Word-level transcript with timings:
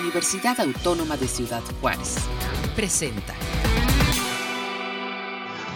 Universidad 0.00 0.58
Autónoma 0.60 1.16
de 1.16 1.28
Ciudad 1.28 1.62
Juárez. 1.80 2.16
Presenta. 2.74 3.34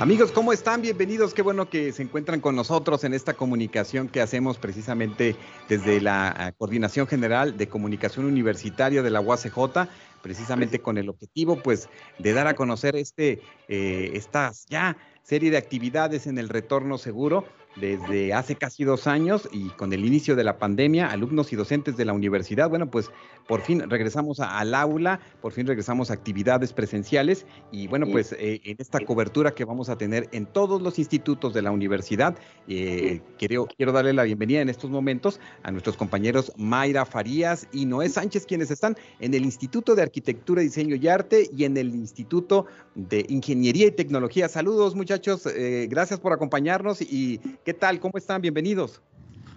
Amigos, 0.01 0.33
¿cómo 0.33 0.53
están? 0.53 0.83
Bienvenidos. 0.83 1.35
Qué 1.35 1.43
bueno 1.43 1.69
que 1.69 1.93
se 1.93 2.03
encuentran 2.03 2.41
con 2.41 2.55
nosotros 2.55 3.05
en 3.05 3.15
esta 3.15 3.35
comunicación 3.35 4.09
que 4.09 4.21
hacemos 4.21 4.59
precisamente 4.59 5.37
desde 5.69 6.01
la 6.01 6.29
ah, 6.29 6.53
Coordinación 6.53 7.07
General 7.07 7.57
de 7.57 7.69
Comunicación 7.69 8.27
Universitaria 8.27 9.03
de 9.03 9.11
la 9.11 9.21
UACJ, 9.21 9.89
precisamente 10.23 10.81
con 10.81 10.99
el 10.99 11.09
objetivo, 11.09 11.61
pues, 11.61 11.89
de 12.19 12.33
dar 12.33 12.47
a 12.47 12.55
conocer 12.55 12.97
este, 12.97 13.41
eh, 13.69 14.13
estas 14.15 14.67
ya 14.69 14.97
serie 15.23 15.51
de 15.51 15.59
actividades 15.59 16.27
en 16.27 16.39
el 16.39 16.49
retorno 16.49 16.97
seguro 16.97 17.45
desde 17.81 18.33
hace 18.33 18.57
casi 18.57 18.85
dos 18.85 19.07
años 19.07 19.49
y 19.53 19.69
con 19.71 19.93
el 19.93 20.05
inicio 20.05 20.37
de 20.37 20.45
la 20.45 20.59
pandemia, 20.59 21.09
alumnos 21.09 21.53
y 21.53 21.57
docentes 21.57 21.97
de 21.97 22.05
la 22.05 22.13
universidad, 22.13 22.69
bueno, 22.69 22.91
pues 22.91 23.11
por 23.47 23.61
fin 23.61 23.89
regresamos 23.89 24.41
al 24.41 24.75
aula, 24.75 25.21
por 25.41 25.53
fin 25.53 25.67
regresamos 25.67 26.11
a 26.11 26.15
actividades 26.15 26.73
presenciales 26.73 27.47
y 27.71 27.87
bueno, 27.87 28.07
pues 28.11 28.33
eh, 28.33 28.61
en 28.65 28.77
esta 28.79 29.01
cobertura 29.01 29.55
que 29.55 29.65
vamos 29.65 29.89
a 29.89 29.97
tener 29.97 30.29
en 30.33 30.47
todos 30.47 30.83
los 30.83 30.99
institutos 30.99 31.55
de 31.55 31.63
la 31.63 31.71
universidad, 31.71 32.37
eh, 32.69 33.21
quiero, 33.39 33.67
quiero 33.67 33.93
darle 33.93 34.13
la 34.13 34.25
bienvenida 34.25 34.61
en 34.61 34.69
estos 34.69 34.91
momentos 34.91 35.41
a 35.63 35.71
nuestros 35.71 35.97
compañeros 35.97 36.53
Mayra 36.57 37.05
Farías 37.07 37.69
y 37.73 37.87
Noé 37.87 38.09
Sánchez, 38.09 38.47
quienes 38.47 38.71
están 38.71 38.97
en 39.21 39.35
el 39.35 39.45
Instituto 39.45 39.95
de 39.95 40.03
Arquitectura, 40.03 40.63
Diseño 40.63 40.97
y 40.97 41.09
Arte 41.09 41.49
y 41.57 41.65
en 41.65 41.77
el 41.77 41.95
Instituto 41.95 42.67
de 42.95 43.25
Ingeniería 43.29 43.87
y 43.87 43.93
Tecnología. 43.93 44.49
Saludos 44.49 44.95
muchachos, 44.95 45.47
eh, 45.47 45.87
gracias 45.89 46.21
por 46.21 46.33
acompañarnos 46.33 47.01
y 47.01 47.41
¿Qué 47.69 47.75
tal? 47.75 48.01
¿Cómo 48.01 48.17
están? 48.17 48.41
Bienvenidos. 48.41 49.03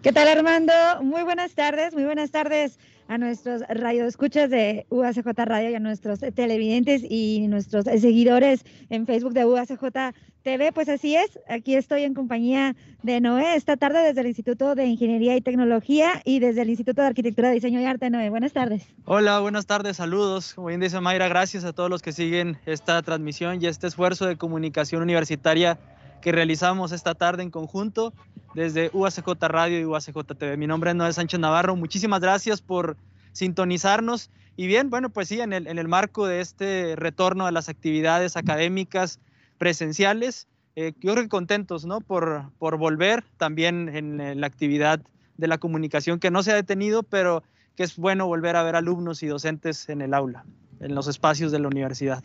¿Qué 0.02 0.12
tal, 0.12 0.28
Armando? 0.28 0.74
Muy 1.02 1.24
buenas 1.24 1.56
tardes, 1.56 1.94
muy 1.94 2.04
buenas 2.04 2.30
tardes 2.30 2.78
a 3.08 3.18
nuestros 3.18 3.62
radioescuchas 3.70 4.50
de 4.50 4.86
UACJ 4.90 5.28
Radio 5.46 5.70
y 5.70 5.76
a 5.76 5.80
nuestros 5.80 6.20
televidentes 6.20 7.04
y 7.10 7.48
nuestros 7.48 7.86
seguidores 7.86 8.66
en 8.90 9.06
Facebook 9.06 9.32
de 9.32 9.46
UACJ 9.46 10.14
TV. 10.44 10.74
Pues 10.74 10.90
así 10.90 11.16
es, 11.16 11.40
aquí 11.48 11.76
estoy 11.76 12.04
en 12.04 12.14
compañía 12.14 12.76
de 13.02 13.22
Noé 13.22 13.56
esta 13.56 13.78
tarde 13.78 14.04
desde 14.04 14.20
el 14.20 14.28
Instituto 14.28 14.76
de 14.76 14.88
Ingeniería 14.88 15.38
y 15.38 15.40
Tecnología 15.40 16.22
y 16.26 16.40
desde 16.40 16.64
el 16.64 16.70
Instituto 16.70 17.00
de 17.00 17.08
Arquitectura, 17.08 17.52
Diseño 17.52 17.80
y 17.80 17.86
Arte. 17.86 18.10
Noé, 18.10 18.30
buenas 18.30 18.52
tardes. 18.52 18.86
Hola, 19.06 19.40
buenas 19.40 19.68
tardes, 19.68 19.96
saludos. 19.96 20.54
Como 20.54 20.68
bien 20.68 20.82
dice 20.82 21.00
Mayra, 21.00 21.30
gracias 21.30 21.64
a 21.64 21.72
todos 21.72 21.90
los 21.90 22.02
que 22.02 22.12
siguen 22.12 22.58
esta 22.66 23.02
transmisión 23.04 23.64
y 23.64 23.68
este 23.68 23.88
esfuerzo 23.88 24.26
de 24.26 24.36
comunicación 24.36 25.02
universitaria 25.02 25.80
que 26.22 26.32
realizamos 26.32 26.92
esta 26.92 27.16
tarde 27.16 27.44
en 27.44 27.52
conjunto 27.52 28.14
desde 28.54 28.90
UACJ 28.94 29.28
Radio 29.42 29.80
y 29.80 29.86
UACJ 29.86 30.36
TV. 30.38 30.58
Mi 30.58 30.68
nombre 30.68 30.92
es 30.92 30.96
Noé 30.96 31.12
Sánchez 31.14 31.40
Navarro. 31.40 31.76
Muchísimas 31.76 32.22
gracias 32.22 32.62
por 32.62 32.96
sintonizarnos. 33.32 34.30
Y 34.56 34.68
bien, 34.68 34.90
bueno, 34.90 35.10
pues 35.10 35.28
sí, 35.28 35.40
en 35.40 35.54
el, 35.54 35.88
marco 35.88 36.28
de 36.28 36.42
este 36.42 36.96
retorno 36.96 37.48
a 37.48 37.52
las 37.52 37.70
actividades 37.70 38.38
académicas 38.38 39.20
presenciales, 39.58 40.48
eh, 40.76 40.94
yo 41.00 41.14
creo 41.14 41.24
que 41.24 41.30
contentos, 41.30 41.86
¿no? 41.86 42.02
Por 42.02 42.52
volver 42.60 43.24
también 43.38 43.90
en 43.90 44.40
la 44.40 44.48
actividad 44.48 45.02
de 45.38 45.48
la 45.48 45.58
comunicación 45.58 46.20
que 46.20 46.32
no 46.32 46.44
se 46.44 46.52
ha 46.52 46.56
detenido, 46.56 47.04
pero 47.04 47.44
que 47.76 47.84
es 47.84 47.96
bueno 47.96 48.28
volver 48.28 48.56
a 48.56 48.64
ver 48.64 48.76
alumnos 48.76 49.24
y 49.24 49.28
docentes 49.28 49.90
en 49.90 50.02
el 50.02 50.14
aula, 50.14 50.46
en 50.80 50.94
los 50.94 51.08
espacios 51.08 51.52
de 51.52 51.60
la 51.60 51.68
universidad. 51.68 52.24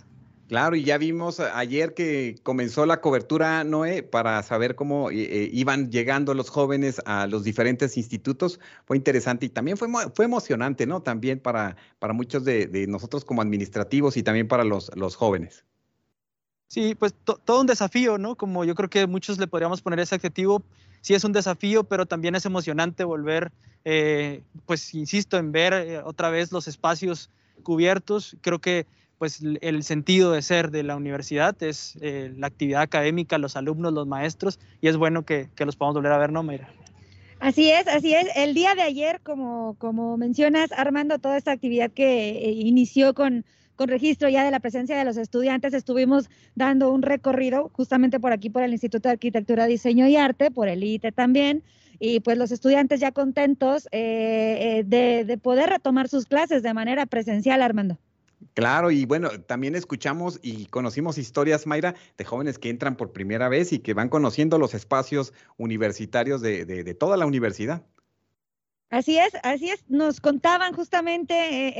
Claro, 0.48 0.77
y 0.77 0.84
ya 0.84 0.97
vimos 0.97 1.41
ayer 1.41 1.92
que 1.94 2.36
comenzó 2.44 2.86
la 2.86 3.00
cobertura, 3.00 3.64
Noé, 3.64 4.05
para 4.05 4.41
saber 4.44 4.77
cómo 4.77 5.11
eh, 5.11 5.16
eh, 5.16 5.50
iban 5.53 5.91
llegando 5.91 6.34
los 6.34 6.50
jóvenes 6.50 7.03
a 7.05 7.27
los 7.27 7.42
diferentes 7.42 7.97
institutos. 7.97 8.61
Fue 8.84 8.97
interesante 8.97 9.47
y 9.47 9.48
también 9.48 9.77
fue, 9.77 9.88
fue 10.14 10.25
emocionante, 10.25 10.86
¿no? 10.86 11.03
También 11.03 11.41
para, 11.41 11.77
para 11.98 12.12
muchos 12.12 12.44
de, 12.44 12.86
nosotros 12.88 13.25
como 13.25 13.42
administrativos 13.42 14.16
y 14.16 14.22
también 14.22 14.47
para 14.47 14.62
los, 14.62 14.94
los 14.94 15.16
jóvenes. 15.16 15.64
Sí, 16.69 16.94
pues 16.94 17.12
todo 17.44 17.60
un 17.60 17.66
desafío, 17.66 18.16
¿no? 18.16 18.36
Como 18.36 18.64
yo 18.64 18.77
creo 18.77 18.88
que 18.88 19.06
muchos 19.08 19.38
le 19.38 19.48
podríamos 19.48 19.82
poner 19.82 19.98
ese 19.98 20.15
adjetivo. 20.15 20.62
Sí 21.00 21.15
es 21.15 21.25
un 21.25 21.32
desafío, 21.32 21.82
pero 21.84 22.06
también 22.06 22.37
es 22.37 22.47
emocionante 22.47 23.03
volver, 23.03 23.50
eh, 23.84 24.44
pues 24.65 24.94
insisto, 24.94 25.38
en 25.38 25.50
ver 25.50 26.03
otra 26.04 26.31
vez 26.31 26.53
los 26.53 26.69
espacios 26.69 27.31
cubiertos. 27.65 28.37
Creo 28.42 28.60
que 28.60 28.87
pues 29.19 29.43
el 29.60 29.82
sentido 29.82 30.32
de 30.32 30.43
ser 30.43 30.71
de 30.71 30.82
la 30.82 30.97
universidad 30.97 31.60
es 31.62 31.97
eh, 32.00 32.32
la 32.37 32.49
actividad 32.49 32.82
académica, 32.82 33.38
los 33.38 33.56
alumnos, 33.56 33.93
los 33.93 34.06
maestros, 34.06 34.59
y 34.81 34.88
es 34.88 34.97
bueno 34.97 35.25
que, 35.25 35.49
los 35.59 35.77
podamos 35.77 35.97
volver 35.97 36.12
a 36.12 36.19
ver, 36.19 36.32
¿no, 36.32 36.43
Mayra? 36.43 36.69
Así 37.38 37.71
es, 37.71 37.87
así 37.87 38.15
es. 38.15 38.28
El 38.34 38.54
día 38.54 38.75
de 38.75 38.82
ayer, 38.82 39.21
como, 39.22 39.77
como 39.78 40.16
mencionas, 40.16 40.72
Armando, 40.72 41.19
toda 41.19 41.37
esta 41.37 41.53
actividad 41.53 41.91
que 41.91 42.31
eh, 42.31 42.50
inició 42.50 43.15
con, 43.15 43.44
con 43.75 43.88
registro 43.88 44.28
ya 44.28 44.44
de 44.44 44.50
la 44.50 44.60
presencia 44.60 44.97
de 44.97 45.04
los 45.04 45.16
estudiantes, 45.16 45.72
estuvimos 45.75 46.28
dando 46.54 46.91
un 46.91 47.03
recorrido 47.03 47.71
justamente 47.72 48.21
por 48.21 48.33
aquí, 48.33 48.50
por 48.50 48.62
el 48.62 48.72
Instituto 48.72 49.09
de 49.09 49.15
Arquitectura, 49.15 49.66
Diseño 49.66 50.06
y 50.06 50.16
Arte, 50.16 50.50
por 50.50 50.69
el 50.69 50.83
ITE 50.83 51.12
también, 51.12 51.62
y 51.98 52.21
pues 52.21 52.37
los 52.37 52.53
estudiantes 52.53 53.00
ya 53.00 53.12
contentos 53.12 53.88
eh, 53.93 54.83
de, 54.87 55.25
de 55.25 55.38
poder 55.38 55.71
retomar 55.71 56.09
sus 56.09 56.27
clases 56.27 56.62
de 56.62 56.75
manera 56.75 57.06
presencial, 57.06 57.62
Armando. 57.62 57.98
Claro, 58.54 58.91
y 58.91 59.04
bueno, 59.06 59.30
también 59.42 59.74
escuchamos 59.74 60.38
y 60.42 60.66
conocimos 60.66 61.19
historias, 61.19 61.66
Mayra, 61.66 61.94
de 62.16 62.24
jóvenes 62.24 62.58
que 62.58 62.70
entran 62.70 62.97
por 62.97 63.12
primera 63.12 63.48
vez 63.48 63.72
y 63.72 63.78
que 63.78 63.94
van 63.94 64.08
conociendo 64.08 64.58
los 64.58 64.74
espacios 64.74 65.32
universitarios 65.56 66.41
de, 66.41 66.97
toda 66.98 67.16
la 67.16 67.26
universidad. 67.26 67.84
Así 68.88 69.19
es, 69.19 69.32
así 69.42 69.69
es. 69.70 69.84
Nos 69.88 70.20
contaban 70.20 70.72
justamente 70.72 71.34
eh, 71.34 71.74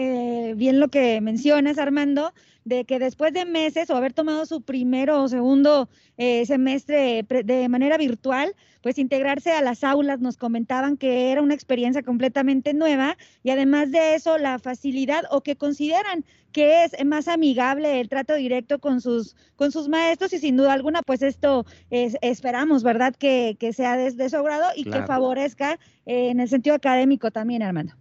eh, 0.51 0.55
bien 0.55 0.81
lo 0.81 0.89
que 0.89 1.21
mencionas, 1.21 1.79
Armando, 1.79 2.35
de 2.65 2.85
que 2.85 2.99
después 2.99 3.33
de 3.33 3.45
meses 3.45 3.89
o 3.91 3.97
haber 3.97 4.13
tomado 4.13 4.45
su 4.45 4.61
primero 4.63 5.23
o 5.23 5.29
segundo 5.29 5.89
eh, 6.17 6.45
semestre 6.47 7.23
de 7.23 7.69
manera 7.69 7.97
virtual, 7.97 8.57
pues 8.87 8.99
integrarse 8.99 9.51
a 9.51 9.63
las 9.63 9.83
aulas 9.83 10.21
nos 10.21 10.37
comentaban 10.37 10.97
que 10.97 11.33
era 11.33 11.43
una 11.43 11.55
experiencia 11.55 12.05
completamente 12.05 12.73
nueva 12.73 13.17
y 13.43 13.51
además 13.51 13.91
de 13.91 14.15
eso 14.15 14.39
la 14.39 14.61
facilidad 14.61 15.25
o 15.33 15.41
que 15.41 15.57
consideran 15.57 16.25
que 16.53 16.85
es 16.85 16.93
más 17.05 17.27
amigable 17.27 17.99
el 17.99 18.09
trato 18.09 18.37
directo 18.37 18.79
con 18.79 19.01
sus, 19.01 19.35
con 19.57 19.73
sus 19.73 19.89
maestros 19.89 20.33
y 20.35 20.39
sin 20.39 20.57
duda 20.57 20.73
alguna 20.73 21.03
pues 21.03 21.23
esto 21.23 21.67
es, 21.91 22.17
esperamos, 22.21 22.85
¿verdad? 22.85 23.13
Que, 23.17 23.57
sea 23.75 23.97
de, 23.97 24.31
su 24.31 24.41
grado 24.45 24.69
y 24.77 24.85
que 24.85 25.03
favorezca 25.03 25.81
eh, 26.05 26.29
en 26.29 26.39
el 26.39 26.49
sentido 26.49 26.77
académico 26.77 27.33
también, 27.33 27.65
Armando. 27.65 27.95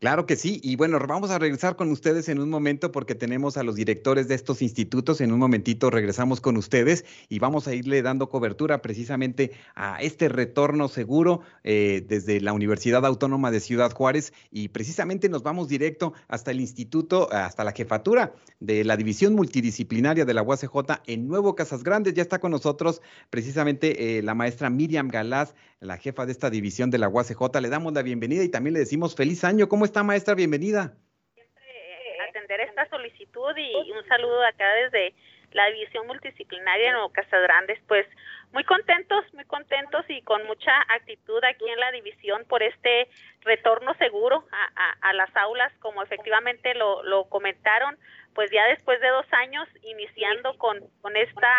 Claro 0.00 0.24
que 0.24 0.36
sí. 0.36 0.62
Y 0.64 0.76
bueno, 0.76 0.98
vamos 0.98 1.30
a 1.30 1.38
regresar 1.38 1.76
con 1.76 1.90
ustedes 1.90 2.30
en 2.30 2.40
un 2.40 2.48
momento 2.48 2.90
porque 2.90 3.14
tenemos 3.14 3.58
a 3.58 3.62
los 3.62 3.74
directores 3.74 4.28
de 4.28 4.34
estos 4.34 4.62
institutos. 4.62 5.20
En 5.20 5.30
un 5.30 5.38
momentito 5.38 5.90
regresamos 5.90 6.40
con 6.40 6.56
ustedes 6.56 7.04
y 7.28 7.38
vamos 7.38 7.68
a 7.68 7.74
irle 7.74 8.00
dando 8.00 8.30
cobertura 8.30 8.80
precisamente 8.80 9.52
a 9.74 10.00
este 10.00 10.30
retorno 10.30 10.88
seguro 10.88 11.42
eh, 11.64 12.02
desde 12.08 12.40
la 12.40 12.54
Universidad 12.54 13.04
Autónoma 13.04 13.50
de 13.50 13.60
Ciudad 13.60 13.92
Juárez 13.92 14.32
y 14.50 14.68
precisamente 14.68 15.28
nos 15.28 15.42
vamos 15.42 15.68
directo 15.68 16.14
hasta 16.28 16.50
el 16.50 16.60
instituto, 16.60 17.30
hasta 17.30 17.62
la 17.62 17.72
jefatura 17.72 18.32
de 18.58 18.84
la 18.84 18.96
División 18.96 19.34
Multidisciplinaria 19.34 20.24
de 20.24 20.32
la 20.32 20.40
UACJ 20.40 21.02
en 21.08 21.28
Nuevo 21.28 21.54
Casas 21.54 21.84
Grandes. 21.84 22.14
Ya 22.14 22.22
está 22.22 22.38
con 22.38 22.52
nosotros 22.52 23.02
precisamente 23.28 24.16
eh, 24.16 24.22
la 24.22 24.34
maestra 24.34 24.70
Miriam 24.70 25.08
Galás, 25.08 25.54
la 25.80 25.98
jefa 25.98 26.24
de 26.24 26.32
esta 26.32 26.48
división 26.48 26.90
de 26.90 26.96
la 26.96 27.08
UACJ. 27.10 27.60
Le 27.60 27.68
damos 27.68 27.92
la 27.92 28.02
bienvenida 28.02 28.42
y 28.42 28.48
también 28.48 28.72
le 28.74 28.80
decimos 28.80 29.14
feliz 29.14 29.44
año. 29.44 29.68
¿Cómo 29.68 29.89
está, 29.90 30.04
maestra? 30.04 30.34
Bienvenida. 30.34 30.94
Siempre 31.34 31.66
eh, 31.66 32.22
atender 32.28 32.60
esta 32.60 32.88
solicitud 32.88 33.56
y 33.56 33.90
un 33.90 34.06
saludo 34.06 34.44
acá 34.44 34.72
desde 34.74 35.14
la 35.50 35.66
División 35.66 36.06
Multidisciplinaria 36.06 36.90
en 36.90 37.12
Casas 37.12 37.42
Grandes, 37.42 37.80
pues 37.88 38.06
muy 38.52 38.62
contentos, 38.62 39.24
muy 39.34 39.44
contentos 39.46 40.04
y 40.08 40.22
con 40.22 40.46
mucha 40.46 40.70
actitud 40.94 41.42
aquí 41.42 41.68
en 41.68 41.80
la 41.80 41.90
división 41.90 42.44
por 42.48 42.62
este 42.62 43.08
retorno 43.40 43.94
seguro 43.94 44.46
a, 45.02 45.12
las 45.12 45.34
aulas, 45.36 45.72
como 45.80 46.04
efectivamente 46.04 46.74
lo, 46.74 47.02
lo, 47.02 47.28
comentaron, 47.28 47.98
pues 48.32 48.48
ya 48.52 48.64
después 48.68 49.00
de 49.00 49.08
dos 49.08 49.26
años 49.32 49.68
iniciando 49.82 50.56
con, 50.56 50.78
con 51.00 51.16
esta 51.16 51.52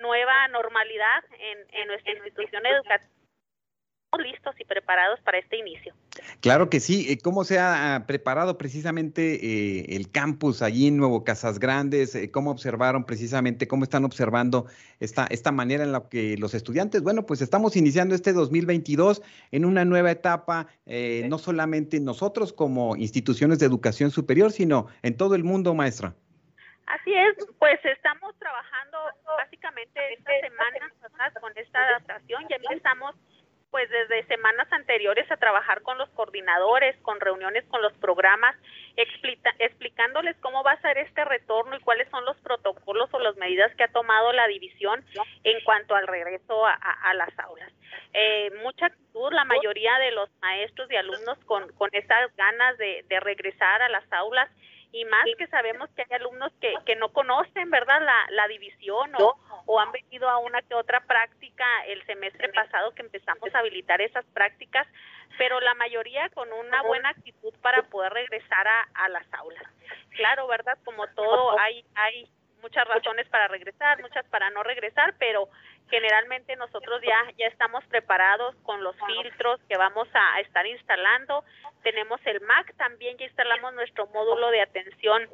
nueva 0.00 0.48
normalidad 0.48 1.22
en, 1.38 1.58
en 1.72 1.86
nuestra 1.86 2.12
institución 2.14 2.66
educativa 2.66 3.20
listos 4.18 4.54
y 4.58 4.64
preparados 4.64 5.20
para 5.20 5.38
este 5.38 5.56
inicio. 5.56 5.94
Claro 6.40 6.70
que 6.70 6.80
sí. 6.80 7.06
Eh, 7.08 7.18
¿Cómo 7.22 7.44
se 7.44 7.58
ha 7.58 7.96
ah, 7.96 8.06
preparado 8.06 8.58
precisamente 8.58 9.34
eh, 9.34 9.96
el 9.96 10.10
campus 10.10 10.62
allí 10.62 10.86
en 10.88 10.96
Nuevo 10.96 11.24
Casas 11.24 11.58
Grandes? 11.58 12.14
Eh, 12.14 12.30
¿Cómo 12.30 12.50
observaron 12.50 13.04
precisamente, 13.04 13.68
cómo 13.68 13.84
están 13.84 14.04
observando 14.04 14.66
esta, 15.00 15.26
esta 15.26 15.52
manera 15.52 15.84
en 15.84 15.92
la 15.92 16.08
que 16.08 16.36
los 16.36 16.54
estudiantes, 16.54 17.02
bueno, 17.02 17.26
pues 17.26 17.42
estamos 17.42 17.76
iniciando 17.76 18.14
este 18.14 18.32
2022 18.32 19.22
en 19.50 19.64
una 19.64 19.84
nueva 19.84 20.10
etapa, 20.10 20.68
no 20.86 21.38
solamente 21.38 22.00
nosotros 22.00 22.52
como 22.52 22.96
instituciones 22.96 23.58
de 23.58 23.66
educación 23.66 24.10
superior, 24.10 24.52
sino 24.52 24.86
en 25.02 25.16
todo 25.16 25.34
el 25.34 25.44
mundo, 25.44 25.74
maestra? 25.74 26.14
Así 26.86 27.14
es, 27.14 27.46
pues 27.58 27.78
estamos 27.84 28.34
trabajando 28.38 28.98
básicamente 29.38 30.00
esta 30.14 30.32
semana 30.40 30.92
con 31.40 31.52
esta 31.56 31.78
adaptación, 31.78 32.42
ya 32.50 32.56
empezamos 32.56 33.14
pues 33.70 33.88
desde 33.90 34.26
semanas 34.26 34.66
anteriores 34.72 35.30
a 35.30 35.36
trabajar 35.36 35.82
con 35.82 35.98
los 35.98 36.08
coordinadores, 36.10 36.96
con 37.02 37.20
reuniones 37.20 37.64
con 37.68 37.82
los 37.82 37.92
programas, 37.94 38.56
explicándoles 38.96 40.36
cómo 40.40 40.62
va 40.62 40.72
a 40.72 40.80
ser 40.80 40.98
este 40.98 41.24
retorno 41.24 41.76
y 41.76 41.80
cuáles 41.80 42.08
son 42.10 42.24
los 42.24 42.36
protocolos 42.38 43.08
o 43.12 43.18
las 43.20 43.36
medidas 43.36 43.74
que 43.76 43.84
ha 43.84 43.92
tomado 43.92 44.32
la 44.32 44.46
división 44.48 45.04
en 45.44 45.62
cuanto 45.64 45.94
al 45.94 46.06
regreso 46.06 46.66
a, 46.66 47.14
las 47.14 47.36
aulas. 47.38 47.72
Eh, 48.12 48.50
mucha 48.62 48.86
actitud, 48.86 49.32
la 49.32 49.44
mayoría 49.44 49.98
de 49.98 50.10
los 50.12 50.28
maestros 50.40 50.90
y 50.90 50.96
alumnos 50.96 51.38
con, 51.44 51.70
con 51.72 51.90
esas 51.92 52.34
ganas 52.36 52.76
de, 52.78 53.04
de 53.08 53.20
regresar 53.20 53.82
a 53.82 53.88
las 53.88 54.04
aulas 54.12 54.48
y 54.92 55.04
más 55.04 55.24
que 55.38 55.46
sabemos 55.46 55.88
que 55.90 56.02
hay 56.02 56.16
alumnos 56.16 56.52
que, 56.60 56.74
que 56.84 56.96
no 56.96 57.10
conocen, 57.12 57.70
¿verdad?, 57.70 58.00
la, 58.02 58.26
la 58.30 58.48
división 58.48 59.12
o, 59.18 59.38
o 59.66 59.80
han 59.80 59.92
venido 59.92 60.28
a 60.28 60.38
una 60.38 60.62
que 60.62 60.74
otra 60.74 61.00
práctica 61.00 61.64
el 61.86 62.04
semestre 62.06 62.48
pasado 62.50 62.94
que 62.94 63.02
empezamos 63.02 63.54
a 63.54 63.60
habilitar 63.60 64.00
esas 64.00 64.24
prácticas, 64.26 64.86
pero 65.38 65.60
la 65.60 65.74
mayoría 65.74 66.28
con 66.30 66.52
una 66.52 66.82
buena 66.82 67.10
actitud 67.10 67.54
para 67.62 67.82
poder 67.84 68.12
regresar 68.12 68.66
a, 68.66 68.88
a 68.94 69.08
las 69.08 69.26
aulas. 69.34 69.62
Claro, 70.10 70.46
¿verdad? 70.46 70.76
Como 70.84 71.06
todo, 71.08 71.58
hay, 71.58 71.84
hay 71.94 72.28
muchas 72.60 72.86
razones 72.86 73.28
para 73.28 73.48
regresar, 73.48 74.00
muchas 74.00 74.24
para 74.26 74.50
no 74.50 74.62
regresar, 74.62 75.14
pero 75.18 75.48
generalmente 75.88 76.54
nosotros 76.56 77.00
ya 77.02 77.32
ya 77.36 77.46
estamos 77.46 77.84
preparados 77.86 78.54
con 78.62 78.82
los 78.82 78.94
filtros 79.06 79.60
que 79.68 79.76
vamos 79.76 80.08
a, 80.14 80.40
estar 80.40 80.66
instalando. 80.66 81.44
Tenemos 81.82 82.20
el 82.24 82.40
MAC, 82.42 82.74
también 82.76 83.16
ya 83.18 83.26
instalamos 83.26 83.74
nuestro 83.74 84.06
módulo 84.08 84.50
de 84.50 84.62
atención 84.62 85.28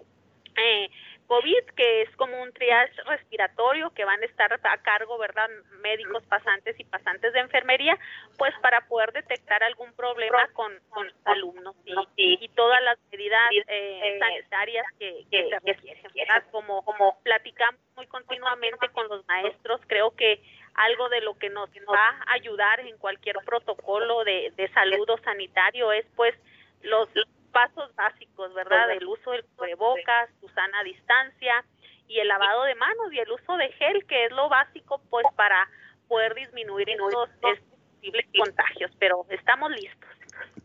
eh, 0.56 0.90
COVID, 1.26 1.64
que 1.76 2.02
es 2.02 2.16
como 2.16 2.40
un 2.42 2.52
triage 2.52 3.02
respiratorio 3.04 3.90
que 3.90 4.04
van 4.04 4.22
a 4.22 4.26
estar 4.26 4.52
a 4.52 4.78
cargo, 4.78 5.18
¿verdad? 5.18 5.48
Médicos 5.82 6.22
pasantes 6.24 6.78
y 6.78 6.84
pasantes 6.84 7.32
de 7.32 7.40
enfermería, 7.40 7.98
pues 8.38 8.54
para 8.62 8.86
poder 8.86 9.12
detectar 9.12 9.62
algún 9.62 9.92
problema 9.94 10.48
con, 10.52 10.72
con 10.90 11.10
alumnos 11.24 11.74
y, 12.16 12.48
todas 12.54 12.82
las 12.82 12.98
medidas 13.12 13.40
eh, 13.68 14.18
sanitarias 14.18 14.86
que, 14.98 15.26
que 15.30 15.48
se 15.74 15.94
requieren. 16.02 16.42
Como, 16.50 16.82
como 16.84 17.18
platicamos 17.22 17.80
muy 17.96 18.06
continuamente 18.06 18.88
con 18.90 19.08
los 19.08 19.26
maestros, 19.26 19.80
creo 19.86 20.12
que 20.12 20.40
algo 20.74 21.08
de 21.08 21.20
lo 21.20 21.38
que 21.38 21.50
nos 21.50 21.68
va 21.70 22.08
a 22.26 22.32
ayudar 22.34 22.80
en 22.80 22.96
cualquier 22.98 23.36
protocolo 23.44 24.24
de 24.24 24.70
salud 24.72 25.08
o 25.08 25.18
sanitario 25.18 25.92
es 25.92 26.06
pues 26.14 26.34
los 26.82 27.08
pasos 27.46 27.94
básicos, 27.94 28.52
¿verdad? 28.54 28.90
El 28.90 29.06
uso 29.06 29.30
del 29.30 29.44
cubrebocas, 29.56 30.30
su 30.40 30.48
sana 30.48 30.82
distancia 30.84 31.64
y 32.08 32.18
el 32.20 32.28
lavado 32.28 32.64
de 32.64 32.74
manos 32.74 33.12
y 33.12 33.18
el 33.18 33.30
uso 33.30 33.56
de 33.56 33.70
gel, 33.72 34.06
que 34.06 34.26
es 34.26 34.32
lo 34.32 34.48
básico, 34.48 35.00
pues, 35.10 35.26
para 35.34 35.68
poder 36.08 36.34
disminuir 36.34 36.88
estos 36.88 37.28
posibles 37.40 38.26
contagios. 38.36 38.90
Pero 38.98 39.26
estamos 39.30 39.70
listos. 39.72 40.10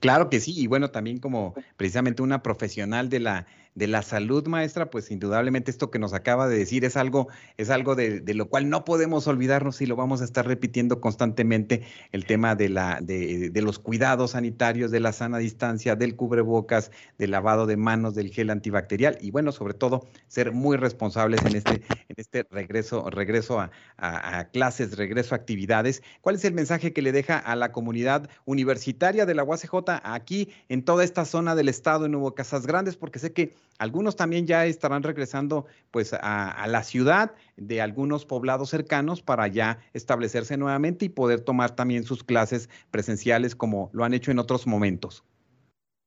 Claro 0.02 0.30
que 0.30 0.40
sí, 0.40 0.54
y 0.58 0.66
bueno, 0.66 0.90
también 0.90 1.20
como 1.20 1.54
precisamente 1.78 2.24
una 2.24 2.42
profesional 2.42 3.08
de 3.10 3.20
la 3.20 3.46
de 3.76 3.88
la 3.88 4.02
salud, 4.02 4.46
maestra, 4.48 4.90
pues 4.90 5.12
indudablemente 5.12 5.72
esto 5.72 5.92
que 5.92 6.00
nos 6.00 6.14
acaba 6.14 6.48
de 6.48 6.58
decir 6.58 6.84
es 6.84 6.98
algo, 6.98 7.30
es 7.58 7.70
algo 7.70 7.96
de, 7.96 8.22
lo 8.34 8.50
cual 8.50 8.70
no 8.70 8.84
podemos 8.84 9.28
olvidarnos 9.28 9.82
y 9.82 9.86
lo 9.86 9.96
vamos 9.96 10.22
a 10.22 10.26
estar 10.26 10.46
repitiendo 10.46 11.00
constantemente, 11.00 11.84
el 12.12 12.26
tema 12.26 12.56
de, 12.56 12.70
la, 12.70 13.00
de, 13.02 13.50
de 13.50 13.62
los 13.62 13.80
cuidados 13.80 14.32
sanitarios, 14.32 14.92
de 14.92 15.00
la 15.00 15.14
sana 15.14 15.38
distancia, 15.38 15.96
del 15.96 16.16
cubrebocas, 16.16 16.92
del 17.18 17.32
lavado 17.32 17.66
de 17.66 17.78
manos, 17.78 18.14
del 18.14 18.32
gel 18.32 18.50
antibacterial 18.50 19.18
y 19.22 19.32
bueno, 19.32 19.52
sobre 19.52 19.74
todo 19.74 20.06
ser 20.28 20.52
muy 20.52 20.76
responsables 20.76 21.46
en 21.46 21.56
este, 21.56 21.76
en 21.76 22.16
este 22.18 22.46
regreso, 22.52 23.10
regreso 23.10 23.60
a, 23.60 23.72
a, 23.96 24.40
a 24.40 24.50
clases, 24.50 24.98
regreso 24.98 25.34
a 25.34 25.38
actividades. 25.38 26.04
¿Cuál 26.20 26.36
es 26.36 26.46
el 26.46 26.54
mensaje 26.54 26.92
que 26.92 27.02
le 27.02 27.14
deja 27.14 27.38
a 27.38 27.56
la 27.56 27.72
comunidad 27.72 28.30
universitaria 28.46 29.26
de 29.26 29.36
la 29.36 29.44
UACJ 29.44 29.72
aquí 30.04 30.50
en 30.70 30.86
toda 30.86 31.04
esta 31.04 31.26
zona 31.26 31.56
del 31.56 31.68
estado 31.68 32.04
de 32.04 32.10
Nuevo 32.10 32.36
Casas 32.36 32.68
Grandes? 32.68 32.96
Porque 32.96 33.20
sé 33.20 33.34
que 33.34 33.54
algunos 33.80 34.16
también 34.16 34.46
ya 34.46 34.66
estarán 34.66 35.02
regresando 35.02 35.66
pues 35.90 36.14
a, 36.14 36.52
a, 36.52 36.68
la 36.68 36.84
ciudad 36.84 37.34
de 37.58 37.82
algunos 37.82 38.26
poblados 38.26 38.70
cercanos 38.70 39.24
para 39.24 39.48
ya 39.48 39.80
establecerse 39.94 40.56
nuevamente 40.56 41.06
y 41.06 41.10
poder 41.10 41.42
tomar 41.42 41.72
también 41.72 42.04
sus 42.04 42.24
clases 42.24 42.70
presenciales 42.92 43.56
como 43.56 43.90
lo 43.92 44.04
han 44.04 44.14
hecho 44.14 44.30
en 44.30 44.40
otros 44.40 44.68
momentos. 44.68 45.24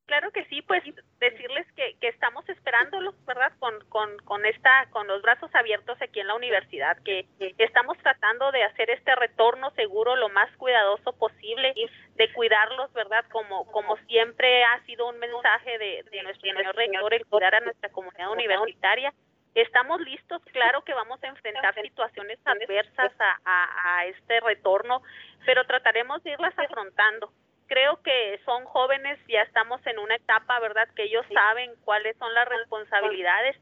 Claro 0.07 0.31
que 0.33 0.45
sí, 0.47 0.61
pues 0.61 0.83
decirles 1.19 1.67
que, 1.73 1.97
que 1.99 2.09
estamos 2.09 2.47
esperándolos, 2.51 3.15
¿verdad? 3.25 3.53
Con, 3.59 3.73
con, 3.89 4.19
con, 4.19 4.45
esta, 4.45 4.87
con 4.91 5.07
los 5.07 5.23
brazos 5.23 5.51
abiertos 5.55 5.97
aquí 6.03 6.21
en 6.21 6.27
la 6.27 6.35
universidad, 6.35 6.99
que 7.03 7.27
estamos 7.57 7.97
tratando 7.99 8.53
de 8.53 8.65
hacer 8.65 8.91
este 8.91 9.15
retorno 9.15 9.71
seguro 9.71 10.15
lo 10.17 10.29
más 10.29 10.55
cuidadoso 10.59 11.15
posible, 11.15 11.73
de 12.17 12.33
cuidarlos, 12.35 12.93
¿verdad? 12.93 13.25
Como, 13.33 13.65
como 13.73 13.97
siempre 14.07 14.63
ha 14.65 14.85
sido 14.85 15.09
un 15.09 15.19
mensaje 15.19 15.79
de, 15.79 16.05
de 16.11 16.23
nuestro 16.23 16.51
señor 16.51 16.77
rector, 16.77 17.15
el 17.15 17.27
cuidar 17.27 17.55
a 17.55 17.61
nuestra 17.61 17.89
comunidad 17.89 18.31
universitaria. 18.31 19.15
Estamos 19.55 20.01
listos, 20.03 20.43
claro 20.53 20.83
que 20.83 20.93
vamos 20.93 21.23
a 21.23 21.29
enfrentar 21.29 21.75
situaciones 21.81 22.39
adversas 22.45 23.13
a, 23.19 23.39
a, 23.45 23.99
a 23.99 24.07
este 24.07 24.41
retorno, 24.41 25.01
pero 25.47 25.65
trataremos 25.65 26.23
de 26.25 26.33
irlas 26.33 26.59
afrontando 26.59 27.33
creo 27.67 28.03
que 28.03 28.41
son 28.45 28.65
jóvenes, 28.65 29.19
ya 29.29 29.43
estamos 29.43 29.85
en 29.87 29.99
una 29.99 30.17
etapa, 30.17 30.59
¿verdad? 30.61 30.89
Que 30.95 31.05
ellos 31.05 31.25
saben 31.33 31.73
cuáles 31.85 32.17
son 32.19 32.33
las 32.35 32.49
responsabilidades 32.49 33.57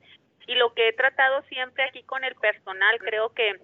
y 0.46 0.54
lo 0.54 0.75
que 0.75 0.88
he 0.88 0.93
tratado 0.93 1.43
siempre 1.44 1.84
aquí 1.84 2.02
con 2.02 2.25
el 2.25 2.34
personal, 2.37 2.99
creo 2.99 3.32
que 3.32 3.60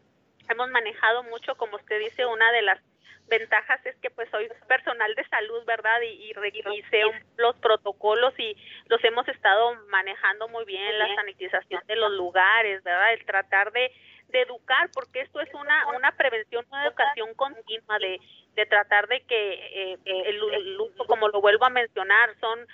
hemos 0.48 0.70
manejado 0.70 1.22
mucho, 1.24 1.56
como 1.56 1.76
usted 1.76 1.98
dice, 1.98 2.24
una 2.26 2.52
de 2.52 2.62
las 2.62 2.80
ventajas 3.28 3.84
es 3.84 3.94
que 3.96 4.10
pues 4.10 4.28
soy 4.30 4.48
personal 4.66 5.14
de 5.14 5.26
salud, 5.28 5.64
¿verdad? 5.66 6.00
Y, 6.02 6.30
y 6.30 6.32
revisé 6.32 7.02
los 7.36 7.56
protocolos 7.56 8.32
y 8.38 8.56
los 8.86 9.02
hemos 9.04 9.28
estado 9.28 9.74
manejando 9.88 10.48
muy 10.48 10.64
bien, 10.64 10.98
la 10.98 11.14
sanitización 11.14 11.82
de 11.86 11.96
los 11.96 12.12
lugares, 12.12 12.82
¿verdad? 12.82 13.12
El 13.12 13.24
tratar 13.26 13.72
de, 13.72 13.92
de 14.28 14.42
educar, 14.42 14.90
porque 14.92 15.20
esto 15.20 15.40
es 15.40 15.52
una, 15.54 15.88
una 15.96 16.12
prevención, 16.12 16.64
una 16.70 16.86
educación 16.86 17.34
continua 17.34 17.98
de, 17.98 18.20
de 18.54 18.66
tratar 18.66 19.08
de 19.08 19.20
que 19.22 19.52
eh, 19.52 19.98
el, 20.04 20.42
el 20.54 20.80
uso, 20.80 21.06
como 21.06 21.28
lo 21.28 21.40
vuelvo 21.40 21.64
a 21.64 21.70
mencionar, 21.70 22.34
son 22.40 22.66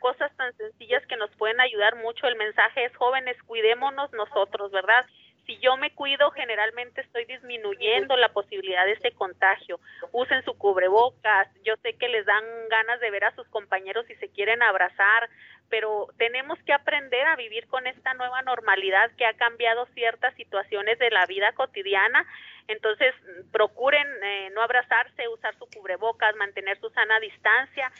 cosas 0.00 0.34
tan 0.36 0.56
sencillas 0.56 1.06
que 1.06 1.16
nos 1.16 1.30
pueden 1.36 1.60
ayudar 1.60 1.96
mucho. 1.96 2.26
El 2.26 2.36
mensaje 2.36 2.84
es 2.84 2.96
jóvenes, 2.96 3.36
cuidémonos 3.44 4.12
nosotros, 4.12 4.72
¿verdad? 4.72 5.06
Si 5.50 5.58
yo 5.58 5.76
me 5.76 5.90
cuido, 5.90 6.30
generalmente 6.30 7.00
estoy 7.00 7.24
disminuyendo 7.24 8.16
la 8.16 8.28
posibilidad 8.28 8.84
de 8.84 8.92
este 8.92 9.10
contagio. 9.10 9.80
Usen 10.12 10.44
su 10.44 10.56
cubrebocas. 10.56 11.48
Yo 11.64 11.74
sé 11.82 11.94
que 11.94 12.08
les 12.08 12.24
dan 12.24 12.44
ganas 12.68 13.00
de 13.00 13.10
ver 13.10 13.24
a 13.24 13.34
sus 13.34 13.48
compañeros 13.48 14.08
y 14.08 14.14
se 14.14 14.28
quieren 14.28 14.62
abrazar, 14.62 15.28
pero 15.68 16.06
tenemos 16.18 16.56
que 16.62 16.72
aprender 16.72 17.26
a 17.26 17.34
vivir 17.34 17.66
con 17.66 17.88
esta 17.88 18.14
nueva 18.14 18.42
normalidad 18.42 19.10
que 19.18 19.26
ha 19.26 19.32
cambiado 19.32 19.86
ciertas 19.86 20.32
situaciones 20.36 21.00
de 21.00 21.10
la 21.10 21.26
vida 21.26 21.50
cotidiana. 21.52 22.24
Entonces, 22.68 23.12
procuren 23.50 24.06
eh, 24.22 24.50
no 24.54 24.62
abrazarse, 24.62 25.26
usar 25.26 25.58
su 25.58 25.66
cubrebocas, 25.66 26.36
mantener 26.36 26.78
su 26.78 26.90
sana 26.90 27.18
distancia 27.18 27.90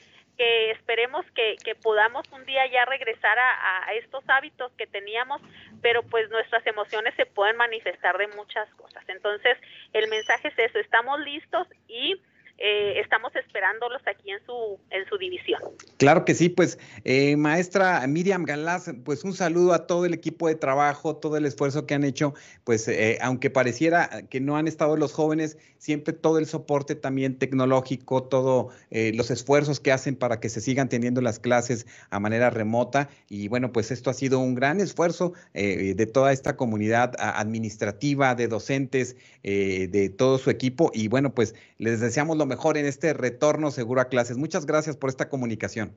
que 0.41 0.71
esperemos 0.71 1.27
que, 1.33 1.59
podamos 1.83 2.27
un 2.33 2.47
día 2.47 2.67
ya 2.67 2.87
regresar 2.87 3.39
a, 3.39 3.89
a, 3.89 3.93
estos 3.93 4.25
hábitos 4.27 4.73
que 4.79 4.87
teníamos, 4.87 5.43
pero 5.83 6.03
pues 6.03 6.31
nuestras 6.31 6.67
emociones 6.67 7.13
se 7.17 7.27
pueden 7.27 7.59
manifestar 7.59 8.17
de 8.17 8.27
muchas 8.29 8.67
cosas. 8.77 9.05
Entonces, 9.09 9.59
el 9.93 10.09
mensaje 10.09 10.49
es 10.49 10.59
eso, 10.59 10.79
estamos 10.79 11.21
listos 11.21 11.69
y 11.89 12.19
eh, 12.61 13.01
estamos 13.01 13.35
esperándolos 13.37 14.03
aquí 14.07 14.31
en 14.31 14.45
su, 14.45 14.79
en 14.91 15.09
su 15.09 15.17
división. 15.17 15.63
Claro 15.97 16.27
que 16.27 16.35
sí, 16.35 16.51
pues 16.51 16.79
eh, 17.05 17.35
maestra 17.37 18.07
Miriam 18.07 18.45
Galás, 18.45 18.93
pues 19.03 19.25
un 19.25 19.33
saludo 19.33 19.73
a 19.73 19.87
todo 19.87 20.05
el 20.05 20.13
equipo 20.13 20.47
de 20.47 20.57
trabajo, 20.57 21.17
todo 21.17 21.39
el 21.39 21.47
esfuerzo 21.47 21.87
que 21.87 21.95
han 21.95 22.05
hecho, 22.05 22.35
pues 22.65 22.87
eh, 22.87 23.19
aunque 23.23 23.49
pareciera 23.49 24.23
que 24.29 24.41
no 24.41 24.59
han 24.59 24.69
estado 24.69 24.99
los 24.99 25.15
jóvenes, 25.15 25.57
siempre 25.79 26.13
todo 26.13 26.39
el 26.39 26.45
soporte 26.45 26.95
también 26.95 27.39
tecnológico, 27.39 28.25
todos 28.25 28.75
eh, 28.91 29.13
los 29.15 29.31
esfuerzos 29.31 29.81
que 29.81 29.91
hacen 29.91 30.15
para 30.15 30.39
que 30.39 30.51
se 30.51 30.61
sigan 30.61 30.91
teniendo 30.91 31.23
las 31.23 31.39
clases 31.39 31.87
a 32.11 32.21
manera 32.21 32.51
remota 32.51 33.09
y 33.31 33.49
bueno, 33.49 33.73
pues 33.73 33.91
esto 33.91 34.11
ha 34.11 34.15
sido 34.15 34.39
un 34.39 34.55
gran 34.55 34.81
esfuerzo 34.81 35.33
de 35.55 36.11
toda 36.13 36.33
esta 36.33 36.57
comunidad 36.57 37.15
administrativa, 37.19 38.35
de 38.35 38.49
docentes, 38.49 39.17
de 39.43 40.15
todo 40.17 40.39
su 40.39 40.51
equipo 40.51 40.91
y 40.93 41.09
bueno, 41.09 41.35
pues 41.35 41.55
les 41.79 42.01
deseamos 42.01 42.37
lo 42.37 42.50
mejor 42.51 42.77
en 42.77 42.85
este 42.85 43.15
retorno 43.15 43.71
seguro 43.71 44.01
a 44.01 44.09
clases. 44.09 44.37
Muchas 44.37 44.67
gracias 44.67 44.97
por 44.97 45.09
esta 45.09 45.29
comunicación. 45.29 45.97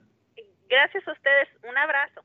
Gracias 0.69 1.05
a 1.07 1.11
ustedes. 1.11 1.49
Un 1.67 1.77
abrazo. 1.77 2.21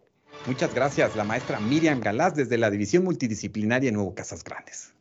Muchas 0.47 0.73
gracias, 0.75 1.17
la 1.17 1.25
maestra 1.25 1.59
Miriam 1.59 2.01
Galás 2.01 2.37
desde 2.37 2.59
la 2.59 2.71
División 2.71 3.03
Multidisciplinaria 3.05 3.91
Nuevo 3.91 4.15
Casas 4.15 4.45
Grandes. 4.45 4.95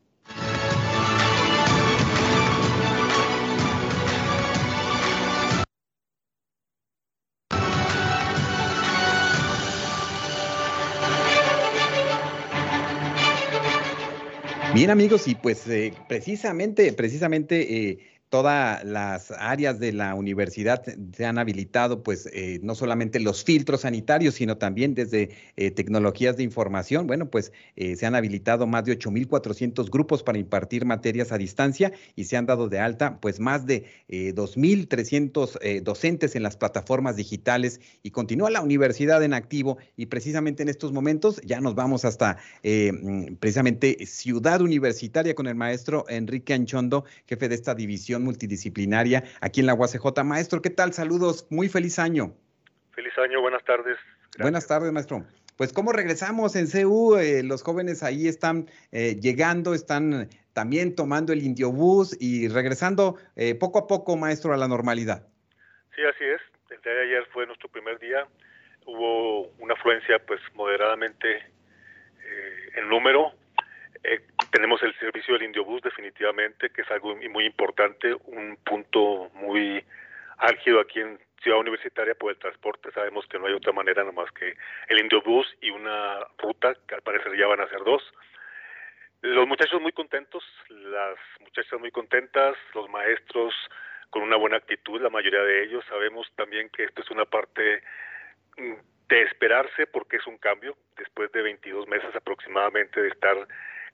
Bien 14.74 14.90
amigos, 14.92 15.28
y 15.28 15.36
pues 15.36 15.68
eh, 15.68 15.94
precisamente, 16.08 16.94
precisamente 16.94 17.90
eh, 17.90 18.00
todas 18.30 18.84
las 18.84 19.32
áreas 19.32 19.80
de 19.80 19.94
la 19.94 20.14
universidad 20.14 20.84
se 21.14 21.26
han 21.26 21.38
habilitado, 21.38 22.04
pues 22.04 22.28
eh, 22.34 22.60
no 22.62 22.76
solamente 22.76 23.20
los 23.20 23.44
filtros 23.44 23.82
sanitarios, 23.82 24.36
sino 24.36 24.58
también 24.58 24.94
desde 24.96 25.30
eh, 25.56 25.72
tecnologías 25.72 26.36
de 26.36 26.44
información. 26.44 27.08
Bueno, 27.08 27.30
pues 27.30 27.54
eh, 27.76 27.96
se 27.96 28.06
han 28.06 28.16
habilitado 28.16 28.68
más 28.68 28.84
de 28.84 28.98
8.400 29.00 29.90
grupos 29.90 30.24
para 30.24 30.40
impartir 30.40 30.86
materias 30.86 31.32
a 31.32 31.38
distancia 31.38 31.94
y 32.16 32.26
se 32.26 32.36
han 32.36 32.46
dado 32.46 32.68
de 32.68 32.80
alta, 32.80 33.20
pues 33.22 33.40
más 33.40 33.66
de 33.66 33.86
2.300 34.10 35.82
docentes 35.84 36.36
en 36.36 36.44
las 36.44 36.58
plataformas 36.58 37.16
digitales 37.16 37.80
y 38.04 38.12
continúa 38.12 38.50
la 38.50 38.62
universidad 38.62 39.24
en 39.24 39.34
activo 39.34 39.78
y 39.96 40.08
precisamente 40.08 40.64
en 40.64 40.70
estos 40.70 40.92
momentos 40.92 41.42
ya 41.44 41.62
nos 41.62 41.76
vamos 41.76 42.06
hasta 42.06 42.38
mm, 42.64 43.36
precisamente 43.36 44.06
Ciudad 44.06 44.62
Universitaria 44.62 45.36
con 45.36 45.48
el 45.48 45.56
maestro 45.56 46.06
Enrique 46.10 46.54
Anchondo, 46.54 47.06
jefe 47.26 47.50
de 47.50 47.56
esta 47.56 47.76
división 47.76 48.17
multidisciplinaria 48.20 49.24
aquí 49.42 49.60
en 49.60 49.66
la 49.66 49.74
UACJ. 49.74 50.24
Maestro, 50.24 50.62
¿qué 50.62 50.70
tal? 50.70 50.94
Saludos, 50.94 51.48
muy 51.50 51.70
feliz 51.70 52.00
año. 52.00 52.34
Feliz 52.94 53.18
año, 53.18 53.42
buenas 53.42 53.64
tardes. 53.64 53.98
Buenas 54.40 54.68
tardes, 54.68 54.92
maestro. 54.92 55.26
Pues 55.58 55.74
cómo 55.74 55.92
regresamos 55.92 56.56
en 56.56 56.68
CU, 56.68 57.18
eh, 57.18 57.42
los 57.42 57.64
jóvenes 57.64 58.04
ahí 58.04 58.28
están 58.28 58.70
eh, 58.92 59.16
llegando, 59.20 59.74
están 59.74 60.30
también 60.54 60.96
tomando 60.96 61.34
el 61.34 61.42
Indiobús 61.42 62.16
y 62.20 62.48
regresando 62.48 63.18
eh, 63.36 63.56
poco 63.56 63.80
a 63.80 63.88
poco, 63.88 64.16
maestro, 64.16 64.54
a 64.54 64.58
la 64.58 64.68
normalidad. 64.68 65.28
Sí, 65.96 66.04
así 66.04 66.26
es. 66.26 66.42
El 66.70 66.80
día 66.82 66.94
de 66.94 67.02
ayer 67.06 67.26
fue 67.34 67.48
nuestro 67.48 67.70
primer 67.70 67.98
día. 67.98 68.28
Hubo 68.86 69.48
una 69.58 69.74
afluencia 69.74 70.20
pues 70.28 70.40
moderadamente 70.54 71.28
en 72.76 72.90
número, 72.90 73.34
tenemos 74.52 74.82
el 74.84 74.98
servicio 75.00 75.34
del 75.34 75.44
Indiobús 75.44 75.82
definitivamente, 75.82 76.70
que 76.70 76.82
es 76.82 76.92
algo 76.92 77.16
muy 77.16 77.46
importante, 77.46 78.14
un 78.26 78.58
punto 78.64 79.30
muy 79.34 79.84
álgido 80.38 80.80
aquí 80.80 81.00
en 81.00 81.20
Ciudad 81.42 81.60
Universitaria 81.60 82.16
por 82.16 82.32
el 82.32 82.38
transporte. 82.38 82.92
Sabemos 82.92 83.26
que 83.28 83.40
no 83.40 83.48
hay 83.48 83.54
otra 83.54 83.72
manera 83.72 84.04
nomás 84.04 84.32
que 84.32 84.56
el 84.90 85.00
Indiobús 85.00 85.48
y 85.62 85.70
una 85.70 86.20
ruta, 86.38 86.76
que 86.88 86.96
al 86.96 87.02
parecer 87.02 87.38
ya 87.38 87.48
van 87.48 87.62
a 87.62 87.70
ser 87.70 87.84
dos. 87.84 88.04
Los 89.22 89.48
muchachos 89.48 89.82
muy 89.82 89.92
contentos, 89.92 90.44
las 90.70 91.18
muchachas 91.40 91.80
muy 91.80 91.92
contentas, 91.92 92.56
los 92.74 92.90
maestros 92.90 93.54
con 94.10 94.24
una 94.24 94.38
buena 94.38 94.58
actitud, 94.58 95.02
la 95.02 95.10
mayoría 95.10 95.42
de 95.42 95.64
ellos. 95.64 95.84
Sabemos 95.90 96.32
también 96.36 96.70
que 96.70 96.84
esto 96.84 97.02
es 97.02 97.12
una 97.12 97.26
parte 97.26 97.84
de 99.10 99.22
esperarse 99.22 99.88
porque 99.88 100.18
es 100.18 100.28
un 100.28 100.38
cambio 100.38 100.76
después 100.98 101.32
de 101.32 101.42
22 101.42 101.88
meses 101.88 102.16
aproximadamente 102.16 103.02
de 103.02 103.10
estar 103.10 103.48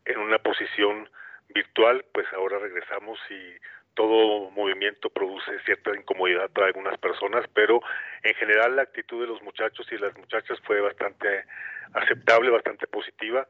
en 0.06 0.20
una 0.20 0.40
posición 0.40 1.10
virtual, 1.54 2.06
pues 2.14 2.26
ahora 2.34 2.60
regresamos 2.60 3.20
y 3.30 3.54
todo 3.94 4.50
movimiento 4.52 5.10
produce 5.10 5.60
cierta 5.66 5.96
incomodidad 5.96 6.50
para 6.50 6.68
algunas 6.68 6.98
personas, 6.98 7.46
pero 7.54 7.80
en 8.24 8.34
general 8.36 8.76
la 8.76 8.84
actitud 8.84 9.22
de 9.22 9.28
los 9.28 9.42
muchachos 9.44 9.88
y 9.92 9.98
las 9.98 10.16
muchachas 10.18 10.60
fue 10.62 10.82
bastante 10.82 11.46
aceptable, 11.94 12.50
bastante 12.50 12.88
positiva. 12.88 13.48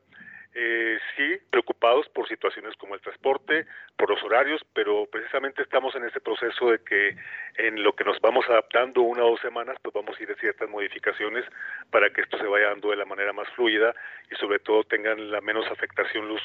Eh, 0.55 0.99
sí, 1.17 1.37
preocupados 1.49 2.07
por 2.09 2.27
situaciones 2.27 2.75
como 2.77 2.93
el 2.93 3.01
transporte, 3.01 3.65
por 3.97 4.09
los 4.11 4.21
horarios, 4.21 4.61
pero 4.73 5.07
precisamente 5.11 5.63
estamos 5.63 5.95
en 5.95 6.05
ese 6.05 6.21
proceso 6.21 6.69
de 6.69 6.79
que 6.83 7.17
en 7.57 7.81
lo 7.81 7.95
que 7.95 8.03
nos 8.03 8.19
vamos 8.21 8.45
adaptando 8.47 9.01
una 9.01 9.23
o 9.23 9.31
dos 9.31 9.41
semanas, 9.41 9.77
pues 9.81 9.93
vamos 9.95 10.15
a 10.19 10.23
ir 10.23 10.31
a 10.31 10.35
ciertas 10.35 10.69
modificaciones 10.69 11.43
para 11.89 12.11
que 12.11 12.21
esto 12.21 12.37
se 12.37 12.45
vaya 12.45 12.67
dando 12.67 12.91
de 12.91 12.97
la 12.97 13.05
manera 13.05 13.33
más 13.33 13.49
fluida 13.55 13.95
y 14.31 14.35
sobre 14.35 14.59
todo 14.59 14.83
tengan 14.83 15.31
la 15.31 15.41
menos 15.41 15.65
afectación 15.71 16.27
los 16.27 16.41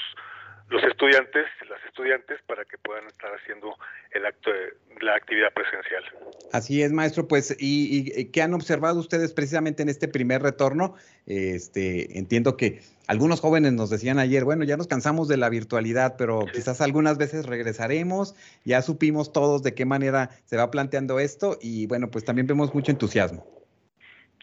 los 0.68 0.82
estudiantes, 0.84 1.46
las 1.68 1.82
estudiantes, 1.86 2.40
para 2.46 2.64
que 2.64 2.76
puedan 2.78 3.06
estar 3.06 3.30
haciendo 3.34 3.74
el 4.12 4.26
acto 4.26 4.50
de 4.50 4.74
la 5.00 5.14
actividad 5.14 5.52
presencial. 5.52 6.04
Así 6.52 6.82
es, 6.82 6.92
maestro. 6.92 7.26
Pues, 7.26 7.56
¿y, 7.58 8.12
y 8.20 8.24
qué 8.26 8.42
han 8.42 8.54
observado 8.54 9.00
ustedes 9.00 9.32
precisamente 9.32 9.82
en 9.82 9.88
este 9.88 10.08
primer 10.08 10.42
retorno? 10.42 10.94
Este, 11.26 12.18
entiendo 12.18 12.56
que 12.56 12.82
algunos 13.06 13.40
jóvenes 13.40 13.72
nos 13.72 13.88
decían 13.90 14.18
ayer, 14.18 14.44
bueno, 14.44 14.64
ya 14.64 14.76
nos 14.76 14.86
cansamos 14.86 15.28
de 15.28 15.38
la 15.38 15.48
virtualidad, 15.48 16.16
pero 16.18 16.40
quizás 16.52 16.80
algunas 16.80 17.16
veces 17.16 17.46
regresaremos. 17.46 18.34
Ya 18.64 18.82
supimos 18.82 19.32
todos 19.32 19.62
de 19.62 19.74
qué 19.74 19.86
manera 19.86 20.30
se 20.44 20.56
va 20.56 20.70
planteando 20.70 21.18
esto 21.18 21.58
y 21.60 21.86
bueno, 21.86 22.10
pues 22.10 22.24
también 22.24 22.46
vemos 22.46 22.74
mucho 22.74 22.92
entusiasmo. 22.92 23.46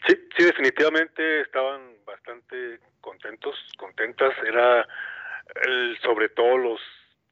Sí, 0.06 0.14
sí, 0.36 0.44
definitivamente 0.44 1.42
estaban 1.42 1.80
bastante 2.04 2.80
contentos, 3.00 3.54
contentas. 3.78 4.32
Era 4.46 4.86
sobre 6.02 6.28
todo 6.28 6.58
los 6.58 6.80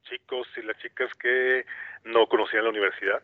chicos 0.03 0.47
y 0.57 0.61
las 0.61 0.77
chicas 0.79 1.13
que 1.15 1.65
no 2.03 2.27
conocían 2.27 2.63
la 2.63 2.69
universidad, 2.69 3.21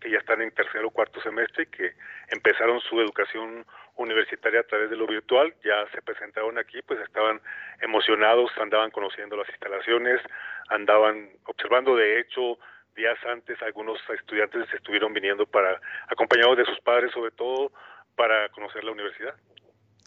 que 0.00 0.10
ya 0.10 0.18
están 0.18 0.42
en 0.42 0.52
tercer 0.52 0.84
o 0.84 0.90
cuarto 0.90 1.20
semestre 1.20 1.64
y 1.64 1.66
que 1.66 1.92
empezaron 2.28 2.80
su 2.80 3.00
educación 3.00 3.66
universitaria 3.96 4.60
a 4.60 4.64
través 4.64 4.90
de 4.90 4.96
lo 4.96 5.06
virtual, 5.06 5.54
ya 5.64 5.86
se 5.92 6.02
presentaron 6.02 6.56
aquí, 6.58 6.80
pues 6.82 7.00
estaban 7.00 7.40
emocionados, 7.80 8.50
andaban 8.58 8.90
conociendo 8.90 9.36
las 9.36 9.48
instalaciones, 9.48 10.20
andaban 10.68 11.30
observando, 11.44 11.96
de 11.96 12.20
hecho, 12.20 12.58
días 12.94 13.18
antes 13.26 13.60
algunos 13.62 13.98
estudiantes 14.10 14.72
estuvieron 14.72 15.12
viniendo 15.12 15.46
para, 15.46 15.80
acompañados 16.08 16.58
de 16.58 16.64
sus 16.64 16.80
padres 16.80 17.12
sobre 17.12 17.32
todo, 17.32 17.72
para 18.14 18.48
conocer 18.50 18.84
la 18.84 18.92
universidad. 18.92 19.34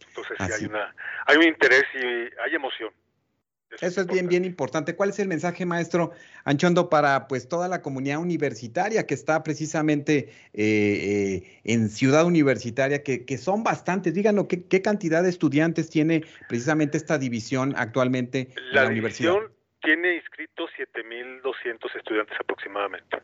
Entonces 0.08 0.38
sí 0.40 0.52
hay 0.54 0.66
una, 0.66 0.94
hay 1.26 1.38
un 1.38 1.44
interés 1.44 1.86
y 1.94 2.30
hay 2.42 2.56
emoción. 2.56 2.94
Eso 3.80 4.02
es 4.02 4.08
bien, 4.08 4.28
bien 4.28 4.44
importante. 4.44 4.96
¿Cuál 4.96 5.10
es 5.10 5.20
el 5.20 5.28
mensaje, 5.28 5.66
maestro 5.66 6.12
Anchondo, 6.44 6.90
para 6.90 7.28
pues 7.28 7.48
toda 7.48 7.68
la 7.68 7.82
comunidad 7.82 8.20
universitaria 8.20 9.08
que 9.08 9.14
está 9.14 9.44
precisamente 9.44 10.30
eh, 10.54 11.44
eh, 11.44 11.62
en 11.64 11.90
Ciudad 11.90 12.26
Universitaria, 12.26 13.04
que, 13.04 13.26
que 13.26 13.38
son 13.38 13.64
bastantes? 13.64 14.14
Díganos, 14.14 14.48
¿qué, 14.48 14.66
¿qué, 14.68 14.82
cantidad 14.82 15.24
de 15.24 15.30
estudiantes 15.30 15.90
tiene 15.90 16.24
precisamente 16.50 16.98
esta 16.98 17.18
división 17.18 17.74
actualmente 17.78 18.50
la, 18.72 18.82
en 18.82 18.86
la 18.86 18.92
universidad? 18.92 19.36
tiene 19.82 20.16
inscritos 20.16 20.70
7.200 20.78 21.96
estudiantes 21.96 22.40
aproximadamente. 22.40 23.18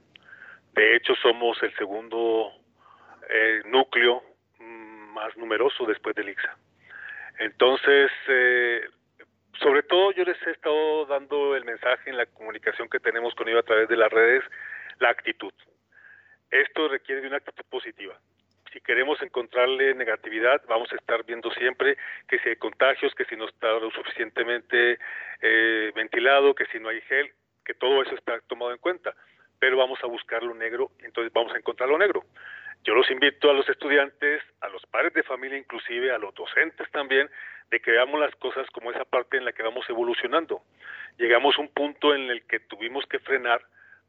De 0.74 0.96
hecho, 0.96 1.14
somos 1.16 1.62
el 1.62 1.76
segundo 1.76 2.52
eh, 3.30 3.62
núcleo 3.66 4.24
mm, 4.60 5.14
más 5.14 5.36
numeroso 5.38 5.86
después 5.86 6.16
del 6.16 6.30
ICSA. 6.30 6.58
Entonces, 7.40 8.12
eh, 8.28 8.82
sobre 9.62 9.84
todo 9.84 10.12
yo 10.12 10.24
les 10.24 10.38
he 10.46 10.52
estado 10.52 11.06
dando 11.06 11.56
el 11.56 11.66
mensaje 11.66 12.10
en 12.10 12.18
la 12.18 12.26
comunicación 12.26 12.90
que 12.90 13.00
tenemos 13.00 13.34
con 13.36 13.48
ellos 13.48 13.62
a 13.62 13.66
través 13.66 13.90
de 13.90 13.98
las 13.98 14.12
redes, 14.12 14.44
la 15.00 15.10
actitud. 15.10 15.54
Esto 16.50 16.88
requiere 16.88 17.22
de 17.22 17.28
una 17.28 17.38
actitud 17.38 17.66
positiva. 17.70 18.20
Si 18.72 18.82
queremos 18.82 19.22
encontrarle 19.22 19.96
negatividad, 19.96 20.62
vamos 20.68 20.92
a 20.92 20.96
estar 20.96 21.24
viendo 21.26 21.52
siempre 21.52 21.98
que 22.28 22.40
si 22.40 22.50
hay 22.50 22.56
contagios, 22.58 23.16
que 23.16 23.26
si 23.26 23.36
no 23.36 23.46
está 23.46 23.72
lo 23.72 23.90
suficientemente 23.92 25.00
eh, 25.42 25.92
ventilado, 25.96 26.54
que 26.54 26.66
si 26.68 26.80
no 26.80 26.90
hay 26.90 27.02
gel, 27.02 27.32
que 27.66 27.74
todo 27.74 28.02
eso 28.02 28.16
está 28.16 28.40
tomado 28.42 28.72
en 28.72 28.78
cuenta. 28.78 29.14
Pero 29.60 29.78
vamos 29.78 30.00
a 30.04 30.08
buscar 30.08 30.44
lo 30.44 30.54
negro, 30.54 30.92
entonces 31.00 31.34
vamos 31.34 31.54
a 31.54 31.58
encontrar 31.58 31.90
lo 31.90 31.98
negro. 31.98 32.24
Yo 32.84 32.94
los 32.94 33.10
invito 33.12 33.50
a 33.50 33.54
los 33.54 33.68
estudiantes, 33.68 34.42
a 34.62 34.70
los 34.70 34.86
padres 34.86 35.14
de 35.14 35.24
familia 35.24 35.58
inclusive, 35.58 36.12
a 36.12 36.18
los 36.18 36.34
docentes 36.34 36.90
también, 36.92 37.30
de 37.70 37.80
que 37.80 37.92
veamos 37.92 38.20
las 38.20 38.34
cosas 38.36 38.66
como 38.72 38.92
esa 38.92 39.04
parte 39.06 39.38
en 39.38 39.46
la 39.46 39.52
que 39.52 39.64
vamos 39.64 39.90
evolucionando. 39.90 40.62
Llegamos 41.18 41.58
a 41.58 41.62
un 41.62 41.70
punto 41.70 42.16
en 42.16 42.30
el 42.30 42.46
que 42.48 42.60
tuvimos 42.62 43.06
que 43.08 43.20
frenar, 43.20 43.62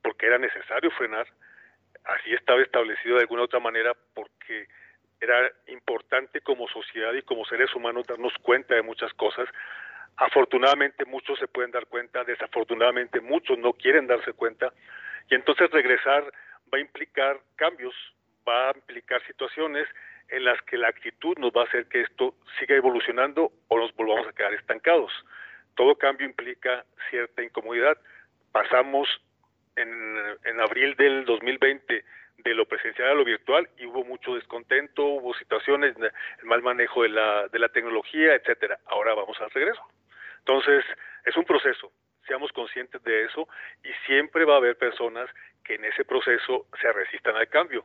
porque 0.02 0.26
era 0.26 0.38
necesario 0.38 0.90
frenar, 0.92 1.26
así 2.04 2.32
estaba 2.32 2.62
establecido 2.62 3.16
de 3.16 3.22
alguna 3.22 3.42
otra 3.42 3.58
manera, 3.58 3.94
porque 4.14 4.68
era 5.20 5.50
importante 5.66 6.40
como 6.40 6.68
sociedad 6.68 7.12
y 7.14 7.22
como 7.22 7.44
seres 7.44 7.74
humanos 7.74 8.06
darnos 8.06 8.32
cuenta 8.42 8.74
de 8.74 8.82
muchas 8.82 9.12
cosas. 9.14 9.48
Afortunadamente 10.16 11.04
muchos 11.04 11.38
se 11.38 11.48
pueden 11.48 11.70
dar 11.70 11.86
cuenta, 11.86 12.24
desafortunadamente 12.24 13.20
muchos 13.20 13.58
no 13.58 13.72
quieren 13.72 14.06
darse 14.06 14.32
cuenta, 14.32 14.72
y 15.30 15.34
entonces 15.34 15.70
regresar 15.70 16.24
va 16.72 16.78
a 16.78 16.80
implicar 16.80 17.40
cambios, 17.56 17.94
va 18.48 18.70
a 18.70 18.72
implicar 18.74 19.24
situaciones 19.26 19.86
en 20.28 20.44
las 20.44 20.60
que 20.62 20.76
la 20.76 20.88
actitud 20.88 21.36
nos 21.38 21.52
va 21.52 21.62
a 21.62 21.64
hacer 21.64 21.86
que 21.86 22.02
esto 22.02 22.34
siga 22.58 22.76
evolucionando 22.76 23.52
o 23.68 23.78
nos 23.78 23.94
volvamos 23.94 24.26
a 24.26 24.32
quedar 24.32 24.54
estancados. 24.54 25.12
Todo 25.74 25.96
cambio 25.96 26.26
implica 26.26 26.84
cierta 27.10 27.42
incomodidad. 27.42 27.98
Pasamos 28.52 29.08
en, 29.76 30.16
en 30.44 30.60
abril 30.60 30.94
del 30.96 31.24
2020 31.24 32.04
de 32.38 32.54
lo 32.54 32.66
presencial 32.66 33.08
a 33.08 33.14
lo 33.14 33.24
virtual 33.24 33.68
y 33.78 33.86
hubo 33.86 34.04
mucho 34.04 34.34
descontento, 34.34 35.04
hubo 35.04 35.34
situaciones, 35.34 35.96
el 35.96 36.44
mal 36.44 36.62
manejo 36.62 37.02
de 37.02 37.08
la, 37.08 37.48
de 37.48 37.58
la 37.58 37.68
tecnología, 37.68 38.34
etcétera. 38.34 38.78
Ahora 38.86 39.14
vamos 39.14 39.40
al 39.40 39.50
regreso. 39.50 39.82
Entonces, 40.38 40.84
es 41.24 41.36
un 41.36 41.44
proceso, 41.44 41.92
seamos 42.26 42.52
conscientes 42.52 43.02
de 43.02 43.24
eso 43.24 43.48
y 43.82 43.92
siempre 44.06 44.44
va 44.44 44.54
a 44.54 44.58
haber 44.58 44.78
personas 44.78 45.28
que 45.64 45.74
en 45.74 45.84
ese 45.84 46.04
proceso 46.04 46.66
se 46.80 46.92
resistan 46.92 47.36
al 47.36 47.48
cambio, 47.48 47.84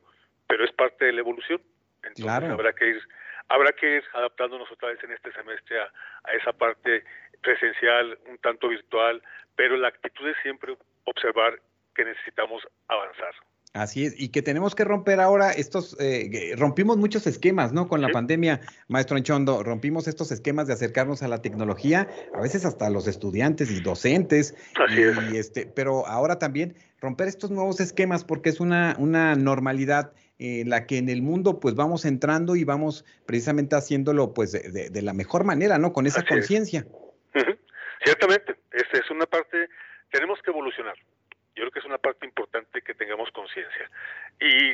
pero 0.53 0.65
es 0.65 0.71
parte 0.73 1.05
de 1.05 1.13
la 1.13 1.21
evolución. 1.21 1.59
Entonces 2.03 2.51
habrá 2.51 2.73
que 2.73 2.87
ir 2.87 3.01
habrá 3.49 3.71
que 3.71 3.95
ir 3.95 4.03
adaptándonos 4.13 4.71
otra 4.71 4.89
vez 4.89 5.03
en 5.03 5.11
este 5.11 5.31
semestre 5.31 5.79
a, 5.79 5.85
a, 6.25 6.33
esa 6.33 6.53
parte 6.53 7.03
presencial, 7.41 8.19
un 8.29 8.37
tanto 8.37 8.69
virtual, 8.69 9.23
pero 9.55 9.75
la 9.77 9.87
actitud 9.87 10.29
es 10.29 10.35
siempre 10.43 10.77
observar 11.05 11.59
que 11.95 12.05
necesitamos 12.05 12.61
avanzar. 12.87 13.33
Así 13.73 14.05
es, 14.05 14.13
y 14.21 14.29
que 14.29 14.43
tenemos 14.43 14.75
que 14.75 14.83
romper 14.83 15.19
ahora 15.19 15.51
estos, 15.51 15.97
eh, 15.99 16.53
rompimos 16.55 16.97
muchos 16.97 17.25
esquemas, 17.25 17.73
¿no? 17.73 17.87
Con 17.87 18.01
la 18.01 18.09
pandemia, 18.09 18.61
maestro 18.87 19.17
Enchondo, 19.17 19.63
rompimos 19.63 20.07
estos 20.07 20.31
esquemas 20.31 20.67
de 20.67 20.73
acercarnos 20.73 21.23
a 21.23 21.27
la 21.27 21.41
tecnología, 21.41 22.07
a 22.35 22.41
veces 22.41 22.63
hasta 22.63 22.91
los 22.91 23.07
estudiantes 23.07 23.71
y 23.71 23.81
docentes, 23.81 24.55
Así 24.75 25.01
es. 25.01 25.17
y 25.31 25.37
este, 25.37 25.65
pero 25.65 26.05
ahora 26.05 26.37
también 26.37 26.75
romper 27.01 27.27
estos 27.27 27.49
nuevos 27.49 27.79
esquemas 27.79 28.23
porque 28.23 28.49
es 28.49 28.59
una, 28.59 28.95
una 28.99 29.35
normalidad 29.35 30.13
en 30.39 30.69
la 30.69 30.85
que 30.87 30.97
en 30.97 31.09
el 31.09 31.21
mundo 31.21 31.59
pues 31.59 31.75
vamos 31.75 32.05
entrando 32.05 32.55
y 32.55 32.63
vamos 32.63 33.05
precisamente 33.25 33.75
haciéndolo 33.75 34.33
pues 34.33 34.51
de, 34.51 34.71
de- 34.71 34.89
de 34.89 35.01
la 35.01 35.13
mejor 35.13 35.43
manera, 35.43 35.77
¿no? 35.77 35.93
Con 35.93 36.05
esa 36.07 36.21
es. 36.21 36.27
conciencia. 36.27 36.85
Ciertamente, 38.03 38.55
es, 38.71 38.83
es 38.91 39.09
una 39.11 39.25
parte, 39.25 39.69
tenemos 40.11 40.41
que 40.41 40.51
evolucionar. 40.51 40.95
Yo 41.55 41.61
creo 41.63 41.71
que 41.71 41.79
es 41.79 41.85
una 41.85 41.97
parte 41.97 42.25
importante 42.25 42.81
que 42.81 42.93
tengamos 42.93 43.31
conciencia. 43.31 43.89
Y 44.41 44.71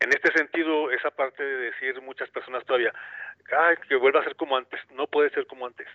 en 0.00 0.10
este 0.10 0.32
sentido, 0.36 0.90
esa 0.90 1.10
parte 1.10 1.42
de 1.42 1.56
decir 1.70 2.00
muchas 2.02 2.28
personas 2.30 2.64
todavía, 2.66 2.92
ay, 3.58 3.76
que 3.88 3.96
vuelva 3.96 4.20
a 4.20 4.24
ser 4.24 4.36
como 4.36 4.56
antes, 4.56 4.80
no 4.94 5.06
puede 5.06 5.30
ser 5.30 5.46
como 5.46 5.66
antes. 5.66 5.86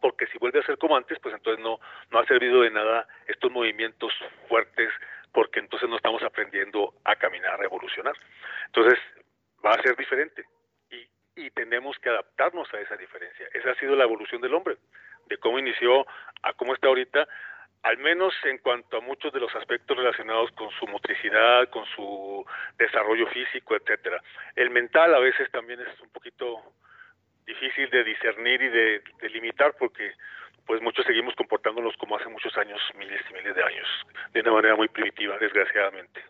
Porque 0.00 0.26
si 0.32 0.38
vuelve 0.38 0.58
a 0.60 0.66
ser 0.66 0.78
como 0.78 0.96
antes, 0.96 1.18
pues 1.22 1.34
entonces 1.34 1.62
no, 1.62 1.78
no 2.10 2.18
ha 2.18 2.26
servido 2.26 2.62
de 2.62 2.70
nada 2.70 3.06
estos 3.28 3.52
movimientos 3.52 4.12
fuertes, 4.48 4.88
porque 5.32 5.60
entonces 5.60 5.88
no 5.88 5.96
estamos 5.96 6.22
aprendiendo 6.22 6.94
a 7.04 7.16
caminar, 7.16 7.60
a 7.60 7.64
evolucionar. 7.64 8.14
Entonces, 8.66 8.98
va 9.64 9.72
a 9.72 9.82
ser 9.82 9.96
diferente. 9.96 10.44
Y, 10.90 11.06
y 11.36 11.50
tenemos 11.50 11.98
que 11.98 12.08
adaptarnos 12.08 12.72
a 12.74 12.80
esa 12.80 12.96
diferencia. 12.96 13.46
Esa 13.52 13.70
ha 13.70 13.74
sido 13.76 13.96
la 13.96 14.04
evolución 14.04 14.40
del 14.40 14.54
hombre, 14.54 14.76
de 15.26 15.38
cómo 15.38 15.58
inició 15.58 16.06
a 16.42 16.52
cómo 16.54 16.74
está 16.74 16.88
ahorita, 16.88 17.26
al 17.82 17.96
menos 17.98 18.34
en 18.44 18.58
cuanto 18.58 18.98
a 18.98 19.00
muchos 19.00 19.32
de 19.32 19.40
los 19.40 19.54
aspectos 19.54 19.96
relacionados 19.96 20.50
con 20.52 20.70
su 20.72 20.86
motricidad, 20.86 21.68
con 21.70 21.86
su 21.86 22.44
desarrollo 22.76 23.26
físico, 23.28 23.74
etcétera. 23.74 24.22
El 24.54 24.70
mental 24.70 25.14
a 25.14 25.18
veces 25.18 25.50
también 25.50 25.80
es 25.80 26.00
un 26.00 26.10
poquito 26.10 26.74
difícil 27.46 27.88
de 27.90 28.04
discernir 28.04 28.60
y 28.62 28.68
de, 28.68 29.02
de 29.20 29.28
limitar 29.30 29.74
porque 29.78 30.12
pues 30.70 30.80
muchos 30.82 31.04
seguimos 31.04 31.34
comportándonos 31.34 31.96
como 31.96 32.16
hace 32.16 32.28
muchos 32.28 32.56
años, 32.56 32.80
miles 32.96 33.20
y 33.28 33.34
miles 33.34 33.56
de 33.56 33.60
años, 33.64 33.88
de 34.32 34.40
una 34.40 34.52
manera 34.52 34.76
muy 34.76 34.86
primitiva, 34.86 35.36
desgraciadamente. 35.40 36.20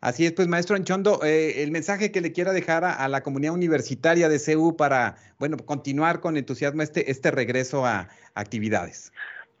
Así 0.00 0.24
es, 0.26 0.32
pues 0.32 0.46
maestro 0.46 0.76
Anchondo, 0.76 1.18
eh, 1.24 1.64
el 1.64 1.72
mensaje 1.72 2.12
que 2.12 2.20
le 2.20 2.32
quiera 2.32 2.52
dejar 2.52 2.84
a, 2.84 2.92
a 2.92 3.08
la 3.08 3.24
comunidad 3.24 3.52
universitaria 3.52 4.28
de 4.28 4.38
CEU 4.38 4.76
para, 4.76 5.16
bueno, 5.40 5.56
continuar 5.56 6.20
con 6.20 6.36
entusiasmo 6.36 6.82
este, 6.82 7.10
este 7.10 7.32
regreso 7.32 7.84
a 7.84 8.06
actividades. 8.36 9.12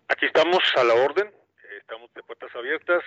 Aquí 0.06 0.26
estamos 0.26 0.60
a 0.76 0.84
la 0.84 0.94
orden, 0.94 1.28
estamos 1.80 2.14
de 2.14 2.22
puertas 2.22 2.54
abiertas, 2.54 3.02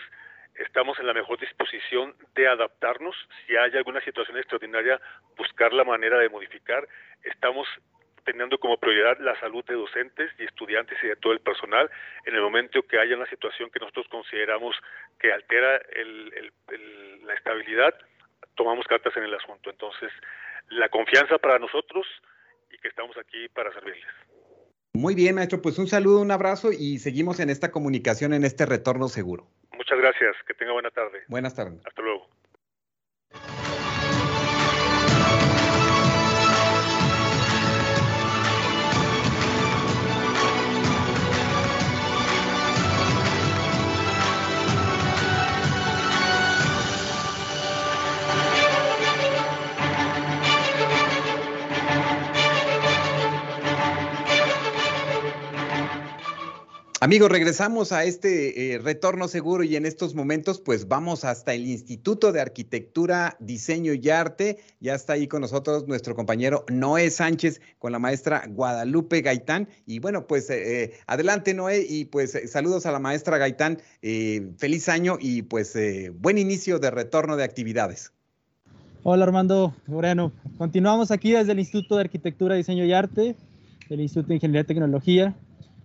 estamos 0.55 0.99
en 0.99 1.07
la 1.07 1.13
mejor 1.13 1.39
disposición 1.39 2.13
de 2.35 2.49
adaptarnos. 2.49 3.15
Si 3.47 3.55
hay 3.55 3.71
alguna 3.77 4.01
situación 4.01 4.37
extraordinaria, 4.37 4.99
buscar 5.37 5.71
la 5.71 5.85
manera 5.85 6.19
de 6.19 6.27
modificar. 6.27 6.85
Estamos 7.23 7.65
teniendo 8.23 8.57
como 8.57 8.77
prioridad 8.77 9.17
la 9.19 9.39
salud 9.39 9.63
de 9.65 9.75
docentes 9.75 10.31
y 10.39 10.43
estudiantes 10.43 10.97
y 11.03 11.07
de 11.07 11.15
todo 11.15 11.33
el 11.33 11.39
personal. 11.39 11.89
En 12.25 12.35
el 12.35 12.41
momento 12.41 12.83
que 12.83 12.99
haya 12.99 13.15
una 13.15 13.29
situación 13.29 13.69
que 13.69 13.79
nosotros 13.79 14.07
consideramos 14.09 14.75
que 15.19 15.31
altera 15.31 15.77
el, 15.95 16.33
el, 16.35 16.53
el, 16.69 17.27
la 17.27 17.33
estabilidad, 17.33 17.93
tomamos 18.55 18.85
cartas 18.87 19.15
en 19.17 19.23
el 19.23 19.33
asunto. 19.33 19.69
Entonces, 19.69 20.11
la 20.69 20.89
confianza 20.89 21.37
para 21.37 21.59
nosotros 21.59 22.05
y 22.71 22.77
que 22.77 22.87
estamos 22.87 23.17
aquí 23.17 23.47
para 23.49 23.71
servirles. 23.73 24.13
Muy 24.93 25.15
bien, 25.15 25.35
maestro, 25.35 25.61
pues 25.61 25.79
un 25.79 25.87
saludo, 25.87 26.21
un 26.21 26.31
abrazo 26.31 26.71
y 26.71 26.99
seguimos 26.99 27.39
en 27.39 27.49
esta 27.49 27.71
comunicación, 27.71 28.33
en 28.33 28.43
este 28.43 28.65
retorno 28.65 29.07
seguro. 29.07 29.47
Muchas 29.75 29.97
gracias, 29.97 30.35
que 30.45 30.53
tenga 30.53 30.71
buena 30.71 30.91
tarde. 30.91 31.23
Buenas 31.27 31.55
tardes. 31.55 31.81
Hasta 31.85 32.01
luego. 32.01 32.29
Amigos, 57.03 57.29
regresamos 57.29 57.91
a 57.91 58.05
este 58.05 58.75
eh, 58.75 58.79
retorno 58.79 59.27
seguro 59.27 59.65
y 59.65 59.75
en 59.75 59.85
estos 59.85 60.15
momentos 60.15 60.61
pues 60.61 60.87
vamos 60.87 61.25
hasta 61.25 61.53
el 61.53 61.67
Instituto 61.67 62.31
de 62.31 62.39
Arquitectura, 62.39 63.35
Diseño 63.41 63.91
y 63.91 64.09
Arte. 64.09 64.59
Ya 64.79 64.95
está 64.95 65.11
ahí 65.11 65.27
con 65.27 65.41
nosotros 65.41 65.85
nuestro 65.85 66.15
compañero 66.15 66.63
Noé 66.71 67.09
Sánchez 67.09 67.59
con 67.77 67.91
la 67.91 67.99
maestra 67.99 68.45
Guadalupe 68.47 69.19
Gaitán. 69.19 69.67
Y 69.85 69.99
bueno, 69.99 70.27
pues 70.27 70.49
eh, 70.49 70.83
eh, 70.83 70.93
adelante 71.05 71.53
Noé 71.53 71.85
y 71.89 72.05
pues 72.05 72.39
saludos 72.49 72.85
a 72.85 72.93
la 72.93 72.99
maestra 72.99 73.37
Gaitán. 73.37 73.79
Feliz 74.01 74.87
año 74.87 75.17
y 75.19 75.41
pues 75.41 75.77
buen 76.21 76.37
inicio 76.37 76.79
de 76.79 76.89
retorno 76.89 77.35
de 77.35 77.43
actividades. 77.43 78.13
Hola 79.03 79.25
Armando 79.25 79.75
Moreno. 79.87 80.31
Continuamos 80.57 81.11
aquí 81.11 81.33
desde 81.33 81.51
el 81.51 81.59
Instituto 81.59 81.95
de 81.95 82.03
Arquitectura, 82.03 82.55
Diseño 82.55 82.85
y 82.85 82.93
Arte, 82.93 83.35
el 83.89 83.99
Instituto 83.99 84.29
de 84.29 84.35
Ingeniería 84.35 84.61
y 84.61 84.67
Tecnología. 84.67 85.35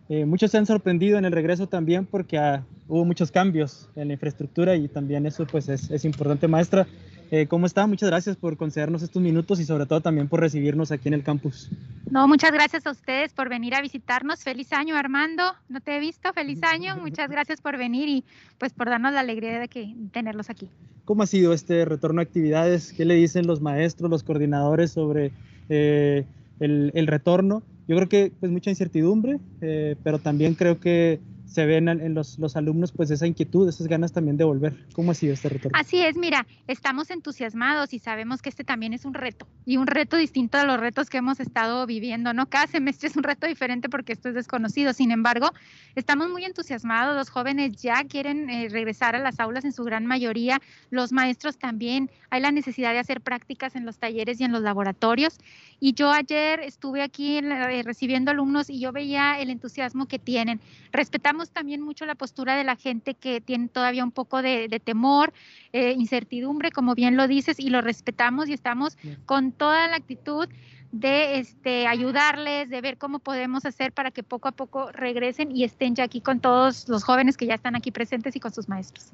Eh, 0.09 0.25
muchos 0.25 0.51
se 0.51 0.59
han 0.59 0.66
sorprendido 0.66 1.18
en 1.18 1.25
el 1.25 1.33
regreso 1.33 1.66
también 1.66 2.07
porque 2.07 2.38
ah, 2.38 2.64
hubo 2.87 3.05
muchos 3.05 3.31
cambios 3.31 3.88
en 3.94 4.09
la 4.09 4.14
infraestructura 4.14 4.75
y 4.75 4.88
también 4.88 5.27
eso 5.27 5.47
pues 5.47 5.68
es, 5.68 5.90
es 5.90 6.05
importante. 6.05 6.49
Maestra, 6.49 6.87
eh, 7.31 7.47
¿cómo 7.47 7.66
está? 7.66 7.87
Muchas 7.87 8.09
gracias 8.09 8.37
por 8.37 8.57
concedernos 8.57 9.03
estos 9.03 9.21
minutos 9.21 9.61
y 9.61 9.64
sobre 9.64 9.85
todo 9.85 10.01
también 10.01 10.29
por 10.29 10.40
recibirnos 10.40 10.90
aquí 10.92 11.09
en 11.09 11.14
el 11.14 11.23
campus. 11.23 11.71
No, 12.11 12.27
muchas 12.27 12.53
gracias 12.53 12.87
a 12.87 12.90
ustedes 12.90 13.35
por 13.35 13.51
venir 13.51 13.75
a 13.75 13.83
visitarnos. 13.83 14.42
Feliz 14.42 14.73
año, 14.73 14.97
Armando. 14.97 15.42
No 15.68 15.81
te 15.81 15.97
he 15.97 16.01
visto. 16.01 16.33
Feliz 16.33 16.62
año. 16.62 16.97
Muchas 16.97 17.29
gracias 17.31 17.61
por 17.61 17.77
venir 17.77 18.09
y 18.09 18.25
pues 18.57 18.73
por 18.73 18.88
darnos 18.88 19.12
la 19.12 19.21
alegría 19.21 19.59
de 19.59 19.68
que 19.68 19.94
tenerlos 20.11 20.49
aquí. 20.49 20.71
¿Cómo 21.05 21.23
ha 21.23 21.27
sido 21.27 21.53
este 21.53 21.85
retorno 21.85 22.21
a 22.21 22.25
actividades? 22.25 22.94
¿Qué 22.94 23.05
le 23.05 23.14
dicen 23.14 23.47
los 23.47 23.61
maestros, 23.61 24.11
los 24.11 24.23
coordinadores 24.23 24.92
sobre 24.92 25.33
eh, 25.68 26.25
el, 26.61 26.90
el, 26.94 27.07
retorno? 27.07 27.62
Yo 27.87 27.97
creo 27.97 28.09
que 28.09 28.33
pues 28.38 28.53
mucha 28.53 28.71
incertidumbre, 28.71 29.38
eh, 29.61 29.97
pero 30.03 30.18
también 30.18 30.55
creo 30.55 30.79
que 30.79 31.21
se 31.49 31.65
ven 31.65 31.89
en 31.89 32.15
los, 32.15 32.39
los, 32.39 32.57
alumnos 32.57 32.93
pues 32.93 33.11
esa 33.11 33.27
inquietud, 33.27 33.69
esas 33.69 33.87
ganas 33.87 34.13
también 34.13 34.37
de 34.37 34.45
volver. 34.45 34.77
¿Cómo 34.93 35.13
ha 35.13 35.15
sido 35.15 35.33
este 35.33 35.49
retorno? 35.49 35.79
Así 35.79 36.01
es, 36.01 36.17
mira, 36.17 36.47
estamos 36.67 37.11
entusiasmados 37.11 37.95
y 37.95 37.99
sabemos 37.99 38.43
que 38.43 38.51
este 38.51 38.65
también 38.65 38.93
es 38.93 39.07
un 39.07 39.15
reto 39.15 39.49
y 39.65 39.79
un 39.79 39.87
reto 39.87 40.17
distinto 40.17 40.59
a 40.59 40.65
los 40.65 40.79
retos 40.79 41.09
que 41.09 41.19
hemos 41.19 41.41
estado 41.41 41.87
viviendo, 41.87 42.35
¿no? 42.35 42.47
Cada 42.47 42.67
semestre 42.67 43.09
es 43.09 43.17
un 43.17 43.23
reto 43.23 43.47
diferente 43.47 43.89
porque 43.89 44.13
esto 44.13 44.29
es 44.29 44.35
desconocido. 44.35 44.93
Sin 44.93 45.11
embargo, 45.11 45.51
estamos 45.95 46.29
muy 46.29 46.45
entusiasmados, 46.45 47.17
los 47.17 47.31
jóvenes 47.31 47.73
ya 47.81 48.05
quieren 48.05 48.51
eh, 48.51 48.69
regresar 48.69 49.17
a 49.17 49.19
las 49.19 49.41
aulas 49.41 49.65
en 49.65 49.73
su 49.73 49.85
gran 49.85 50.05
mayoría, 50.05 50.61
los 50.91 51.13
maestros 51.13 51.57
también, 51.57 52.11
hay 52.31 52.43
la 52.43 52.53
necesidad 52.53 52.93
de 52.93 52.99
hacer 52.99 53.23
prácticas 53.23 53.75
en 53.75 53.87
los 53.87 53.99
talleres 53.99 54.41
y 54.41 54.45
en 54.45 54.53
los 54.53 54.61
laboratorios. 54.61 55.39
Y 55.81 55.95
yo 55.95 56.11
ayer 56.11 56.61
estuve 56.61 57.03
aquí 57.03 57.39
eh, 57.39 57.83
recibiendo 57.85 58.31
alumnos 58.31 58.69
y 58.69 58.81
yo 58.81 58.93
veía 58.93 59.41
el 59.41 59.49
entusiasmo 59.49 60.07
que 60.07 60.19
tienen. 60.19 60.61
Respetamos 60.93 61.38
también 61.46 61.81
mucho 61.81 62.07
la 62.07 62.14
postura 62.14 62.57
de 62.57 62.64
la 62.64 62.77
gente 62.77 63.14
que 63.14 63.40
tiene 63.40 63.68
todavía 63.68 64.05
un 64.05 64.12
poco 64.12 64.42
de, 64.42 64.68
de 64.68 64.81
temor, 64.81 65.33
eh, 65.72 65.94
incertidumbre, 65.96 66.70
como 66.70 66.94
bien 66.94 67.16
lo 67.16 67.29
dices, 67.29 67.59
y 67.59 67.70
lo 67.70 67.81
respetamos 67.81 68.48
y 68.48 68.53
estamos 68.53 68.96
con 69.27 69.53
toda 69.53 69.88
la 69.88 69.96
actitud 69.96 70.48
de 70.92 71.38
este, 71.38 71.87
ayudarles, 71.87 72.70
de 72.70 72.81
ver 72.81 72.96
cómo 72.96 73.18
podemos 73.18 73.66
hacer 73.66 73.92
para 73.92 74.11
que 74.11 74.22
poco 74.22 74.48
a 74.48 74.53
poco 74.53 74.90
regresen 74.90 75.55
y 75.55 75.64
estén 75.64 75.94
ya 75.94 76.05
aquí 76.05 76.20
con 76.20 76.40
todos 76.40 76.88
los 76.88 77.05
jóvenes 77.05 77.37
que 77.37 77.46
ya 77.46 77.55
están 77.55 77.77
aquí 77.77 77.90
presentes 77.90 78.35
y 78.37 78.40
con 78.40 78.53
sus 78.53 78.68
maestros. 78.68 79.09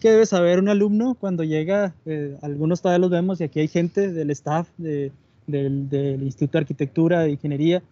¿Qué 0.00 0.10
debe 0.10 0.26
saber 0.26 0.58
un 0.58 0.68
alumno 0.68 1.14
cuando 1.14 1.44
llega? 1.44 1.94
Eh, 2.06 2.36
algunos 2.42 2.80
todavía 2.80 3.00
los 3.00 3.10
vemos 3.10 3.40
y 3.40 3.44
aquí 3.44 3.60
hay 3.60 3.68
gente 3.68 4.10
del 4.10 4.30
staff 4.30 4.68
de, 4.78 5.12
del, 5.46 5.88
del 5.88 6.22
Instituto 6.22 6.52
de 6.52 6.62
Arquitectura 6.62 7.26
e 7.26 7.32
Ingeniería 7.32 7.82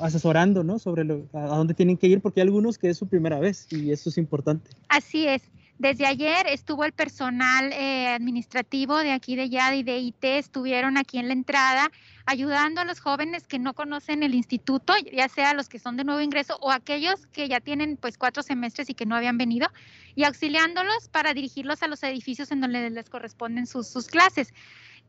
asesorando 0.00 0.64
¿no? 0.64 0.78
sobre 0.78 1.04
lo, 1.04 1.26
a 1.32 1.56
dónde 1.56 1.74
tienen 1.74 1.96
que 1.96 2.06
ir 2.06 2.20
porque 2.20 2.40
hay 2.40 2.46
algunos 2.46 2.78
que 2.78 2.90
es 2.90 2.98
su 2.98 3.06
primera 3.06 3.38
vez 3.38 3.66
y 3.70 3.90
eso 3.92 4.10
es 4.10 4.18
importante. 4.18 4.70
Así 4.88 5.26
es. 5.26 5.42
Desde 5.78 6.06
ayer 6.06 6.46
estuvo 6.46 6.84
el 6.84 6.92
personal 6.92 7.70
eh, 7.74 8.08
administrativo 8.08 8.96
de 8.96 9.12
aquí 9.12 9.36
de 9.36 9.50
YAD 9.50 9.74
y 9.74 9.82
de 9.82 9.98
IT, 9.98 10.24
estuvieron 10.24 10.96
aquí 10.96 11.18
en 11.18 11.28
la 11.28 11.34
entrada 11.34 11.92
ayudando 12.24 12.80
a 12.80 12.86
los 12.86 12.98
jóvenes 12.98 13.46
que 13.46 13.58
no 13.58 13.74
conocen 13.74 14.22
el 14.22 14.34
instituto, 14.34 14.94
ya 15.12 15.28
sea 15.28 15.52
los 15.52 15.68
que 15.68 15.78
son 15.78 15.98
de 15.98 16.04
nuevo 16.04 16.22
ingreso 16.22 16.56
o 16.62 16.70
aquellos 16.72 17.26
que 17.26 17.46
ya 17.48 17.60
tienen 17.60 17.98
pues 17.98 18.16
cuatro 18.16 18.42
semestres 18.42 18.88
y 18.88 18.94
que 18.94 19.04
no 19.04 19.14
habían 19.14 19.36
venido, 19.36 19.68
y 20.14 20.24
auxiliándolos 20.24 21.08
para 21.10 21.34
dirigirlos 21.34 21.82
a 21.82 21.88
los 21.88 22.02
edificios 22.02 22.50
en 22.52 22.62
donde 22.62 22.88
les 22.88 23.10
corresponden 23.10 23.66
sus, 23.66 23.86
sus 23.86 24.06
clases. 24.06 24.54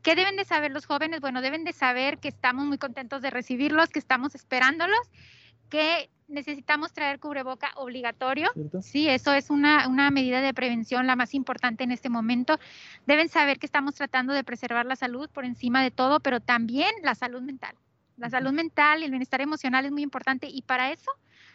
¿Qué 0.02 0.14
deben 0.14 0.36
de 0.36 0.44
saber 0.44 0.70
los 0.70 0.86
jóvenes? 0.86 1.20
Bueno, 1.20 1.40
deben 1.40 1.64
de 1.64 1.72
saber 1.72 2.18
que 2.18 2.28
estamos 2.28 2.66
muy 2.66 2.78
contentos 2.78 3.22
de 3.22 3.30
recibirlos, 3.30 3.90
que 3.90 3.98
estamos 3.98 4.34
esperándolos 4.34 5.10
que 5.68 6.10
necesitamos 6.28 6.92
traer 6.92 7.20
cubreboca 7.20 7.70
obligatorio. 7.76 8.50
Sí, 8.82 9.08
eso 9.08 9.32
es 9.32 9.50
una, 9.50 9.88
una, 9.88 10.10
medida 10.10 10.40
de 10.40 10.52
prevención 10.52 11.06
la 11.06 11.16
más 11.16 11.34
importante 11.34 11.84
en 11.84 11.92
este 11.92 12.08
momento. 12.08 12.58
Deben 13.06 13.28
saber 13.28 13.58
que 13.58 13.66
estamos 13.66 13.94
tratando 13.94 14.34
de 14.34 14.44
preservar 14.44 14.84
la 14.86 14.96
salud 14.96 15.30
por 15.30 15.44
encima 15.44 15.82
de 15.82 15.90
todo, 15.90 16.20
pero 16.20 16.40
también 16.40 16.90
la 17.02 17.14
salud 17.14 17.40
mental. 17.40 17.74
La 18.16 18.28
salud 18.28 18.52
mental 18.52 19.00
y 19.00 19.04
el 19.04 19.10
bienestar 19.10 19.40
emocional 19.40 19.86
es 19.86 19.92
muy 19.92 20.02
importante 20.02 20.48
y 20.50 20.62
para 20.62 20.90
eso 20.90 21.10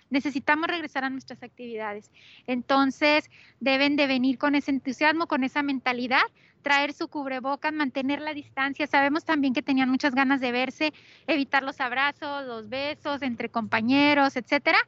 necesitamos 0.10 0.68
regresar 0.68 1.04
a 1.04 1.10
nuestras 1.10 1.44
actividades. 1.44 2.10
Entonces, 2.48 3.30
deben 3.60 3.96
de 3.96 4.08
venir 4.08 4.38
con 4.38 4.56
ese 4.56 4.72
entusiasmo, 4.72 5.28
con 5.28 5.44
esa 5.44 5.62
mentalidad, 5.62 6.24
traer 6.64 6.94
su 6.94 7.08
cubrebocas, 7.08 7.72
mantener 7.72 8.22
la 8.22 8.34
distancia. 8.34 8.88
Sabemos 8.88 9.24
también 9.24 9.54
que 9.54 9.62
tenían 9.62 9.90
muchas 9.90 10.16
ganas 10.16 10.42
de 10.42 10.52
verse, 10.52 10.94
evitar 11.28 11.62
los 11.62 11.80
abrazos, 11.80 12.48
los 12.48 12.70
besos 12.70 13.22
entre 13.22 13.50
compañeros, 13.50 14.36
etcétera. 14.36 14.80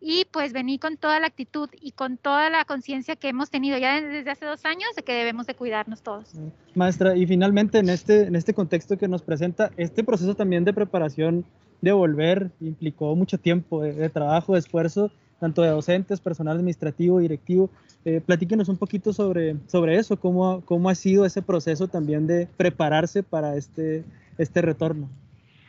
Y 0.00 0.26
pues 0.32 0.52
venir 0.52 0.80
con 0.80 0.96
toda 0.96 1.18
la 1.20 1.26
actitud 1.26 1.68
y 1.80 1.92
con 1.92 2.18
toda 2.18 2.50
la 2.50 2.64
conciencia 2.64 3.16
que 3.16 3.28
hemos 3.28 3.50
tenido 3.50 3.78
ya 3.78 4.00
desde 4.00 4.30
hace 4.30 4.44
dos 4.44 4.64
años 4.64 4.88
de 4.96 5.02
que 5.02 5.12
debemos 5.14 5.46
de 5.46 5.54
cuidarnos 5.54 6.02
todos. 6.02 6.32
Maestra, 6.74 7.16
y 7.16 7.26
finalmente 7.26 7.78
en 7.78 7.88
este, 7.88 8.24
en 8.24 8.36
este 8.36 8.52
contexto 8.54 8.98
que 8.98 9.08
nos 9.08 9.22
presenta, 9.22 9.70
este 9.76 10.04
proceso 10.04 10.34
también 10.34 10.64
de 10.64 10.72
preparación 10.72 11.44
de 11.80 11.92
volver 11.92 12.50
implicó 12.60 13.14
mucho 13.14 13.38
tiempo 13.38 13.82
de, 13.82 14.08
trabajo, 14.08 14.54
de 14.54 14.60
esfuerzo, 14.60 15.10
tanto 15.40 15.62
de 15.62 15.68
docentes, 15.68 16.20
personal 16.20 16.56
administrativo, 16.56 17.18
directivo. 17.18 17.70
Eh, 18.04 18.20
platíquenos 18.24 18.68
un 18.68 18.76
poquito 18.76 19.12
sobre, 19.12 19.56
sobre 19.66 19.96
eso, 19.96 20.18
cómo, 20.18 20.62
cómo 20.64 20.88
ha 20.88 20.94
sido 20.94 21.24
ese 21.24 21.42
proceso 21.42 21.88
también 21.88 22.26
de 22.26 22.46
prepararse 22.56 23.22
para 23.22 23.56
este, 23.56 24.04
este 24.38 24.62
retorno. 24.62 25.08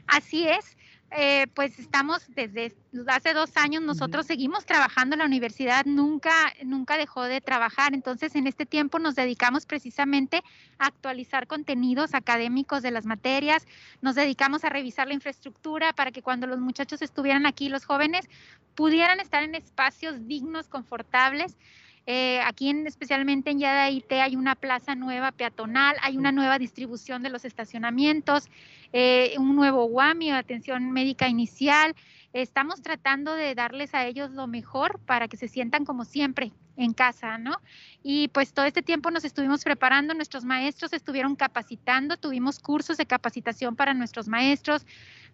Así 0.08 0.48
es. 0.48 0.76
Eh, 1.18 1.48
pues 1.54 1.80
estamos 1.80 2.24
desde 2.36 2.76
hace 3.08 3.34
dos 3.34 3.56
años, 3.56 3.82
nosotros 3.82 4.26
seguimos 4.26 4.66
trabajando, 4.66 5.16
la 5.16 5.24
universidad 5.24 5.86
nunca, 5.86 6.34
nunca 6.66 6.98
dejó 6.98 7.24
de 7.24 7.40
trabajar, 7.40 7.94
entonces 7.94 8.36
en 8.36 8.48
este 8.48 8.66
tiempo 8.66 9.00
nos 9.00 9.16
dedicamos 9.16 9.66
precisamente 9.66 10.44
a 10.78 10.88
actualizar 10.88 11.48
contenidos 11.48 12.14
académicos 12.14 12.84
de 12.84 12.92
las 12.92 13.06
materias, 13.06 13.66
nos 14.02 14.16
dedicamos 14.16 14.66
a 14.66 14.70
revisar 14.70 15.08
la 15.08 15.14
infraestructura 15.14 15.94
para 15.94 16.12
que 16.12 16.22
cuando 16.22 16.48
los 16.48 16.60
muchachos 16.60 17.02
estuvieran 17.02 17.46
aquí, 17.46 17.70
los 17.70 17.86
jóvenes, 17.86 18.28
pudieran 18.76 19.22
estar 19.22 19.42
en 19.42 19.56
espacios 19.56 20.28
dignos, 20.28 20.68
confortables. 20.68 21.56
Eh, 22.08 22.40
aquí 22.42 22.70
en, 22.70 22.86
especialmente 22.86 23.50
en 23.50 23.60
Yadaite 23.60 24.22
hay 24.22 24.36
una 24.36 24.56
plaza 24.56 24.94
nueva 24.96 25.32
peatonal, 25.32 25.96
hay 26.02 26.18
una 26.18 26.32
nueva 26.32 26.60
distribución 26.60 27.24
de 27.24 27.30
los 27.30 27.46
estacionamientos, 27.46 28.50
eh, 28.94 29.34
un 29.40 29.56
nuevo 29.56 29.86
WAMI 29.86 30.32
o 30.32 30.36
atención 30.36 30.92
médica 30.92 31.28
inicial. 31.28 31.96
Estamos 32.34 32.82
tratando 32.82 33.34
de 33.34 33.56
darles 33.56 33.96
a 33.96 34.06
ellos 34.06 34.32
lo 34.32 34.46
mejor 34.46 35.00
para 35.00 35.28
que 35.28 35.38
se 35.38 35.48
sientan 35.48 35.86
como 35.86 36.06
siempre 36.06 36.52
en 36.78 36.94
casa, 36.94 37.38
¿no? 37.38 37.60
Y 38.04 38.28
pues 38.30 38.54
todo 38.54 38.66
este 38.66 38.82
tiempo 38.82 39.12
nos 39.12 39.26
estuvimos 39.26 39.64
preparando, 39.64 40.14
nuestros 40.14 40.44
maestros 40.44 40.94
estuvieron 40.94 41.36
capacitando, 41.36 42.18
tuvimos 42.18 42.60
cursos 42.60 42.98
de 42.98 43.06
capacitación 43.06 43.76
para 43.76 43.94
nuestros 43.94 44.28
maestros, 44.28 44.86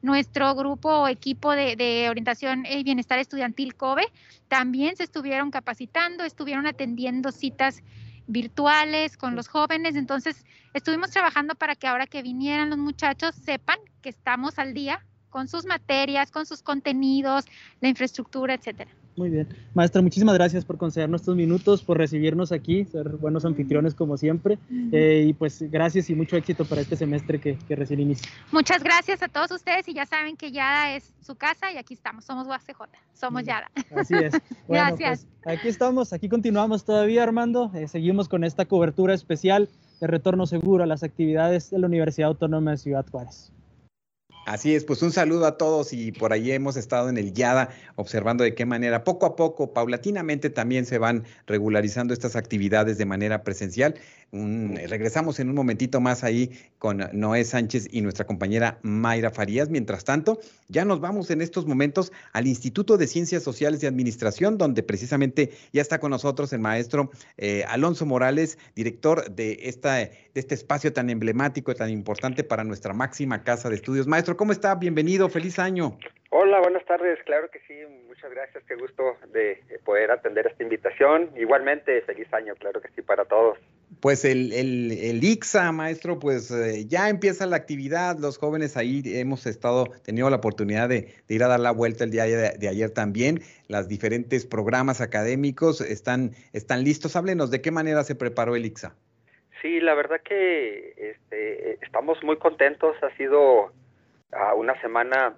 nuestro 0.01 0.55
grupo 0.55 0.89
o 0.89 1.07
equipo 1.07 1.51
de, 1.51 2.07
orientación 2.09 2.65
y 2.65 2.83
bienestar 2.83 3.19
estudiantil 3.19 3.75
COBE 3.75 4.05
también 4.47 4.95
se 4.95 5.03
estuvieron 5.03 5.51
capacitando, 5.51 6.23
estuvieron 6.23 6.67
atendiendo 6.67 7.31
citas 7.31 7.83
virtuales 8.27 9.17
con 9.17 9.35
los 9.35 9.47
jóvenes, 9.47 9.95
entonces 9.95 10.45
estuvimos 10.73 11.11
trabajando 11.11 11.55
para 11.55 11.75
que 11.75 11.87
ahora 11.87 12.07
que 12.07 12.21
vinieran 12.21 12.69
los 12.69 12.79
muchachos 12.79 13.35
sepan 13.35 13.77
que 14.01 14.09
estamos 14.09 14.57
al 14.57 14.73
día 14.73 15.05
con 15.29 15.47
sus 15.47 15.65
materias, 15.65 16.31
con 16.31 16.45
sus 16.45 16.61
contenidos, 16.61 17.45
la 17.79 17.89
infraestructura, 17.89 18.53
etcétera. 18.53 18.91
Muy 19.21 19.29
bien. 19.29 19.47
Maestra, 19.75 20.01
muchísimas 20.01 20.33
gracias 20.33 20.65
por 20.65 20.79
concedernos 20.79 21.21
estos 21.21 21.35
minutos, 21.35 21.83
por 21.83 21.95
recibirnos 21.95 22.51
aquí, 22.51 22.85
ser 22.85 23.07
buenos 23.17 23.45
anfitriones 23.45 23.93
como 23.93 24.17
siempre. 24.17 24.57
Eh, 24.91 25.25
y 25.27 25.33
pues 25.33 25.61
gracias 25.69 26.09
y 26.09 26.15
mucho 26.15 26.37
éxito 26.37 26.65
para 26.65 26.81
este 26.81 26.95
semestre 26.95 27.39
que, 27.39 27.55
recién 27.69 27.99
inicia. 27.99 28.27
Muchas 28.51 28.81
gracias 28.81 29.21
a 29.21 29.27
todos 29.27 29.51
ustedes 29.51 29.87
y 29.87 29.93
ya 29.93 30.07
saben 30.07 30.37
que 30.37 30.51
Yada 30.51 30.95
es 30.95 31.13
su 31.21 31.35
casa 31.35 31.71
y 31.71 31.77
aquí 31.77 31.93
estamos, 31.93 32.25
somos 32.25 32.47
UACJ, 32.47 32.71
somos 33.13 33.43
Yada. 33.43 33.69
Así 33.95 34.15
es. 34.15 34.33
gracias. 34.67 35.27
Pues, 35.43 35.59
aquí 35.59 35.67
estamos, 35.67 36.13
aquí 36.13 36.27
continuamos 36.27 36.83
todavía, 36.83 37.21
Armando. 37.21 37.69
Eh, 37.75 37.87
seguimos 37.87 38.27
con 38.27 38.43
esta 38.43 38.65
cobertura 38.65 39.13
especial 39.13 39.69
de 39.99 40.07
retorno 40.07 40.47
seguro 40.47 40.83
a 40.83 40.87
las 40.87 41.03
actividades 41.03 41.69
de 41.69 41.77
la 41.77 41.85
Universidad 41.85 42.29
Autónoma 42.29 42.71
de 42.71 42.77
Ciudad 42.77 43.05
Juárez. 43.11 43.51
Así 44.45 44.73
es, 44.73 44.85
pues 44.85 45.03
un 45.03 45.11
saludo 45.11 45.45
a 45.45 45.57
todos 45.57 45.93
y 45.93 46.11
por 46.11 46.33
ahí 46.33 46.51
hemos 46.51 46.75
estado 46.75 47.09
en 47.09 47.17
el 47.17 47.31
YADA 47.31 47.69
observando 47.95 48.43
de 48.43 48.55
qué 48.55 48.65
manera 48.65 49.03
poco 49.03 49.27
a 49.27 49.35
poco, 49.35 49.71
paulatinamente 49.71 50.49
también 50.49 50.85
se 50.85 50.97
van 50.97 51.25
regularizando 51.45 52.11
estas 52.13 52.35
actividades 52.35 52.97
de 52.97 53.05
manera 53.05 53.43
presencial 53.43 53.95
regresamos 54.31 55.39
en 55.39 55.49
un 55.49 55.55
momentito 55.55 55.99
más 55.99 56.23
ahí 56.23 56.51
con 56.79 57.05
Noé 57.11 57.43
Sánchez 57.43 57.89
y 57.91 58.01
nuestra 58.01 58.25
compañera 58.25 58.79
Mayra 58.81 59.31
Farías. 59.31 59.69
Mientras 59.69 60.05
tanto, 60.05 60.39
ya 60.69 60.85
nos 60.85 61.01
vamos 61.01 61.29
en 61.31 61.41
estos 61.41 61.65
momentos 61.65 62.11
al 62.31 62.47
Instituto 62.47 62.97
de 62.97 63.07
Ciencias 63.07 63.43
Sociales 63.43 63.83
y 63.83 63.87
Administración, 63.87 64.57
donde 64.57 64.83
precisamente 64.83 65.51
ya 65.73 65.81
está 65.81 65.99
con 65.99 66.11
nosotros 66.11 66.53
el 66.53 66.59
maestro 66.59 67.11
eh, 67.37 67.65
Alonso 67.67 68.05
Morales, 68.05 68.57
director 68.75 69.29
de, 69.33 69.59
esta, 69.63 69.95
de 69.95 70.11
este 70.33 70.55
espacio 70.55 70.93
tan 70.93 71.09
emblemático, 71.09 71.75
tan 71.75 71.89
importante 71.89 72.43
para 72.43 72.63
nuestra 72.63 72.93
máxima 72.93 73.43
casa 73.43 73.69
de 73.69 73.75
estudios. 73.75 74.07
Maestro, 74.07 74.37
¿cómo 74.37 74.53
está? 74.53 74.75
Bienvenido, 74.75 75.27
feliz 75.29 75.59
año. 75.59 75.97
Hola, 76.33 76.61
buenas 76.61 76.85
tardes. 76.85 77.19
Claro 77.25 77.49
que 77.51 77.59
sí, 77.67 77.73
muchas 78.07 78.31
gracias. 78.31 78.63
Qué 78.63 78.75
gusto 78.75 79.17
de 79.33 79.61
poder 79.83 80.11
atender 80.11 80.47
esta 80.47 80.63
invitación. 80.63 81.29
Igualmente, 81.35 82.01
feliz 82.03 82.33
año, 82.33 82.55
claro 82.55 82.79
que 82.79 82.87
sí, 82.95 83.01
para 83.01 83.25
todos. 83.25 83.57
Pues 83.99 84.23
el, 84.23 84.53
el, 84.53 84.93
el 84.93 85.21
IXA, 85.21 85.73
maestro, 85.73 86.19
pues 86.19 86.49
eh, 86.49 86.85
ya 86.87 87.09
empieza 87.09 87.45
la 87.47 87.57
actividad. 87.57 88.17
Los 88.17 88.37
jóvenes 88.37 88.77
ahí 88.77 89.01
hemos 89.07 89.45
estado, 89.45 89.87
tenido 90.05 90.29
la 90.29 90.37
oportunidad 90.37 90.87
de, 90.87 91.13
ir 91.27 91.43
a 91.43 91.49
dar 91.49 91.59
la 91.59 91.71
vuelta 91.71 92.05
el 92.05 92.11
día 92.11 92.23
de, 92.23 92.69
ayer 92.69 92.91
también. 92.91 93.41
Los 93.67 93.89
diferentes 93.89 94.45
programas 94.45 95.01
académicos 95.01 95.81
están, 95.81 96.31
están 96.53 96.85
listos. 96.85 97.17
Háblenos 97.17 97.51
de 97.51 97.61
qué 97.61 97.71
manera 97.71 98.05
se 98.05 98.15
preparó 98.15 98.55
el 98.55 98.65
IXA. 98.65 98.95
Sí, 99.61 99.81
la 99.81 99.95
verdad 99.95 100.21
que 100.23 100.93
este, 100.95 101.73
estamos 101.83 102.23
muy 102.23 102.37
contentos. 102.37 102.95
Ha 103.03 103.13
sido 103.17 103.73
ah, 104.31 104.53
una 104.55 104.79
semana 104.79 105.35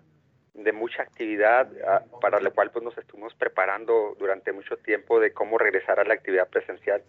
de 0.53 0.71
mucha 0.71 1.01
actividad 1.01 1.69
ah, 1.87 2.03
para 2.21 2.39
la 2.39 2.51
cual 2.51 2.71
pues 2.71 2.83
nos 2.83 2.97
estuvimos 2.97 3.33
preparando 3.35 4.15
durante 4.19 4.51
mucho 4.51 4.77
tiempo 4.77 5.19
de 5.19 5.33
cómo 5.33 5.57
regresar 5.57 5.99
a 5.99 6.03
la 6.03 6.13
actividad 6.13 6.47
presencial. 6.47 7.03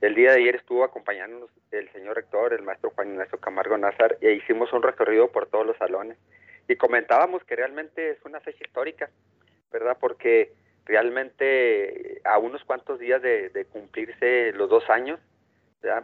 El 0.00 0.14
día 0.14 0.32
de 0.32 0.38
ayer 0.38 0.56
estuvo 0.56 0.84
acompañándonos 0.84 1.50
el 1.72 1.90
señor 1.92 2.16
rector, 2.16 2.52
el 2.52 2.62
maestro 2.62 2.90
Juan 2.90 3.12
Ignacio 3.12 3.38
Camargo 3.38 3.76
Nazar, 3.76 4.16
e 4.20 4.32
hicimos 4.32 4.72
un 4.72 4.82
recorrido 4.82 5.32
por 5.32 5.46
todos 5.46 5.66
los 5.66 5.76
salones. 5.76 6.18
Y 6.68 6.76
comentábamos 6.76 7.42
que 7.44 7.56
realmente 7.56 8.10
es 8.10 8.18
una 8.24 8.40
fecha 8.40 8.62
histórica, 8.64 9.10
¿verdad? 9.72 9.96
Porque 9.98 10.52
realmente 10.84 12.20
a 12.24 12.38
unos 12.38 12.62
cuantos 12.64 13.00
días 13.00 13.20
de, 13.22 13.66
cumplirse 13.72 14.52
los 14.52 14.70
dos 14.70 14.88
años, 14.88 15.18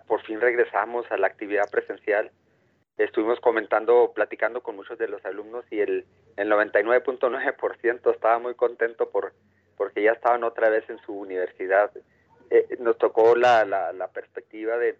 por 0.07 0.22
fin 0.22 0.40
regresamos 0.40 1.11
a 1.12 1.16
la 1.16 1.27
actividad 1.29 1.70
presencial. 1.70 2.33
Estuvimos 2.98 3.38
comentando, 3.40 4.12
platicando 4.14 4.62
con 4.62 4.77
muchos 4.77 4.98
de 4.98 5.09
los 5.09 5.24
alumnos 5.24 5.64
y 5.70 5.81
el, 5.81 6.05
el 6.37 6.51
99.9% 6.51 8.12
estaba 8.12 8.38
muy 8.38 8.55
contento 8.55 9.09
por 9.11 9.33
porque 9.77 10.03
ya 10.03 10.12
estaban 10.12 10.44
otra 10.44 10.68
vez 10.68 10.88
en 10.88 10.99
su 10.99 11.12
universidad 11.18 11.90
eh, 12.51 12.77
nos 12.79 12.97
tocó 12.99 13.35
la, 13.35 13.64
la, 13.64 14.09
perspectiva 14.09 14.77
de, 14.79 14.97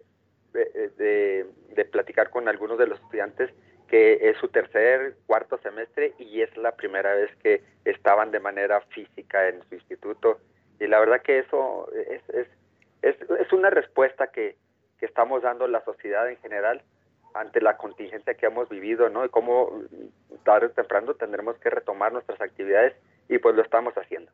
platicar 1.91 2.29
con 2.29 2.49
algunos 2.49 2.77
de 2.77 2.87
los 2.87 2.99
estudiantes 2.99 3.51
que 3.87 4.29
es 4.29 4.37
su 4.39 4.49
tercer, 4.49 5.15
cuarto 5.27 5.57
semestre 5.59 6.13
y 6.17 6.41
es 6.41 6.57
la 6.57 6.75
primera 6.75 7.13
vez 7.13 7.33
que 7.37 7.61
estaban 7.85 8.31
de 8.31 8.39
manera 8.39 8.81
física 8.81 9.47
en 9.47 9.61
su 9.69 9.75
instituto. 9.75 10.39
Y 10.79 10.87
la 10.87 10.99
verdad 10.99 11.21
que 11.21 11.39
eso 11.39 11.89
es, 11.93 12.21
es, 12.29 12.47
es, 13.01 13.15
es 13.39 13.53
una 13.53 13.69
respuesta 13.69 14.27
que, 14.27 14.57
que 14.99 15.05
estamos 15.05 15.43
dando 15.43 15.67
la 15.67 15.83
sociedad 15.85 16.29
en 16.29 16.37
general 16.37 16.81
ante 17.35 17.61
la 17.61 17.77
contingencia 17.77 18.33
que 18.33 18.45
hemos 18.45 18.69
vivido, 18.69 19.09
¿no? 19.09 19.25
Y 19.25 19.29
cómo 19.29 19.69
tarde 20.43 20.67
o 20.67 20.71
temprano 20.71 21.13
tendremos 21.15 21.57
que 21.57 21.69
retomar 21.69 22.13
nuestras 22.13 22.39
actividades 22.39 22.95
y 23.27 23.37
pues 23.39 23.55
lo 23.55 23.61
estamos 23.61 23.93
haciendo. 23.95 24.31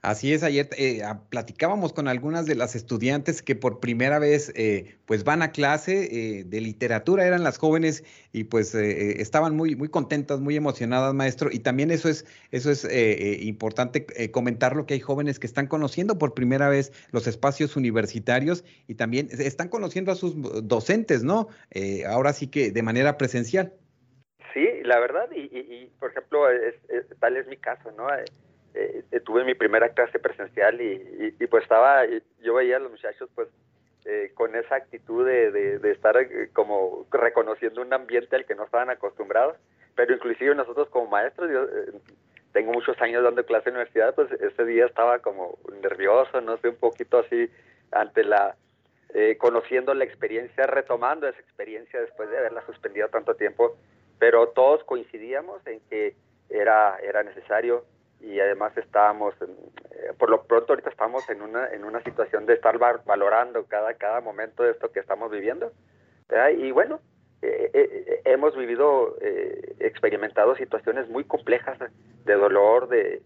Así 0.00 0.32
es, 0.32 0.44
ayer 0.44 0.68
eh, 0.78 1.02
platicábamos 1.28 1.92
con 1.92 2.06
algunas 2.06 2.46
de 2.46 2.54
las 2.54 2.76
estudiantes 2.76 3.42
que 3.42 3.56
por 3.56 3.80
primera 3.80 4.20
vez 4.20 4.52
eh, 4.54 4.96
pues 5.06 5.24
van 5.24 5.42
a 5.42 5.50
clase 5.50 6.38
eh, 6.38 6.44
de 6.44 6.60
literatura, 6.60 7.26
eran 7.26 7.42
las 7.42 7.58
jóvenes 7.58 8.04
y 8.32 8.44
pues 8.44 8.76
estaban 8.76 9.56
muy, 9.56 9.74
muy 9.74 9.88
contentas, 9.88 10.38
muy 10.38 10.54
emocionadas, 10.54 11.14
maestro. 11.14 11.50
Y 11.50 11.58
también 11.58 11.90
eso 11.90 12.08
es, 12.08 12.26
eso 12.52 12.70
es 12.70 12.86
importante 13.42 14.06
comentarlo, 14.30 14.86
que 14.86 14.94
hay 14.94 15.00
jóvenes 15.00 15.40
que 15.40 15.48
están 15.48 15.66
conociendo 15.66 16.16
por 16.16 16.32
primera 16.32 16.68
vez 16.68 16.92
los 17.10 17.26
espacios 17.26 17.74
universitarios 17.76 18.64
y 18.86 18.94
también 18.94 19.28
están 19.32 19.68
conociendo 19.68 20.12
a 20.12 20.14
sus 20.14 20.34
docentes, 20.68 21.24
¿no? 21.24 21.48
ahora 22.06 22.32
sí 22.32 22.46
que 22.46 22.70
de 22.70 22.82
manera 22.82 23.18
presencial. 23.18 23.72
Sí, 24.54 24.66
la 24.84 25.00
verdad, 25.00 25.28
y, 25.34 25.86
por 25.98 26.10
ejemplo, 26.10 26.42
tal 27.18 27.36
es 27.36 27.46
mi 27.48 27.56
caso, 27.56 27.90
¿no? 27.96 28.06
Eh, 28.74 29.20
tuve 29.24 29.44
mi 29.44 29.54
primera 29.54 29.88
clase 29.90 30.18
presencial 30.18 30.80
y, 30.80 31.34
y, 31.38 31.46
pues 31.46 31.62
estaba, 31.62 32.02
yo 32.40 32.54
veía 32.54 32.76
a 32.76 32.80
los 32.80 32.90
muchachos 32.90 33.28
pues 33.34 33.48
eh, 34.04 34.30
con 34.34 34.54
esa 34.54 34.76
actitud 34.76 35.26
de, 35.26 35.50
de, 35.50 35.90
estar 35.90 36.16
eh, 36.16 36.50
como 36.52 37.06
reconociendo 37.10 37.82
un 37.82 37.92
ambiente 37.92 38.36
al 38.36 38.44
que 38.44 38.54
no 38.54 38.64
estaban 38.64 38.90
acostumbrados, 38.90 39.56
pero 39.94 40.14
inclusive 40.14 40.54
nosotros 40.54 40.88
como 40.90 41.08
maestros, 41.08 41.50
yo 41.50 41.66
tengo 42.52 42.72
muchos 42.72 43.00
años 43.00 43.24
dando 43.24 43.44
clase 43.44 43.68
en 43.68 43.76
universidad, 43.76 44.14
pues 44.14 44.30
ese 44.32 44.64
día 44.64 44.86
estaba 44.86 45.18
como 45.18 45.58
nervioso, 45.82 46.40
no 46.40 46.56
sé, 46.58 46.68
un 46.68 46.76
poquito 46.76 47.18
así 47.18 47.50
ante 47.90 48.22
la, 48.22 48.54
conociendo 49.38 49.92
la 49.94 50.04
experiencia, 50.04 50.66
retomando 50.66 51.26
esa 51.26 51.40
experiencia 51.40 52.00
después 52.00 52.30
de 52.30 52.38
haberla 52.38 52.64
suspendido 52.66 53.08
tanto 53.08 53.34
tiempo, 53.34 53.76
pero 54.18 54.48
todos 54.48 54.84
coincidíamos 54.84 55.66
en 55.66 55.80
que 55.90 56.14
era, 56.48 56.98
era 57.02 57.22
necesario 57.22 57.84
y 58.20 58.40
además 58.40 58.76
estábamos, 58.76 59.34
eh, 59.40 60.12
por 60.18 60.30
lo 60.30 60.42
pronto 60.44 60.72
ahorita 60.72 60.90
estamos 60.90 61.28
en 61.30 61.42
una, 61.42 61.68
en 61.72 61.84
una 61.84 62.02
situación 62.02 62.46
de 62.46 62.54
estar 62.54 62.78
valorando 62.78 63.64
cada, 63.66 63.94
cada 63.94 64.20
momento 64.20 64.62
de 64.62 64.72
esto 64.72 64.90
que 64.90 65.00
estamos 65.00 65.30
viviendo. 65.30 65.72
Y 66.58 66.72
bueno, 66.72 67.00
eh, 67.40 67.70
eh, 67.72 68.20
hemos 68.24 68.56
vivido, 68.56 69.16
experimentado 69.80 70.56
situaciones 70.56 71.08
muy 71.08 71.24
complejas 71.24 71.78
de 72.24 72.34
dolor, 72.34 72.88
de, 72.88 73.22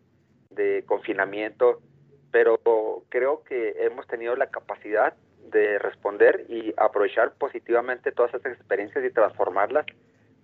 de 0.51 0.85
confinamiento, 0.87 1.81
pero 2.31 2.59
creo 3.09 3.43
que 3.43 3.85
hemos 3.85 4.07
tenido 4.07 4.37
la 4.37 4.49
capacidad 4.49 5.15
de 5.51 5.79
responder 5.79 6.47
y 6.49 6.73
aprovechar 6.77 7.33
positivamente 7.33 8.13
todas 8.13 8.33
estas 8.35 8.53
experiencias 8.53 9.05
y 9.05 9.11
transformarlas, 9.11 9.87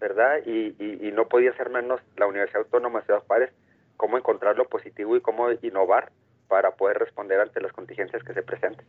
¿verdad? 0.00 0.40
Y, 0.44 0.74
y, 0.78 1.08
y 1.08 1.12
no 1.12 1.28
podía 1.28 1.54
ser 1.54 1.70
menos 1.70 2.00
la 2.16 2.26
Universidad 2.26 2.62
Autónoma 2.62 3.00
de 3.00 3.06
Ciudad 3.06 3.22
Juárez 3.26 3.52
cómo 3.98 4.16
encontrar 4.16 4.56
lo 4.56 4.66
positivo 4.66 5.16
y 5.16 5.20
cómo 5.20 5.48
innovar 5.61 6.11
para 6.48 6.70
poder 6.70 6.96
responder 6.96 7.40
ante 7.40 7.61
las 7.61 7.72
contingencias 7.72 8.22
que 8.22 8.32
se 8.32 8.42
presenten. 8.42 8.87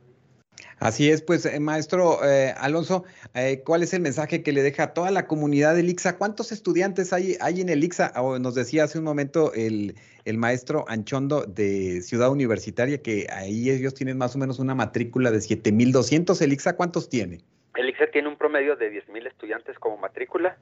Así 0.79 1.09
es, 1.11 1.21
pues 1.21 1.45
eh, 1.45 1.59
maestro 1.59 2.23
eh, 2.23 2.53
Alonso, 2.57 3.03
eh, 3.33 3.61
¿cuál 3.65 3.83
es 3.83 3.93
el 3.93 4.01
mensaje 4.01 4.43
que 4.43 4.53
le 4.53 4.61
deja 4.61 4.83
a 4.83 4.93
toda 4.93 5.11
la 5.11 5.27
comunidad 5.27 5.75
del 5.75 5.89
IXA? 5.89 6.17
¿Cuántos 6.17 6.51
estudiantes 6.53 7.11
hay, 7.11 7.35
hay 7.41 7.61
en 7.61 7.69
el 7.69 7.83
IXA? 7.83 8.13
nos 8.39 8.55
decía 8.55 8.85
hace 8.85 8.97
un 8.97 9.03
momento 9.03 9.53
el, 9.53 9.95
el, 10.23 10.37
maestro 10.37 10.85
Anchondo 10.87 11.45
de 11.45 12.01
Ciudad 12.01 12.31
Universitaria 12.31 13.01
que 13.01 13.27
ahí 13.31 13.69
ellos 13.69 13.93
tienen 13.93 14.17
más 14.17 14.35
o 14.35 14.39
menos 14.39 14.59
una 14.59 14.73
matrícula 14.73 15.31
de 15.31 15.39
7.200. 15.39 16.41
¿El 16.41 16.53
IXA 16.53 16.75
cuántos 16.75 17.09
tiene? 17.09 17.39
El 17.75 17.89
IXA 17.89 18.07
tiene 18.11 18.29
un 18.29 18.37
promedio 18.37 18.75
de 18.77 18.91
10.000 18.91 19.27
estudiantes 19.27 19.77
como 19.79 19.97
matrícula. 19.97 20.57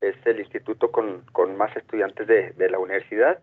Es 0.00 0.16
el 0.26 0.40
instituto 0.40 0.90
con, 0.90 1.22
con 1.32 1.56
más 1.56 1.74
estudiantes 1.76 2.26
de, 2.26 2.50
de 2.50 2.68
la 2.68 2.78
universidad 2.78 3.38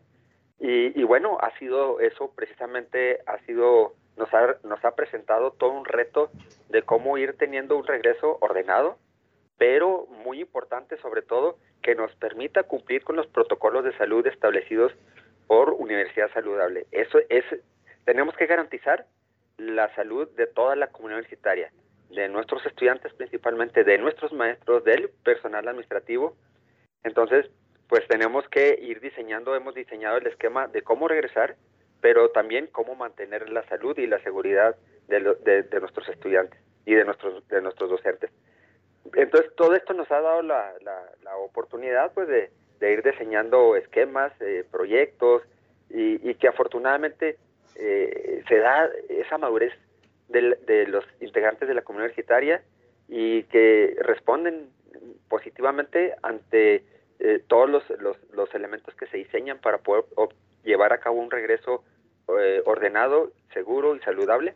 y, 0.64 1.02
bueno, 1.04 1.40
ha 1.42 1.58
sido 1.58 2.00
eso 2.00 2.32
precisamente, 2.36 3.22
ha 3.26 3.40
sido, 3.46 3.96
nos 4.16 4.32
ha, 4.32 4.58
nos 4.64 4.86
ha 4.86 4.96
presentado 4.96 5.52
todo 5.54 5.72
un 5.72 5.86
reto 5.86 6.30
de 6.70 6.84
cómo 6.84 7.18
ir 7.18 7.36
teniendo 7.36 7.76
un 7.76 7.88
regreso 7.88 8.38
ordenado, 8.42 9.00
pero 9.58 10.06
muy 10.24 10.40
importante 10.40 10.98
sobre 10.98 11.24
todo 11.24 11.58
que 11.82 11.96
nos 11.96 12.14
permita 12.16 12.62
cumplir 12.62 13.04
con 13.04 13.16
los 13.16 13.26
protocolos 13.26 13.84
de 13.84 13.98
salud 13.98 14.26
establecidos 14.28 14.94
por 15.48 15.72
Universidad 15.72 16.32
Saludable. 16.32 16.86
Eso 16.92 17.18
es, 17.30 17.44
tenemos 18.06 18.36
que 18.36 18.46
garantizar 18.46 19.08
la 19.58 19.94
salud 19.96 20.30
de 20.36 20.46
toda 20.46 20.76
la 20.76 20.88
comunidad 20.88 21.20
universitaria, 21.22 21.72
de 22.12 22.30
nuestros 22.30 22.64
estudiantes 22.68 23.12
principalmente, 23.16 23.84
de 23.84 23.98
nuestros 23.98 24.32
maestros, 24.32 24.84
del 24.84 25.10
personal 25.24 25.68
administrativo. 25.68 26.36
Entonces, 27.04 27.50
pues 27.92 28.08
tenemos 28.08 28.48
que 28.48 28.80
ir 28.82 29.02
diseñando, 29.02 29.54
hemos 29.54 29.76
diseñado 29.76 30.16
el 30.16 30.28
esquema 30.28 30.70
de 30.70 30.82
cómo 30.82 31.10
regresar, 31.10 31.58
pero 32.00 32.30
también 32.30 32.68
cómo 32.68 32.96
mantener 32.96 33.50
la 33.50 33.68
salud 33.68 33.98
y 33.98 34.08
la 34.08 34.24
seguridad 34.24 34.78
de, 35.10 35.20
de, 35.70 35.80
nuestros 35.82 36.08
estudiantes 36.08 36.58
y 36.86 36.94
de 36.94 37.04
nuestros, 37.04 37.46
de 37.50 37.62
nuestros 37.62 37.90
docentes. 37.90 38.32
Entonces, 39.14 39.54
todo 39.58 39.76
esto 39.76 39.92
nos 39.92 40.10
ha 40.10 40.22
dado 40.22 40.42
la, 40.42 40.72
la, 41.22 41.36
oportunidad 41.36 42.14
pues, 42.14 42.30
de, 42.30 42.50
ir 42.94 43.04
diseñando 43.04 43.76
esquemas, 43.76 44.32
eh, 44.40 44.64
proyectos, 44.72 45.44
y, 45.90 46.34
que 46.36 46.48
afortunadamente 46.48 47.40
eh, 47.76 48.42
se 48.48 48.58
da 48.60 48.90
esa 49.10 49.38
madurez 49.38 49.74
de, 50.30 50.58
de 50.66 50.88
los 50.88 51.04
integrantes 51.20 51.68
de 51.68 51.74
la 51.74 51.82
comunidad 51.82 52.06
universitaria 52.06 52.64
y 53.10 53.44
que 53.44 53.98
responden 54.00 54.70
positivamente 55.28 56.16
ante 56.24 56.86
eh, 57.24 57.40
todos 57.48 57.70
los, 57.70 57.84
los, 58.34 58.56
elementos 58.56 58.96
que 58.96 59.06
se 59.06 59.18
diseñan 59.18 59.60
para 59.60 59.78
poder 59.78 60.06
llevar 60.64 60.92
a 60.92 61.00
cabo 61.00 61.20
un 61.20 61.30
regreso 61.30 61.84
eh, 62.40 62.64
ordenado, 62.66 63.32
seguro 63.54 63.96
y 63.96 64.00
saludable. 64.00 64.56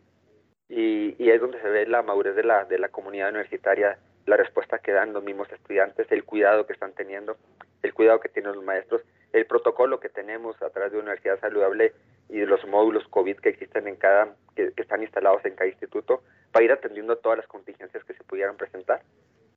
Y, 0.68 1.30
es 1.30 1.40
donde 1.40 1.60
se 1.60 1.68
ve 1.68 1.86
la 1.86 2.02
madurez 2.02 2.34
de 2.34 2.42
la, 2.42 2.64
de 2.64 2.80
la 2.80 2.88
comunidad 2.88 3.30
universitaria, 3.30 3.98
la 4.26 4.36
respuesta 4.36 4.80
que 4.80 4.90
dan 4.90 5.12
los 5.12 5.22
mismos 5.22 5.50
estudiantes, 5.52 6.10
el 6.10 6.24
cuidado 6.24 6.66
que 6.66 6.72
están 6.72 6.92
teniendo, 6.92 7.36
el 7.84 7.94
cuidado 7.94 8.18
que 8.18 8.28
tienen 8.28 8.52
los 8.52 8.64
maestros, 8.64 9.02
el 9.32 9.46
protocolo 9.46 10.00
que 10.00 10.08
tenemos 10.08 10.60
a 10.60 10.70
través 10.70 10.90
de 10.90 10.98
Universidad 10.98 11.38
Saludable 11.38 11.92
y 12.28 12.38
de 12.38 12.46
los 12.46 12.66
módulos 12.66 13.06
COVID 13.08 13.36
que 13.36 13.50
existen 13.50 13.86
en 13.86 13.94
cada, 13.94 14.34
que, 14.56 14.72
que 14.72 14.82
están 14.82 15.02
instalados 15.02 15.44
en 15.44 15.54
cada 15.54 15.70
instituto, 15.70 16.22
para 16.50 16.64
ir 16.64 16.72
atendiendo 16.72 17.16
todas 17.18 17.38
las 17.38 17.46
contingencias 17.46 18.02
que 18.02 18.14
se 18.14 18.24
pudieran 18.24 18.56
presentar 18.56 19.02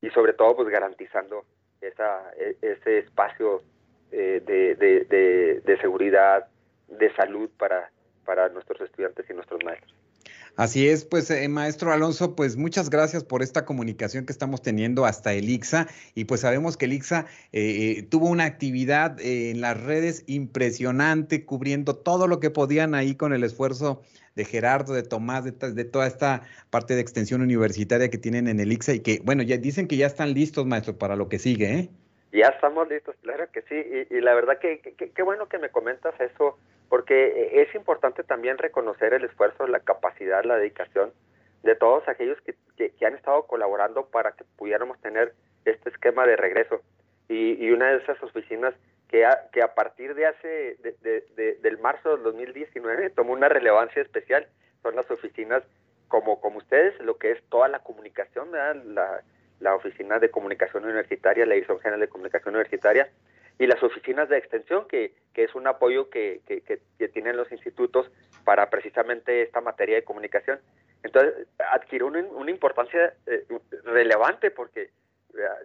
y 0.02 0.12
sobre 0.12 0.34
todo 0.34 0.58
pues 0.58 0.69
garantizando 0.69 1.43
esa, 1.82 2.32
e, 2.38 2.56
ese 2.62 3.00
espacio 3.00 3.62
eh, 4.12 4.42
de, 4.46 4.76
de, 4.76 5.62
de, 5.63 5.78
seguridad, 5.78 6.48
de 6.88 7.13
salud 7.15 7.50
para, 7.58 7.92
para 8.26 8.50
nuestros 8.50 8.82
estudiantes 8.82 9.30
y 9.30 9.34
nuestros 9.34 9.63
maestros. 9.63 9.99
Así 10.60 10.89
es, 10.89 11.06
pues 11.06 11.32
eh, 11.32 11.48
maestro 11.48 11.93
Alonso, 11.93 12.36
pues 12.36 12.58
muchas 12.58 12.89
gracias 12.89 13.24
por 13.24 13.41
esta 13.41 13.63
comunicación 13.63 14.26
que 14.26 14.34
estamos 14.34 14.62
teniendo 14.62 15.06
hasta 15.06 15.32
el 15.32 15.50
IXA 15.50 15.88
y 16.15 16.26
pues 16.26 16.41
sabemos 16.41 16.76
que 16.76 16.84
el 16.84 16.91
IXA 16.91 17.28
eh, 17.54 18.06
tuvo 18.10 18.28
una 18.28 18.43
actividad 18.43 19.17
en 19.22 19.62
las 19.62 19.82
redes 19.82 20.26
impresionante, 20.28 21.45
cubriendo 21.45 21.95
todo 21.95 22.28
lo 22.28 22.41
que 22.41 22.50
podían 22.50 22.93
ahí 22.93 23.15
con 23.15 23.32
el 23.32 23.45
esfuerzo 23.45 24.02
de 24.36 24.43
Gerardo, 24.43 24.93
de 24.93 25.04
Tomás, 25.04 25.45
de, 25.45 25.54
toda 25.86 26.08
esta 26.08 26.41
parte 26.69 26.93
de 26.93 27.00
extensión 27.00 27.41
universitaria 27.41 28.10
que 28.10 28.17
tienen 28.17 28.50
en 28.50 28.60
el 28.60 28.74
IXA 28.74 28.95
y 28.95 29.00
que, 29.00 29.22
bueno, 29.24 29.43
ya 29.43 29.56
dicen 29.56 29.88
que 29.88 29.95
ya 29.95 30.08
están 30.08 30.34
listos, 30.34 30.65
maestro, 30.65 30.98
para 30.98 31.15
lo 31.15 31.30
que 31.30 31.39
sigue, 31.39 31.74
¿eh? 31.74 31.89
Ya 32.32 32.48
estamos 32.48 32.88
listos, 32.88 33.15
claro 33.22 33.52
que 33.52 33.63
sí, 33.63 34.06
y, 34.10 34.22
la 34.22 34.36
verdad 34.36 34.60
que 34.60 34.80
qué 34.82 35.24
bueno 35.24 35.50
que 35.50 35.58
me 35.58 35.70
comentas 35.70 36.13
eso, 36.20 36.60
porque 36.88 37.62
es 37.62 37.74
importante 37.74 38.24
también 38.24 38.58
reconocer 38.58 39.13
el 39.13 39.24
esfuerzo, 39.24 39.68
la 39.68 39.80
capacidad, 39.80 40.44
la 40.44 40.58
dedicación 40.58 41.12
de 41.63 41.76
todos 41.76 42.08
aquellos 42.08 42.39
que, 42.42 42.56
que, 42.78 43.06
han 43.06 43.15
estado 43.15 43.48
colaborando 43.48 44.06
para 44.08 44.32
que 44.34 44.44
pudiéramos 44.58 45.00
tener 45.02 45.34
este 45.65 45.89
esquema 45.89 46.26
de 46.26 46.36
regreso. 46.36 46.82
Y, 47.28 47.63
y 47.63 47.72
una 47.72 47.92
de 47.92 47.98
esas 47.98 48.22
oficinas 48.24 48.74
que 49.10 49.26
a, 49.26 49.50
que 49.52 49.62
a 49.62 49.74
partir 49.74 50.15
de 50.15 50.28
hace 50.28 50.78
de, 50.82 51.58
del 51.62 51.78
marzo 51.80 52.12
del 52.12 52.24
2019 52.24 53.10
tomó 53.10 53.34
una 53.34 53.50
relevancia 53.50 54.02
especial 54.02 54.48
son 54.84 54.96
las 54.96 55.10
oficinas 55.12 55.63
como 56.08 56.39
como 56.39 56.60
ustedes 56.60 56.98
lo 57.00 57.18
que 57.18 57.32
es 57.32 57.44
toda 57.50 57.68
la 57.68 57.80
comunicación 57.80 58.52
la, 58.52 59.22
la 59.60 59.76
oficina 59.76 60.19
de 60.19 60.32
comunicación 60.32 60.86
universitaria 60.86 61.45
la 61.45 61.56
dirección 61.56 61.80
general 61.80 62.00
de 62.00 62.08
comunicación 62.08 62.56
universitaria 62.56 63.10
y 63.58 63.67
las 63.67 63.84
oficinas 63.84 64.30
de 64.30 64.38
extensión 64.38 64.88
que, 64.88 65.13
que 65.34 65.43
es 65.43 65.54
un 65.54 65.67
apoyo 65.67 66.10
que, 66.10 66.41
que, 66.48 66.62
que, 66.62 67.08
tienen 67.10 67.36
los 67.36 67.52
institutos 67.52 68.10
para 68.45 68.69
precisamente 68.69 69.41
esta 69.41 69.60
materia 69.60 69.95
de 69.95 70.04
comunicación. 70.04 70.60
Entonces 71.04 71.48
adquirió 71.74 72.08
una, 72.08 72.19
una 72.22 72.52
importancia 72.52 73.13
eh, 73.28 73.45
relevante 73.84 74.50
porque 74.50 74.91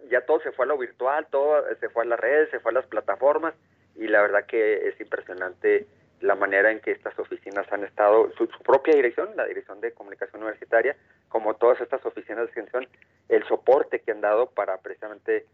ya 0.09 0.21
todo 0.21 0.41
se 0.41 0.51
fue 0.51 0.65
a 0.65 0.67
lo 0.67 0.77
virtual, 0.77 1.27
todo 1.29 1.63
se 1.79 1.89
fue 1.89 2.03
a 2.03 2.07
las 2.07 2.19
redes, 2.19 2.49
se 2.51 2.59
fue 2.59 2.71
a 2.71 2.75
las 2.75 2.85
plataformas 2.85 3.53
y 3.95 4.07
la 4.07 4.21
verdad 4.21 4.45
que 4.45 4.89
es 4.89 4.99
impresionante 4.99 5.87
la 6.21 6.35
manera 6.35 6.71
en 6.71 6.79
que 6.79 6.91
estas 6.91 7.17
oficinas 7.19 7.65
han 7.71 7.83
estado, 7.83 8.31
su, 8.37 8.47
propia 8.63 8.95
dirección, 8.95 9.29
la 9.35 9.45
Dirección 9.45 9.81
de 9.81 9.91
Comunicación 9.91 10.41
Universitaria, 10.41 10.95
como 11.29 11.55
todas 11.55 11.81
estas 11.81 12.05
oficinas 12.05 12.39
de 12.39 12.45
extensión, 12.45 12.87
el 13.29 13.45
soporte 13.47 13.99
que 13.99 14.11
han 14.11 14.21
dado 14.21 14.49
para 14.49 14.77
precisamente 14.77 15.45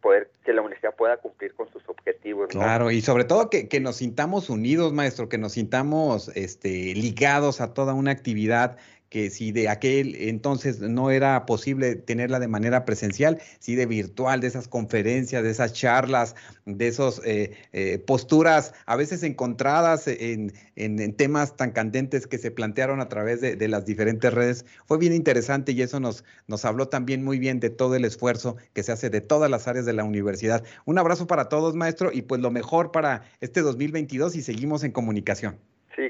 poder 0.00 0.30
que 0.44 0.52
la 0.52 0.62
universidad 0.62 0.94
pueda 0.94 1.18
cumplir 1.18 1.54
con 1.54 1.70
sus 1.70 1.86
objetivos. 1.88 2.48
Claro, 2.48 2.90
y 2.90 3.02
sobre 3.02 3.24
todo 3.24 3.50
que, 3.50 3.68
que, 3.68 3.80
nos 3.80 3.96
sintamos 3.96 4.48
unidos, 4.48 4.92
maestro, 4.92 5.28
que 5.28 5.38
nos 5.38 5.52
sintamos 5.52 6.28
este, 6.36 6.94
ligados 6.94 7.60
a 7.60 7.74
toda 7.74 7.92
una 7.92 8.10
actividad 8.10 8.78
que 9.10 9.28
si 9.30 9.52
de 9.52 9.68
aquel 9.68 10.14
entonces 10.14 10.80
no 10.80 11.10
era 11.10 11.44
posible 11.44 11.96
tenerla 11.96 12.38
de 12.38 12.48
manera 12.48 12.84
presencial, 12.84 13.42
si 13.58 13.74
de 13.74 13.86
virtual, 13.86 14.40
de 14.40 14.46
esas 14.46 14.68
conferencias, 14.68 15.42
de 15.42 15.50
esas 15.50 15.72
charlas, 15.72 16.36
de 16.64 16.88
esas 16.88 17.20
eh, 17.24 17.52
eh, 17.72 17.98
posturas 17.98 18.72
a 18.86 18.96
veces 18.96 19.22
encontradas 19.24 20.06
en, 20.06 20.52
en, 20.76 21.12
temas 21.14 21.56
tan 21.56 21.72
candentes 21.72 22.26
que 22.28 22.38
se 22.38 22.52
plantearon 22.52 23.00
a 23.00 23.08
través 23.08 23.40
de, 23.40 23.56
de, 23.56 23.68
las 23.68 23.84
diferentes 23.84 24.32
redes, 24.32 24.64
fue 24.86 24.96
bien 24.96 25.12
interesante 25.12 25.72
y 25.72 25.82
eso 25.82 25.98
nos, 25.98 26.24
nos 26.46 26.64
habló 26.64 26.88
también 26.88 27.24
muy 27.24 27.38
bien 27.40 27.58
de 27.58 27.70
todo 27.70 27.96
el 27.96 28.04
esfuerzo 28.04 28.56
que 28.72 28.84
se 28.84 28.92
hace 28.92 29.10
de 29.10 29.20
todas 29.20 29.50
las 29.50 29.66
áreas 29.66 29.86
de 29.86 29.92
la 29.92 30.04
universidad. 30.04 30.62
Un 30.84 30.98
abrazo 30.98 31.26
para 31.26 31.48
todos, 31.48 31.74
maestro, 31.74 32.10
y 32.12 32.22
pues 32.22 32.40
lo 32.40 32.52
mejor 32.52 32.92
para 32.92 33.22
este 33.40 33.60
2022 33.62 34.36
y 34.36 34.42
seguimos 34.42 34.84
en 34.84 34.92
comunicación. 34.92 35.58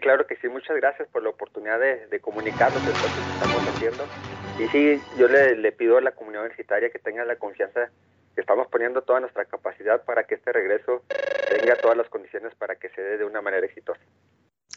Claro 0.00 0.26
que 0.26 0.36
sí, 0.36 0.48
muchas 0.48 0.76
gracias 0.76 1.08
por 1.08 1.22
la 1.22 1.30
oportunidad 1.30 1.80
de, 1.80 2.06
de 2.06 2.20
comunicar 2.20 2.72
lo 2.72 2.80
que 2.80 2.90
estamos 2.90 3.68
haciendo. 3.74 4.04
Y 4.58 4.68
sí, 4.68 5.02
yo 5.18 5.28
le, 5.28 5.56
le 5.56 5.72
pido 5.72 5.98
a 5.98 6.00
la 6.00 6.12
comunidad 6.12 6.42
universitaria 6.42 6.90
que 6.90 6.98
tenga 6.98 7.24
la 7.24 7.36
confianza 7.36 7.90
que 8.34 8.40
estamos 8.40 8.68
poniendo 8.68 9.02
toda 9.02 9.20
nuestra 9.20 9.44
capacidad 9.44 10.04
para 10.04 10.24
que 10.24 10.36
este 10.36 10.52
regreso 10.52 11.02
tenga 11.48 11.76
todas 11.76 11.96
las 11.96 12.08
condiciones 12.08 12.54
para 12.54 12.76
que 12.76 12.88
se 12.90 13.02
dé 13.02 13.18
de 13.18 13.24
una 13.24 13.42
manera 13.42 13.66
exitosa. 13.66 14.00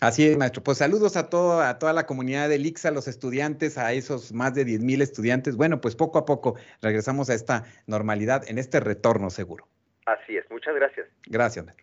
Así 0.01 0.27
es, 0.27 0.37
maestro. 0.37 0.63
Pues 0.63 0.79
saludos 0.79 1.15
a, 1.15 1.29
todo, 1.29 1.61
a 1.61 1.79
toda 1.79 1.93
la 1.93 2.05
comunidad 2.05 2.49
de 2.49 2.57
IXA, 2.57 2.89
a 2.89 2.91
los 2.91 3.07
estudiantes, 3.07 3.77
a 3.77 3.93
esos 3.93 4.33
más 4.33 4.53
de 4.53 4.65
10 4.65 4.81
mil 4.81 5.01
estudiantes. 5.01 5.55
Bueno, 5.55 5.79
pues 5.79 5.95
poco 5.95 6.17
a 6.17 6.25
poco 6.25 6.55
regresamos 6.81 7.29
a 7.29 7.35
esta 7.35 7.63
normalidad, 7.87 8.43
en 8.49 8.57
este 8.57 8.79
retorno 8.79 9.29
seguro. 9.29 9.67
Así 10.05 10.35
es, 10.35 10.49
muchas 10.49 10.75
gracias. 10.75 11.07
Gracias, 11.27 11.63
maestro. 11.63 11.82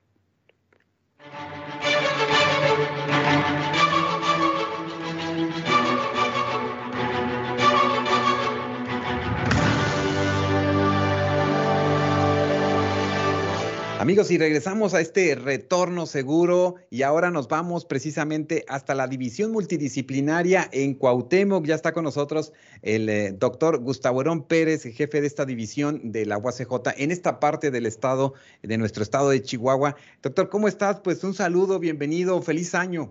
Amigos, 14.01 14.31
y 14.31 14.39
regresamos 14.39 14.95
a 14.95 15.03
este 15.03 15.35
retorno 15.35 16.07
seguro 16.07 16.77
y 16.89 17.03
ahora 17.03 17.31
nos 17.31 17.49
vamos 17.49 17.85
precisamente 17.85 18.65
hasta 18.67 18.95
la 18.95 19.07
división 19.07 19.53
multidisciplinaria 19.53 20.63
en 20.73 20.95
Cuauhtémoc. 20.95 21.67
Ya 21.67 21.75
está 21.75 21.93
con 21.93 22.05
nosotros 22.05 22.55
el 22.81 23.11
eh, 23.11 23.33
doctor 23.33 23.79
Gustavo 23.79 24.23
Herón 24.23 24.49
Pérez, 24.49 24.85
jefe 24.85 25.21
de 25.21 25.27
esta 25.27 25.45
división 25.45 26.13
de 26.13 26.25
la 26.25 26.39
UACJ 26.39 26.95
en 26.97 27.11
esta 27.11 27.41
parte 27.41 27.71
del 27.71 27.85
estado, 27.85 28.33
de 28.63 28.79
nuestro 28.79 29.03
estado 29.03 29.29
de 29.29 29.43
Chihuahua. 29.43 29.97
Doctor, 30.23 30.49
¿cómo 30.49 30.67
estás? 30.67 30.99
Pues 31.01 31.23
un 31.23 31.35
saludo, 31.35 31.79
bienvenido, 31.79 32.41
feliz 32.41 32.75
año. 32.75 33.11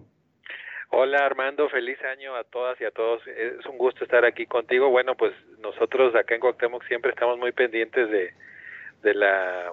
Hola 0.89 1.23
Armando, 1.23 1.69
feliz 1.69 1.99
año 2.02 2.36
a 2.36 2.43
todas 2.45 2.82
y 2.82 2.86
a 2.86 2.89
todos. 2.89 3.21
Es 3.28 3.63
un 3.67 3.78
gusto 3.78 4.06
estar 4.06 4.25
aquí 4.25 4.47
contigo. 4.47 4.89
Bueno, 4.89 5.13
pues 5.15 5.36
nosotros 5.60 6.15
acá 6.15 6.34
en 6.34 6.41
Cuauhtémoc 6.41 6.84
siempre 6.88 7.12
estamos 7.12 7.38
muy 7.38 7.52
pendientes 7.52 8.10
de, 8.10 8.34
de 9.04 9.13
la 9.13 9.71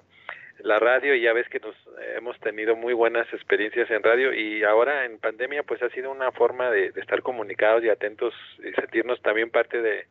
la 0.60 0.78
radio 0.78 1.14
y 1.14 1.22
ya 1.22 1.32
ves 1.32 1.48
que 1.48 1.60
nos 1.60 1.74
hemos 2.16 2.38
tenido 2.40 2.76
muy 2.76 2.94
buenas 2.94 3.26
experiencias 3.32 3.90
en 3.90 4.02
radio 4.02 4.32
y 4.32 4.64
ahora 4.64 5.04
en 5.04 5.18
pandemia 5.18 5.62
pues 5.62 5.82
ha 5.82 5.90
sido 5.90 6.10
una 6.10 6.32
forma 6.32 6.70
de, 6.70 6.92
estar 6.96 7.22
comunicados 7.22 7.84
y 7.84 7.88
atentos 7.88 8.34
y 8.58 8.72
sentirnos 8.72 9.20
también 9.22 9.50
parte 9.50 9.80
de, 9.80 10.06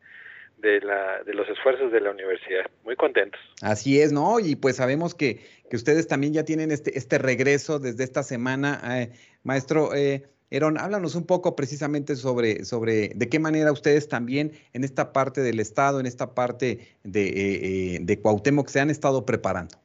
de, 0.58 0.80
la, 0.80 1.22
de 1.24 1.34
los 1.34 1.48
esfuerzos 1.48 1.92
de 1.92 2.00
la 2.00 2.10
universidad. 2.10 2.66
Muy 2.84 2.96
contentos. 2.96 3.40
Así 3.62 4.00
es, 4.00 4.12
¿no? 4.12 4.40
Y 4.40 4.56
pues 4.56 4.76
sabemos 4.76 5.14
que, 5.14 5.44
que 5.68 5.76
ustedes 5.76 6.06
también 6.06 6.32
ya 6.32 6.44
tienen 6.44 6.70
este, 6.70 6.96
este 6.98 7.18
regreso 7.18 7.78
desde 7.78 8.04
esta 8.04 8.22
semana. 8.22 8.80
Eh, 9.00 9.10
maestro, 9.42 9.94
eh, 9.94 10.24
Eron, 10.50 10.78
háblanos 10.78 11.16
un 11.16 11.26
poco 11.26 11.56
precisamente 11.56 12.14
sobre, 12.14 12.64
sobre 12.64 13.08
de 13.08 13.28
qué 13.28 13.40
manera 13.40 13.72
ustedes 13.72 14.08
también 14.08 14.52
en 14.72 14.84
esta 14.84 15.12
parte 15.12 15.40
del 15.40 15.58
Estado, 15.58 15.98
en 15.98 16.06
esta 16.06 16.34
parte 16.34 16.96
de, 17.02 17.94
eh, 17.94 17.98
de 18.00 18.20
Cuauhtémoc 18.20 18.68
se 18.68 18.80
han 18.80 18.90
estado 18.90 19.26
preparando. 19.26 19.76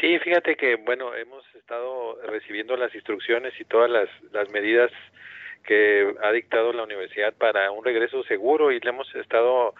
Sí, 0.00 0.18
fíjate 0.18 0.56
que, 0.56 0.76
bueno, 0.76 1.14
hemos 1.14 1.44
estado 1.54 2.18
recibiendo 2.26 2.76
las 2.76 2.94
instrucciones 2.94 3.52
y 3.60 3.64
todas 3.64 3.90
las, 3.90 4.08
las 4.32 4.48
medidas 4.50 4.90
que 5.64 6.14
ha 6.22 6.30
dictado 6.32 6.72
la 6.72 6.84
universidad 6.84 7.32
para 7.34 7.70
un 7.70 7.84
regreso 7.84 8.22
seguro 8.24 8.70
y 8.70 8.80
le 8.80 8.90
hemos 8.90 9.12
estado 9.14 9.74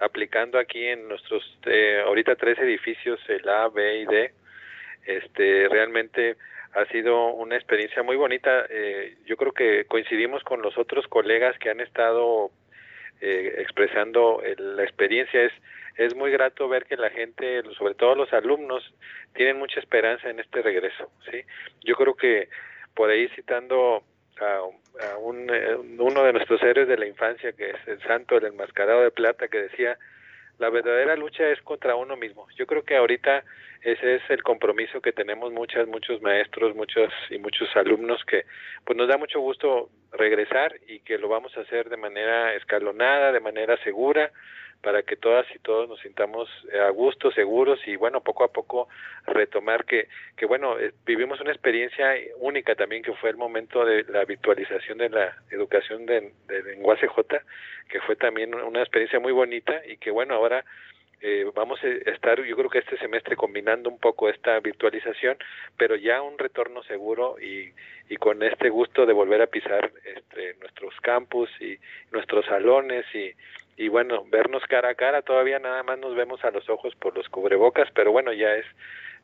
aplicando 0.00 0.58
aquí 0.58 0.84
en 0.84 1.08
nuestros 1.08 1.42
eh, 1.66 2.02
ahorita 2.04 2.36
tres 2.36 2.58
edificios, 2.58 3.20
el 3.28 3.48
A, 3.48 3.68
B 3.68 4.00
y 4.00 4.04
D. 4.06 4.32
Este, 5.06 5.68
realmente 5.68 6.36
ha 6.74 6.84
sido 6.86 7.28
una 7.28 7.56
experiencia 7.56 8.02
muy 8.02 8.16
bonita. 8.16 8.66
Eh, 8.68 9.16
yo 9.26 9.36
creo 9.36 9.52
que 9.52 9.84
coincidimos 9.86 10.42
con 10.44 10.60
los 10.60 10.76
otros 10.76 11.06
colegas 11.08 11.58
que 11.58 11.70
han 11.70 11.80
estado 11.80 12.50
eh, 13.20 13.54
expresando 13.58 14.42
la 14.58 14.82
experiencia. 14.82 15.42
Es 15.42 15.52
es 15.98 16.14
muy 16.14 16.30
grato 16.30 16.68
ver 16.68 16.84
que 16.84 16.96
la 16.96 17.10
gente, 17.10 17.62
sobre 17.76 17.94
todo 17.94 18.14
los 18.14 18.32
alumnos, 18.32 18.94
tienen 19.34 19.58
mucha 19.58 19.80
esperanza 19.80 20.30
en 20.30 20.38
este 20.38 20.62
regreso. 20.62 21.10
¿sí? 21.28 21.42
Yo 21.84 21.96
creo 21.96 22.14
que 22.14 22.48
por 22.94 23.10
ahí 23.10 23.28
citando 23.34 24.04
a, 24.40 24.62
un, 25.18 25.50
eh, 25.52 25.74
uno 25.74 26.22
de 26.22 26.32
nuestros 26.32 26.62
héroes 26.62 26.86
de 26.86 26.96
la 26.96 27.06
infancia, 27.06 27.52
que 27.52 27.70
es 27.70 27.88
el 27.88 28.00
santo, 28.04 28.36
el 28.36 28.46
enmascarado 28.46 29.02
de 29.02 29.10
plata, 29.10 29.48
que 29.48 29.62
decía, 29.62 29.98
la 30.58 30.70
verdadera 30.70 31.16
lucha 31.16 31.48
es 31.48 31.60
contra 31.62 31.96
uno 31.96 32.16
mismo. 32.16 32.46
Yo 32.56 32.66
creo 32.68 32.84
que 32.84 32.96
ahorita 32.96 33.42
ese 33.82 34.16
es 34.16 34.22
el 34.28 34.42
compromiso 34.42 35.00
que 35.00 35.12
tenemos 35.12 35.52
muchas, 35.52 35.86
muchos 35.86 36.20
maestros, 36.22 36.74
muchos 36.74 37.12
y 37.30 37.38
muchos 37.38 37.68
alumnos 37.76 38.24
que 38.24 38.44
pues 38.84 38.96
nos 38.96 39.08
da 39.08 39.16
mucho 39.16 39.40
gusto 39.40 39.90
regresar 40.12 40.74
y 40.86 41.00
que 41.00 41.18
lo 41.18 41.28
vamos 41.28 41.56
a 41.56 41.60
hacer 41.60 41.88
de 41.88 41.96
manera 41.96 42.54
escalonada, 42.54 43.32
de 43.32 43.40
manera 43.40 43.76
segura, 43.84 44.32
para 44.82 45.02
que 45.02 45.16
todas 45.16 45.46
y 45.54 45.58
todos 45.58 45.88
nos 45.88 46.00
sintamos 46.00 46.48
eh, 46.72 46.78
a 46.78 46.90
gusto, 46.90 47.32
seguros 47.32 47.80
y 47.86 47.96
bueno, 47.96 48.20
poco 48.20 48.44
a 48.44 48.52
poco 48.52 48.88
retomar 49.26 49.84
que, 49.84 50.08
que 50.36 50.46
bueno, 50.46 50.78
eh, 50.78 50.92
vivimos 51.04 51.40
una 51.40 51.50
experiencia 51.50 52.14
única 52.38 52.74
también 52.74 53.02
que 53.02 53.12
fue 53.14 53.30
el 53.30 53.36
momento 53.36 53.84
de 53.84 54.04
la 54.04 54.24
virtualización 54.24 54.98
de 54.98 55.10
la 55.10 55.36
educación 55.50 56.06
de, 56.06 56.32
de 56.46 56.62
lenguaje 56.62 57.08
J, 57.08 57.42
que 57.88 58.00
fue 58.00 58.14
también 58.16 58.54
una 58.54 58.80
experiencia 58.80 59.18
muy 59.18 59.32
bonita 59.32 59.82
y 59.86 59.96
que 59.96 60.10
bueno, 60.10 60.34
ahora 60.34 60.64
eh, 61.20 61.50
vamos 61.54 61.82
a 61.82 61.88
estar, 62.10 62.42
yo 62.42 62.56
creo 62.56 62.70
que 62.70 62.78
este 62.78 62.96
semestre 62.98 63.36
combinando 63.36 63.90
un 63.90 63.98
poco 63.98 64.28
esta 64.28 64.58
virtualización, 64.60 65.36
pero 65.76 65.96
ya 65.96 66.22
un 66.22 66.38
retorno 66.38 66.82
seguro 66.84 67.36
y, 67.40 67.72
y 68.08 68.16
con 68.16 68.42
este 68.42 68.68
gusto 68.68 69.04
de 69.06 69.12
volver 69.12 69.42
a 69.42 69.46
pisar 69.46 69.92
este, 70.04 70.54
nuestros 70.60 70.94
campus 71.00 71.50
y 71.60 71.78
nuestros 72.12 72.46
salones 72.46 73.04
y, 73.14 73.32
y 73.76 73.88
bueno, 73.88 74.24
vernos 74.28 74.62
cara 74.68 74.90
a 74.90 74.94
cara, 74.94 75.22
todavía 75.22 75.58
nada 75.58 75.82
más 75.82 75.98
nos 75.98 76.14
vemos 76.14 76.44
a 76.44 76.50
los 76.50 76.68
ojos 76.68 76.94
por 76.96 77.16
los 77.16 77.28
cubrebocas, 77.28 77.88
pero 77.94 78.12
bueno, 78.12 78.32
ya 78.32 78.54
es 78.54 78.66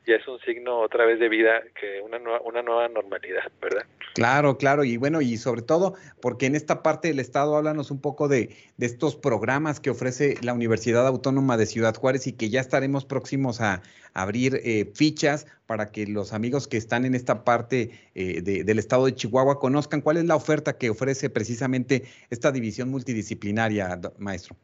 ya 0.05 0.15
es 0.15 0.27
un 0.27 0.39
signo 0.39 0.79
otra 0.79 1.05
vez 1.05 1.19
de 1.19 1.29
vida, 1.29 1.61
que 1.79 2.01
una 2.01 2.19
nueva, 2.19 2.41
una 2.41 2.61
nueva 2.61 2.87
normalidad, 2.89 3.51
¿verdad? 3.61 3.85
Claro, 4.13 4.57
claro, 4.57 4.83
y 4.83 4.97
bueno, 4.97 5.21
y 5.21 5.37
sobre 5.37 5.61
todo 5.61 5.95
porque 6.21 6.45
en 6.45 6.55
esta 6.55 6.83
parte 6.83 7.09
del 7.09 7.19
Estado 7.19 7.55
háblanos 7.55 7.91
un 7.91 8.01
poco 8.01 8.27
de, 8.27 8.55
de 8.77 8.85
estos 8.85 9.15
programas 9.15 9.79
que 9.79 9.89
ofrece 9.89 10.35
la 10.41 10.53
Universidad 10.53 11.05
Autónoma 11.07 11.57
de 11.57 11.65
Ciudad 11.65 11.95
Juárez 11.95 12.27
y 12.27 12.33
que 12.33 12.49
ya 12.49 12.61
estaremos 12.61 13.05
próximos 13.05 13.61
a 13.61 13.81
abrir 14.13 14.61
eh, 14.63 14.91
fichas 14.95 15.45
para 15.67 15.91
que 15.91 16.07
los 16.07 16.33
amigos 16.33 16.67
que 16.67 16.77
están 16.77 17.05
en 17.05 17.13
esta 17.13 17.43
parte 17.43 17.91
eh, 18.15 18.41
del 18.41 18.79
Estado 18.79 19.05
de 19.05 19.13
Chihuahua 19.13 19.59
conozcan 19.59 20.01
cuál 20.01 20.17
es 20.17 20.25
la 20.25 20.35
oferta 20.35 20.77
que 20.77 20.89
ofrece 20.89 21.29
precisamente 21.29 22.03
esta 22.29 22.51
división 22.51 22.89
multidisciplinaria, 22.89 23.99
maestro. 24.17 24.55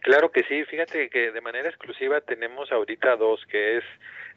Claro 0.00 0.30
que 0.30 0.42
sí, 0.44 0.64
fíjate 0.64 1.08
que 1.08 1.32
de 1.32 1.40
manera 1.40 1.68
exclusiva 1.68 2.20
tenemos 2.20 2.70
ahorita 2.70 3.16
dos, 3.16 3.44
que 3.50 3.78
es 3.78 3.84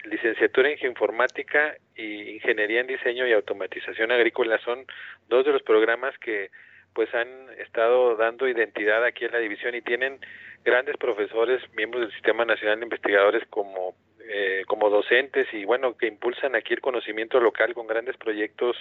licenciatura 0.04 0.70
en 0.70 0.78
geoinformática 0.78 1.76
y 1.96 2.32
ingeniería 2.32 2.82
en 2.82 2.88
diseño 2.88 3.28
y 3.28 3.34
automatización 3.34 4.12
agrícola. 4.12 4.60
Son 4.60 4.86
dos 5.28 5.46
de 5.46 5.52
los 5.52 5.64
programas 5.64 6.18
que 6.20 6.50
pues 6.94 7.14
han 7.14 7.28
estado 7.60 8.16
dando 8.16 8.48
identidad 8.48 9.04
aquí 9.04 9.26
en 9.26 9.32
la 9.32 9.40
división 9.40 9.76
y 9.76 9.82
tienen 9.82 10.20
grandes 10.66 10.98
profesores, 10.98 11.62
miembros 11.76 12.02
del 12.02 12.12
Sistema 12.14 12.46
Nacional 12.46 12.80
de 12.80 12.86
Investigadores 12.86 13.44
como 13.50 13.96
eh, 14.32 14.64
como 14.68 14.90
docentes 14.90 15.48
y 15.54 15.66
bueno 15.66 15.98
que 15.98 16.06
impulsan 16.06 16.56
aquí 16.56 16.74
el 16.74 16.82
conocimiento 16.82 17.40
local 17.40 17.74
con 17.74 17.88
grandes 17.88 18.16
proyectos 18.18 18.78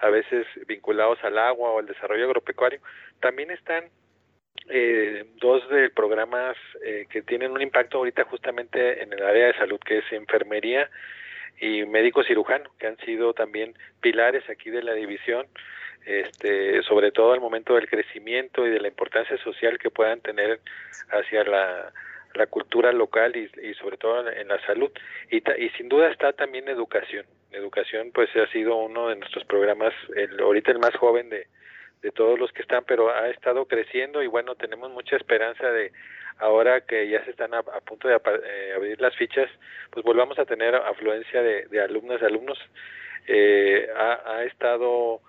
a 0.00 0.10
veces 0.10 0.44
vinculados 0.66 1.22
al 1.22 1.38
agua 1.38 1.70
o 1.70 1.78
al 1.78 1.86
desarrollo 1.86 2.24
agropecuario. 2.24 2.80
También 3.20 3.52
están 3.52 3.84
eh, 4.68 5.24
dos 5.40 5.68
de 5.70 5.90
programas 5.90 6.56
eh, 6.84 7.06
que 7.10 7.22
tienen 7.22 7.52
un 7.52 7.62
impacto 7.62 7.98
ahorita 7.98 8.24
justamente 8.24 9.02
en 9.02 9.12
el 9.12 9.22
área 9.22 9.46
de 9.48 9.54
salud, 9.54 9.80
que 9.80 9.98
es 9.98 10.12
enfermería 10.12 10.88
y 11.60 11.84
médico 11.84 12.22
cirujano, 12.22 12.70
que 12.78 12.86
han 12.86 12.96
sido 12.98 13.34
también 13.34 13.74
pilares 14.00 14.48
aquí 14.48 14.70
de 14.70 14.82
la 14.82 14.94
división, 14.94 15.46
este, 16.06 16.82
sobre 16.82 17.12
todo 17.12 17.32
al 17.32 17.40
momento 17.40 17.74
del 17.74 17.88
crecimiento 17.88 18.66
y 18.66 18.70
de 18.70 18.80
la 18.80 18.88
importancia 18.88 19.36
social 19.38 19.78
que 19.78 19.90
puedan 19.90 20.20
tener 20.20 20.60
hacia 21.10 21.44
la, 21.44 21.92
la 22.34 22.46
cultura 22.46 22.92
local 22.92 23.36
y, 23.36 23.50
y, 23.68 23.74
sobre 23.74 23.96
todo 23.96 24.28
en 24.28 24.48
la 24.48 24.64
salud. 24.66 24.90
Y, 25.30 25.36
y 25.60 25.68
sin 25.70 25.88
duda 25.88 26.10
está 26.10 26.32
también 26.32 26.68
educación. 26.68 27.26
Educación 27.52 28.10
pues 28.12 28.34
ha 28.36 28.46
sido 28.50 28.76
uno 28.76 29.08
de 29.08 29.16
nuestros 29.16 29.44
programas, 29.44 29.92
el, 30.16 30.40
ahorita 30.40 30.72
el 30.72 30.78
más 30.78 30.94
joven 30.96 31.28
de, 31.28 31.46
de 32.02 32.10
todos 32.10 32.38
los 32.38 32.52
que 32.52 32.62
están, 32.62 32.84
pero 32.84 33.14
ha 33.14 33.28
estado 33.28 33.66
creciendo 33.66 34.22
y 34.22 34.26
bueno, 34.26 34.54
tenemos 34.56 34.90
mucha 34.90 35.16
esperanza 35.16 35.70
de 35.70 35.92
ahora 36.38 36.80
que 36.80 37.08
ya 37.08 37.24
se 37.24 37.30
están 37.30 37.54
a, 37.54 37.62
punto 37.62 38.08
de 38.08 38.16
eh, 38.16 38.72
abrir 38.74 39.00
las 39.00 39.14
fichas, 39.16 39.48
pues 39.90 40.04
volvamos 40.04 40.38
a 40.38 40.44
tener 40.44 40.74
afluencia 40.74 41.42
de, 41.42 41.80
alumnas 41.80 42.20
y 42.20 42.24
alumnos. 42.24 42.58
Eh, 43.28 43.88
ha, 43.96 44.20
ha, 44.26 44.44
estado 44.44 45.20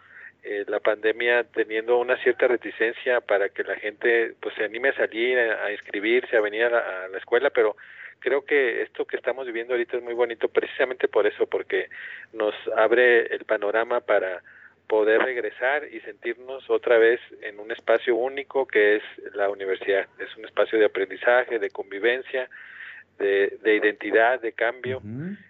eh, 0.41 0.65
la 0.67 0.79
pandemia 0.79 1.43
teniendo 1.43 1.99
una 1.99 2.17
cierta 2.17 2.47
reticencia 2.47 3.21
para 3.21 3.49
que 3.49 3.63
la 3.63 3.75
gente 3.75 4.33
pues 4.39 4.55
se 4.55 4.63
anime 4.63 4.89
a 4.89 4.95
salir, 4.95 5.37
a, 5.37 5.71
inscribirse, 5.71 6.35
a 6.35 6.41
venir 6.41 6.63
a 6.63 6.69
la, 6.69 7.05
a 7.05 7.07
la 7.09 7.17
escuela, 7.19 7.51
pero 7.51 7.75
creo 8.19 8.43
que 8.43 8.81
esto 8.81 9.05
que 9.05 9.17
estamos 9.17 9.45
viviendo 9.45 9.73
ahorita 9.73 9.97
es 9.97 10.03
muy 10.03 10.15
bonito 10.15 10.47
precisamente 10.47 11.07
por 11.07 11.27
eso, 11.27 11.45
porque 11.45 11.89
nos 12.31 12.55
abre 12.75 13.27
el 13.35 13.45
panorama 13.45 14.01
para 14.01 14.41
poder 14.87 15.21
regresar 15.21 15.87
y 15.91 15.99
sentirnos 16.01 16.69
otra 16.69 16.97
vez 16.97 17.19
en 17.41 17.59
un 17.59 17.71
espacio 17.71 18.15
único 18.15 18.65
que 18.67 18.97
es 18.97 19.03
la 19.33 19.49
universidad. 19.49 20.07
Es 20.19 20.35
un 20.37 20.45
espacio 20.45 20.77
de 20.79 20.85
aprendizaje, 20.85 21.59
de 21.59 21.69
convivencia, 21.69 22.49
de, 23.17 23.57
identidad, 23.63 24.41
de 24.41 24.53
cambio 24.53 25.01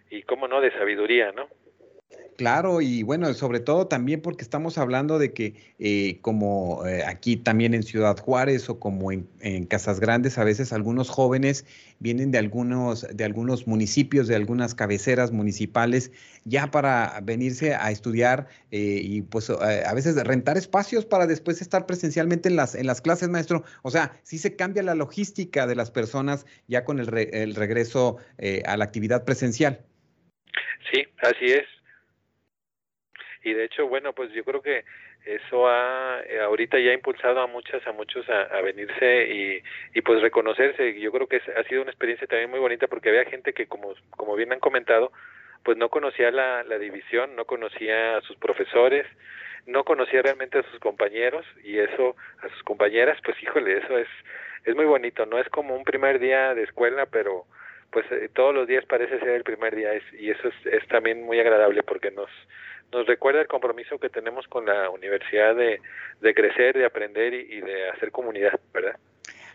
y, 0.09 0.23
cómo 0.23 0.47
no, 0.47 0.61
de 0.61 0.71
sabiduría, 0.71 1.31
¿no? 1.31 1.47
Claro, 2.37 2.81
y 2.81 3.03
bueno, 3.03 3.31
sobre 3.33 3.59
todo 3.59 3.87
también 3.87 4.21
porque 4.21 4.43
estamos 4.43 4.77
hablando 4.77 5.19
de 5.19 5.33
que 5.33 5.53
eh, 5.77 6.17
como 6.21 6.85
eh, 6.85 7.03
aquí 7.05 7.37
también 7.37 7.73
en 7.73 7.83
Ciudad 7.83 8.17
Juárez 8.17 8.69
o 8.69 8.79
como 8.79 9.11
en, 9.11 9.27
Casas 9.67 9.99
Grandes, 9.99 10.37
a 10.37 10.43
veces 10.43 10.73
algunos 10.73 11.09
jóvenes 11.09 11.65
vienen 11.99 12.31
de 12.31 12.39
algunos, 12.39 13.05
de 13.13 13.23
algunos 13.23 13.67
municipios, 13.67 14.27
de 14.27 14.35
algunas 14.35 14.73
cabeceras 14.73 15.31
municipales, 15.31 16.11
ya 16.43 16.71
para 16.71 17.19
venirse 17.23 17.75
a 17.75 17.91
estudiar 17.91 18.47
eh, 18.71 18.99
y 19.03 19.21
pues 19.21 19.49
a 19.49 19.93
veces 19.93 20.15
rentar 20.23 20.57
espacios 20.57 21.05
para 21.05 21.27
después 21.27 21.61
estar 21.61 21.85
presencialmente 21.85 22.49
en 22.49 22.55
las, 22.55 22.73
en 22.73 22.87
las 22.87 23.01
clases, 23.01 23.29
maestro. 23.29 23.63
O 23.83 23.91
sea, 23.91 24.19
sí 24.23 24.37
se 24.37 24.55
cambia 24.55 24.81
la 24.81 24.95
logística 24.95 25.67
de 25.67 25.75
las 25.75 25.91
personas 25.91 26.45
ya 26.67 26.83
con 26.83 26.99
el, 26.99 27.15
el 27.15 27.55
regreso 27.55 28.17
a 28.65 28.77
la 28.77 28.85
actividad 28.85 29.23
presencial. 29.23 29.81
Sí, 30.91 31.03
así 31.21 31.45
es 31.45 31.82
y 33.43 33.53
de 33.53 33.65
hecho 33.65 33.87
bueno 33.87 34.13
pues 34.13 34.31
yo 34.31 34.43
creo 34.43 34.61
que 34.61 34.83
eso 35.25 35.67
ha 35.67 36.21
eh, 36.27 36.39
ahorita 36.39 36.79
ya 36.79 36.91
ha 36.91 36.93
impulsado 36.93 37.39
a 37.41 37.47
muchas 37.47 37.85
a 37.87 37.91
muchos 37.91 38.27
a, 38.29 38.61
venirse 38.61 39.27
y, 39.29 39.63
y 39.97 40.01
pues 40.01 40.21
reconocerse. 40.21 40.99
Yo 40.99 41.11
creo 41.11 41.27
que 41.27 41.37
ha 41.37 41.63
sido 41.63 41.81
una 41.81 41.91
experiencia 41.91 42.27
también 42.27 42.49
muy 42.49 42.59
bonita 42.59 42.87
porque 42.87 43.09
había 43.09 43.25
gente 43.25 43.53
que 43.53 43.67
como 43.67 43.93
como 44.11 44.35
bien 44.35 44.51
han 44.53 44.59
comentado 44.59 45.11
pues 45.63 45.77
no 45.77 45.89
conocía 45.89 46.29
la, 46.31 46.63
la 46.63 46.77
división 46.77 47.35
no 47.35 47.45
conocía 47.45 48.17
a 48.17 48.21
sus 48.21 48.35
profesores 48.37 49.05
no 49.65 49.85
conocía 49.85 50.21
realmente 50.21 50.59
a 50.59 50.63
sus 50.63 50.79
compañeros 50.79 51.45
y 51.63 51.77
eso 51.79 52.17
a 52.41 52.49
sus 52.49 52.63
compañeras 52.63 53.17
pues 53.23 53.41
híjole 53.41 53.77
eso 53.77 53.97
es 53.97 54.07
es 54.65 54.75
muy 54.75 54.85
bonito. 54.85 55.25
No 55.25 55.39
es 55.39 55.47
como 55.49 55.75
un 55.75 55.83
primer 55.83 56.19
día 56.19 56.53
de 56.53 56.63
escuela 56.63 57.05
pero 57.05 57.45
pues 57.91 58.05
eh, 58.11 58.29
todos 58.33 58.53
los 58.53 58.67
días 58.67 58.85
parece 58.85 59.19
ser 59.19 59.29
el 59.29 59.43
primer 59.43 59.75
día 59.75 59.91
y 60.17 60.29
eso 60.29 60.47
es, 60.47 60.65
es 60.65 60.87
también 60.87 61.23
muy 61.23 61.39
agradable 61.39 61.83
porque 61.83 62.11
nos 62.11 62.29
nos 62.93 63.07
recuerda 63.07 63.41
el 63.41 63.47
compromiso 63.47 63.99
que 63.99 64.09
tenemos 64.09 64.47
con 64.47 64.65
la 64.65 64.89
universidad 64.89 65.55
de, 65.55 65.81
de 66.21 66.33
crecer, 66.33 66.77
de 66.77 66.85
aprender 66.85 67.33
y, 67.33 67.57
y 67.57 67.61
de 67.61 67.89
hacer 67.89 68.11
comunidad, 68.11 68.59
¿verdad? 68.73 68.97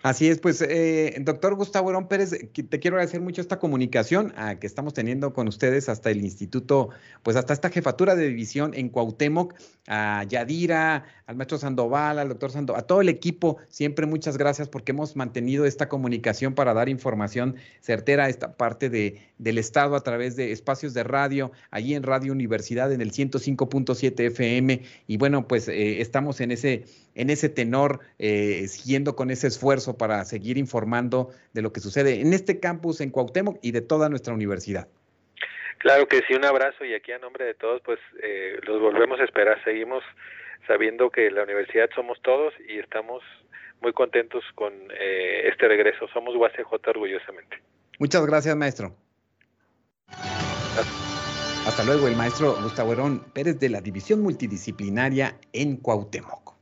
Así 0.02 0.28
es, 0.28 0.38
pues, 0.38 0.62
eh, 0.62 1.16
doctor 1.20 1.56
Gustavo 1.56 1.90
Herón 1.90 2.06
Pérez, 2.06 2.30
te 2.30 2.78
quiero 2.80 2.96
agradecer 2.96 3.20
mucho 3.20 3.40
esta 3.40 3.58
comunicación 3.58 4.32
ah, 4.36 4.54
que 4.54 4.66
estamos 4.66 4.94
teniendo 4.94 5.32
con 5.32 5.48
ustedes 5.48 5.88
hasta 5.88 6.10
el 6.10 6.22
instituto, 6.22 6.90
pues 7.22 7.36
hasta 7.36 7.52
esta 7.52 7.70
jefatura 7.70 8.14
de 8.14 8.28
división 8.28 8.74
en 8.74 8.90
Cuauhtémoc, 8.90 9.54
a 9.88 10.24
Yadira, 10.28 11.04
al 11.26 11.36
maestro 11.36 11.58
Sandoval, 11.58 12.18
al 12.18 12.28
doctor 12.28 12.52
Sandoval, 12.52 12.80
a 12.80 12.86
todo 12.86 13.00
el 13.00 13.08
equipo, 13.08 13.56
siempre 13.68 14.06
muchas 14.06 14.38
gracias 14.38 14.68
porque 14.68 14.92
hemos 14.92 15.16
mantenido 15.16 15.64
esta 15.66 15.88
comunicación 15.88 16.54
para 16.54 16.74
dar 16.74 16.88
información 16.88 17.56
certera 17.80 18.24
a 18.24 18.28
esta 18.28 18.56
parte 18.56 18.90
de, 18.90 19.20
del 19.38 19.58
Estado 19.58 19.96
a 19.96 20.00
través 20.00 20.36
de 20.36 20.52
espacios 20.52 20.94
de 20.94 21.02
radio, 21.02 21.50
allí 21.70 21.94
en 21.94 22.02
Radio 22.02 22.32
Universidad 22.32 22.92
en 22.92 23.00
el 23.00 23.12
105.7 23.12 24.20
FM, 24.26 24.82
y 25.06 25.16
bueno, 25.16 25.48
pues 25.48 25.68
eh, 25.68 26.00
estamos 26.00 26.40
en 26.40 26.52
ese, 26.52 26.84
en 27.18 27.30
ese 27.30 27.48
tenor, 27.48 28.00
eh, 28.18 28.66
siguiendo 28.68 29.16
con 29.16 29.30
ese 29.30 29.48
esfuerzo 29.48 29.98
para 29.98 30.24
seguir 30.24 30.56
informando 30.56 31.30
de 31.52 31.62
lo 31.62 31.72
que 31.72 31.80
sucede 31.80 32.20
en 32.20 32.32
este 32.32 32.60
campus 32.60 33.00
en 33.00 33.10
Cuauhtémoc 33.10 33.58
y 33.60 33.72
de 33.72 33.80
toda 33.80 34.08
nuestra 34.08 34.32
universidad. 34.32 34.88
Claro 35.78 36.06
que 36.06 36.22
sí, 36.26 36.34
un 36.34 36.44
abrazo 36.44 36.84
y 36.84 36.94
aquí 36.94 37.12
a 37.12 37.18
nombre 37.18 37.44
de 37.44 37.54
todos, 37.54 37.82
pues 37.84 37.98
eh, 38.22 38.58
los 38.66 38.80
volvemos 38.80 39.20
a 39.20 39.24
esperar. 39.24 39.62
Seguimos 39.64 40.02
sabiendo 40.66 41.10
que 41.10 41.30
la 41.30 41.42
universidad 41.42 41.88
somos 41.94 42.20
todos 42.22 42.54
y 42.68 42.78
estamos 42.78 43.22
muy 43.80 43.92
contentos 43.92 44.44
con 44.54 44.72
eh, 44.98 45.48
este 45.48 45.68
regreso. 45.68 46.06
Somos 46.12 46.34
UACJ 46.36 46.72
orgullosamente. 46.88 47.58
Muchas 47.98 48.24
gracias, 48.26 48.56
maestro. 48.56 48.94
Hasta 51.66 51.84
luego, 51.84 52.08
el 52.08 52.16
maestro 52.16 52.56
Gustavo 52.62 52.92
Herón 52.92 53.24
Pérez 53.32 53.58
de 53.60 53.68
la 53.68 53.80
División 53.80 54.20
Multidisciplinaria 54.22 55.36
en 55.52 55.76
Cuauhtémoc. 55.76 56.57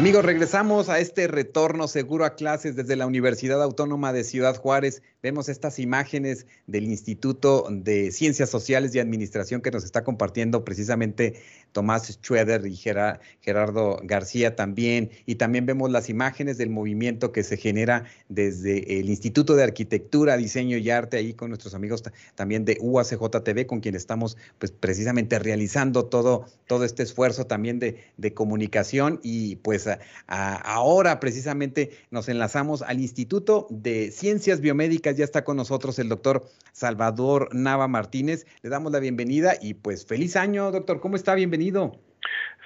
Amigos, 0.00 0.24
regresamos 0.24 0.88
a 0.88 0.98
este 0.98 1.26
retorno 1.26 1.86
seguro 1.86 2.24
a 2.24 2.34
clases 2.34 2.74
desde 2.74 2.96
la 2.96 3.06
Universidad 3.06 3.62
Autónoma 3.62 4.14
de 4.14 4.24
Ciudad 4.24 4.56
Juárez. 4.56 5.02
Vemos 5.22 5.50
estas 5.50 5.78
imágenes 5.78 6.46
del 6.66 6.84
Instituto 6.84 7.66
de 7.70 8.10
Ciencias 8.10 8.48
Sociales 8.48 8.94
y 8.94 8.98
Administración 8.98 9.60
que 9.60 9.70
nos 9.70 9.84
está 9.84 10.02
compartiendo 10.02 10.64
precisamente 10.64 11.42
Tomás 11.72 12.10
Schroeder 12.10 12.66
y 12.66 12.76
Gerardo 12.76 14.00
García 14.02 14.56
también. 14.56 15.10
Y 15.26 15.34
también 15.34 15.66
vemos 15.66 15.90
las 15.90 16.08
imágenes 16.08 16.56
del 16.56 16.70
movimiento 16.70 17.30
que 17.30 17.42
se 17.42 17.58
genera 17.58 18.04
desde 18.30 19.00
el 19.00 19.10
Instituto 19.10 19.54
de 19.54 19.64
Arquitectura, 19.64 20.38
Diseño 20.38 20.78
y 20.78 20.88
Arte, 20.88 21.18
ahí 21.18 21.34
con 21.34 21.50
nuestros 21.50 21.74
amigos 21.74 22.02
también 22.36 22.64
de 22.64 22.78
UACJTV, 22.80 23.66
con 23.66 23.80
quien 23.80 23.96
estamos 23.96 24.38
pues 24.58 24.72
precisamente 24.72 25.38
realizando 25.38 26.06
todo, 26.06 26.46
todo 26.66 26.86
este 26.86 27.02
esfuerzo 27.02 27.46
también 27.46 27.78
de, 27.78 28.02
de 28.16 28.32
comunicación. 28.32 29.20
Y 29.22 29.56
pues 29.56 29.89
ahora 30.26 31.20
precisamente 31.20 31.90
nos 32.10 32.28
enlazamos 32.28 32.82
al 32.82 33.00
Instituto 33.00 33.66
de 33.70 34.10
Ciencias 34.10 34.60
Biomédicas. 34.60 35.16
Ya 35.16 35.24
está 35.24 35.44
con 35.44 35.56
nosotros 35.56 35.98
el 35.98 36.08
doctor 36.08 36.46
Salvador 36.72 37.48
Nava 37.52 37.88
Martínez. 37.88 38.46
Le 38.62 38.70
damos 38.70 38.92
la 38.92 39.00
bienvenida 39.00 39.54
y 39.60 39.74
pues 39.74 40.06
feliz 40.06 40.36
año, 40.36 40.70
doctor. 40.70 41.00
¿Cómo 41.00 41.16
está? 41.16 41.34
Bienvenido. 41.34 42.09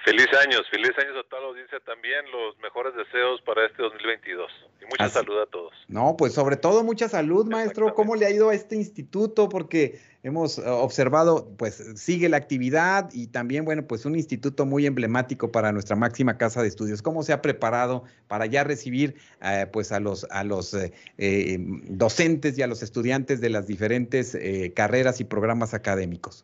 Feliz 0.05 0.27
años, 0.45 0.61
feliz 0.69 0.91
años 0.99 1.15
a 1.19 1.27
toda 1.27 1.41
la 1.41 1.47
audiencia 1.47 1.79
también, 1.79 2.23
los 2.31 2.55
mejores 2.59 2.93
deseos 2.95 3.41
para 3.41 3.65
este 3.65 3.81
2022 3.81 4.51
y 4.79 4.85
mucha 4.85 5.09
salud 5.09 5.41
a 5.41 5.47
todos. 5.47 5.73
No, 5.87 6.15
pues 6.15 6.33
sobre 6.33 6.57
todo 6.57 6.83
mucha 6.83 7.09
salud, 7.09 7.47
maestro. 7.47 7.91
¿Cómo 7.95 8.15
le 8.15 8.27
ha 8.27 8.29
ido 8.29 8.49
a 8.49 8.53
este 8.53 8.75
instituto? 8.75 9.49
Porque 9.49 9.99
hemos 10.21 10.59
eh, 10.59 10.63
observado, 10.67 11.49
pues 11.57 11.83
sigue 11.95 12.29
la 12.29 12.37
actividad 12.37 13.09
y 13.13 13.25
también, 13.25 13.65
bueno, 13.65 13.87
pues 13.87 14.05
un 14.05 14.15
instituto 14.15 14.67
muy 14.67 14.85
emblemático 14.85 15.51
para 15.51 15.71
nuestra 15.71 15.95
máxima 15.95 16.37
casa 16.37 16.61
de 16.61 16.67
estudios. 16.67 17.01
¿Cómo 17.01 17.23
se 17.23 17.33
ha 17.33 17.41
preparado 17.41 18.03
para 18.27 18.45
ya 18.45 18.63
recibir, 18.63 19.15
eh, 19.41 19.65
pues 19.73 19.91
a 19.91 19.99
los 19.99 20.27
a 20.29 20.43
los 20.43 20.75
eh, 20.75 21.57
docentes 21.57 22.55
y 22.59 22.61
a 22.61 22.67
los 22.67 22.83
estudiantes 22.83 23.41
de 23.41 23.49
las 23.49 23.65
diferentes 23.65 24.37
carreras 24.75 25.19
y 25.19 25.23
programas 25.23 25.73
académicos? 25.73 26.43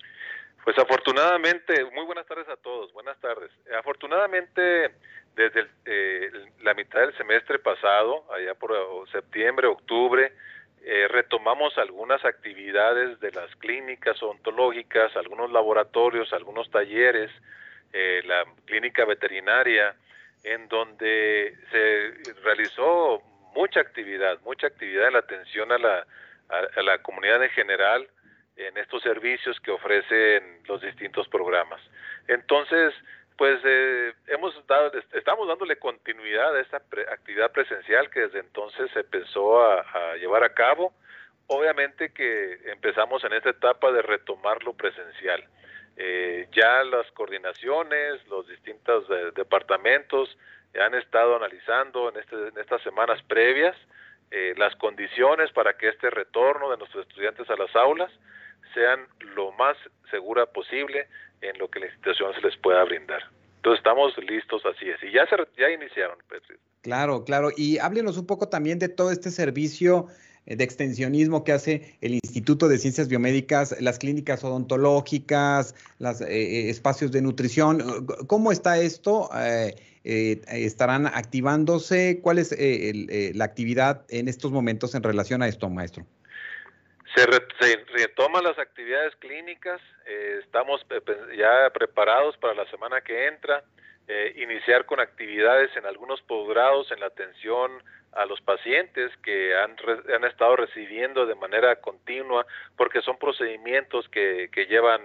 Pues 0.63 0.77
afortunadamente, 0.77 1.83
muy 1.85 2.05
buenas 2.05 2.27
tardes 2.27 2.47
a 2.47 2.55
todos, 2.55 2.93
buenas 2.93 3.19
tardes. 3.19 3.49
Afortunadamente, 3.79 4.91
desde 5.35 5.67
eh, 5.85 6.31
la 6.61 6.75
mitad 6.75 6.99
del 6.99 7.17
semestre 7.17 7.57
pasado, 7.57 8.25
allá 8.31 8.53
por 8.53 8.71
septiembre, 9.11 9.65
octubre, 9.65 10.31
eh, 10.83 11.07
retomamos 11.07 11.75
algunas 11.79 12.23
actividades 12.25 13.19
de 13.19 13.31
las 13.31 13.55
clínicas 13.55 14.21
ontológicas, 14.21 15.15
algunos 15.15 15.51
laboratorios, 15.51 16.31
algunos 16.31 16.69
talleres, 16.69 17.31
eh, 17.91 18.21
la 18.25 18.45
clínica 18.65 19.03
veterinaria, 19.05 19.95
en 20.43 20.67
donde 20.67 21.57
se 21.71 22.33
realizó 22.43 23.23
mucha 23.55 23.79
actividad, 23.79 24.39
mucha 24.41 24.67
actividad 24.67 25.07
en 25.07 25.13
la 25.13 25.19
atención 25.19 25.71
a 25.71 25.79
la, 25.79 26.05
a 26.49 26.81
la 26.83 27.01
comunidad 27.01 27.43
en 27.43 27.49
general, 27.49 28.07
en 28.67 28.77
estos 28.77 29.01
servicios 29.01 29.59
que 29.59 29.71
ofrecen 29.71 30.61
los 30.67 30.81
distintos 30.81 31.27
programas. 31.27 31.81
Entonces, 32.27 32.93
pues 33.37 33.59
eh, 33.63 34.13
hemos 34.27 34.53
dado, 34.67 34.91
estamos 35.13 35.47
dándole 35.47 35.77
continuidad 35.77 36.55
a 36.55 36.61
esta 36.61 36.77
actividad 36.77 37.51
presencial 37.51 38.09
que 38.11 38.21
desde 38.21 38.39
entonces 38.39 38.91
se 38.91 38.99
empezó 38.99 39.63
a, 39.63 40.15
llevar 40.17 40.43
a 40.43 40.53
cabo. 40.53 40.93
Obviamente 41.47 42.13
que 42.13 42.59
empezamos 42.71 43.23
en 43.23 43.33
esta 43.33 43.49
etapa 43.49 43.91
de 43.91 44.03
retomar 44.03 44.63
lo 44.63 44.73
presencial. 44.73 45.43
Eh, 45.97 46.47
ya 46.51 46.83
las 46.83 47.09
coordinaciones, 47.13 48.25
los 48.27 48.47
distintos 48.47 49.05
eh, 49.09 49.31
departamentos 49.35 50.37
han 50.79 50.93
estado 50.95 51.35
analizando 51.35 52.09
en, 52.09 52.17
este, 52.19 52.35
en 52.47 52.57
estas 52.57 52.81
semanas 52.83 53.21
previas 53.23 53.75
las 54.55 54.73
condiciones 54.77 55.51
para 55.51 55.73
que 55.73 55.89
este 55.89 56.09
retorno 56.09 56.69
de 56.71 56.77
nuestros 56.77 57.05
estudiantes 57.05 57.49
a 57.49 57.57
las 57.57 57.75
aulas 57.75 58.09
sean 58.73 59.07
lo 59.35 59.51
más 59.53 59.77
segura 60.09 60.45
posible 60.45 61.07
en 61.41 61.57
lo 61.57 61.69
que 61.69 61.79
la 61.79 61.87
institución 61.87 62.33
se 62.33 62.41
les 62.41 62.57
pueda 62.57 62.83
brindar. 62.83 63.21
Entonces 63.57 63.79
estamos 63.79 64.17
listos, 64.27 64.63
así 64.65 64.89
es. 64.89 65.01
Y 65.03 65.13
ya, 65.13 65.25
se, 65.27 65.35
ya 65.59 65.69
iniciaron. 65.69 66.17
Claro, 66.81 67.23
claro. 67.23 67.49
Y 67.55 67.77
háblenos 67.77 68.17
un 68.17 68.25
poco 68.25 68.49
también 68.49 68.79
de 68.79 68.89
todo 68.89 69.11
este 69.11 69.29
servicio 69.29 70.07
eh, 70.47 70.55
de 70.55 70.63
extensionismo 70.63 71.43
que 71.43 71.51
hace 71.51 71.95
el 72.01 72.15
Instituto 72.15 72.67
de 72.67 72.79
Ciencias 72.79 73.07
Biomédicas, 73.07 73.79
las 73.79 73.99
clínicas 73.99 74.43
odontológicas, 74.43 75.75
los 75.99 76.21
espacios 76.21 77.11
de 77.11 77.21
nutrición. 77.21 78.07
¿Cómo 78.25 78.51
está 78.51 78.79
esto? 78.79 79.29
¿Estarán 80.03 81.05
activándose? 81.05 82.19
¿Cuál 82.23 82.39
es 82.39 82.55
la 83.35 83.45
actividad 83.45 84.05
en 84.09 84.27
estos 84.27 84.51
momentos 84.51 84.95
en 84.95 85.03
relación 85.03 85.43
a 85.43 85.47
esto, 85.47 85.69
maestro? 85.69 86.07
Se, 87.15 87.25
retoman 87.25 88.43
las 88.43 88.57
actividades 88.57 89.15
clínicas, 89.17 89.81
eh, 90.05 90.39
estamos 90.43 90.85
ya 91.37 91.69
preparados 91.73 92.37
para 92.37 92.53
la 92.53 92.65
semana 92.69 93.01
que 93.01 93.27
entra, 93.27 93.63
eh, 94.07 94.33
iniciar 94.37 94.85
con 94.85 94.99
actividades 94.99 95.75
en 95.75 95.85
algunos 95.85 96.21
posgrados 96.21 96.91
en 96.91 97.01
la 97.01 97.07
atención 97.07 97.83
a 98.13 98.25
los 98.25 98.39
pacientes 98.41 99.11
que 99.23 99.55
han, 99.55 99.75
han 100.13 100.23
estado 100.23 100.55
recibiendo 100.55 101.25
de 101.25 101.35
manera 101.35 101.75
continua, 101.77 102.45
porque 102.77 103.01
son 103.01 103.17
procedimientos 103.17 104.07
que, 104.09 104.49
que 104.51 104.65
llevan 104.65 105.01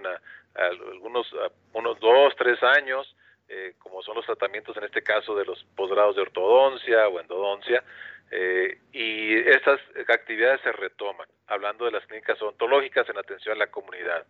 algunos 0.55 1.27
unos 1.73 1.99
dos, 1.99 2.35
tres 2.37 2.61
años, 2.63 3.15
eh, 3.49 3.73
como 3.79 4.01
son 4.01 4.15
los 4.15 4.25
tratamientos 4.25 4.75
en 4.77 4.83
este 4.83 5.01
caso 5.01 5.35
de 5.35 5.45
los 5.45 5.63
posgrados 5.75 6.15
de 6.15 6.21
ortodoncia 6.21 7.07
o 7.07 7.19
endodoncia, 7.19 7.83
eh, 8.29 8.79
y 8.91 9.37
estas 9.37 9.79
actividades 10.09 10.59
se 10.61 10.71
retoman, 10.71 11.27
hablando 11.47 11.85
de 11.85 11.91
las 11.91 12.05
clínicas 12.07 12.41
odontológicas 12.41 13.07
en 13.09 13.17
atención 13.17 13.55
a 13.55 13.59
la 13.59 13.67
comunidad. 13.67 14.25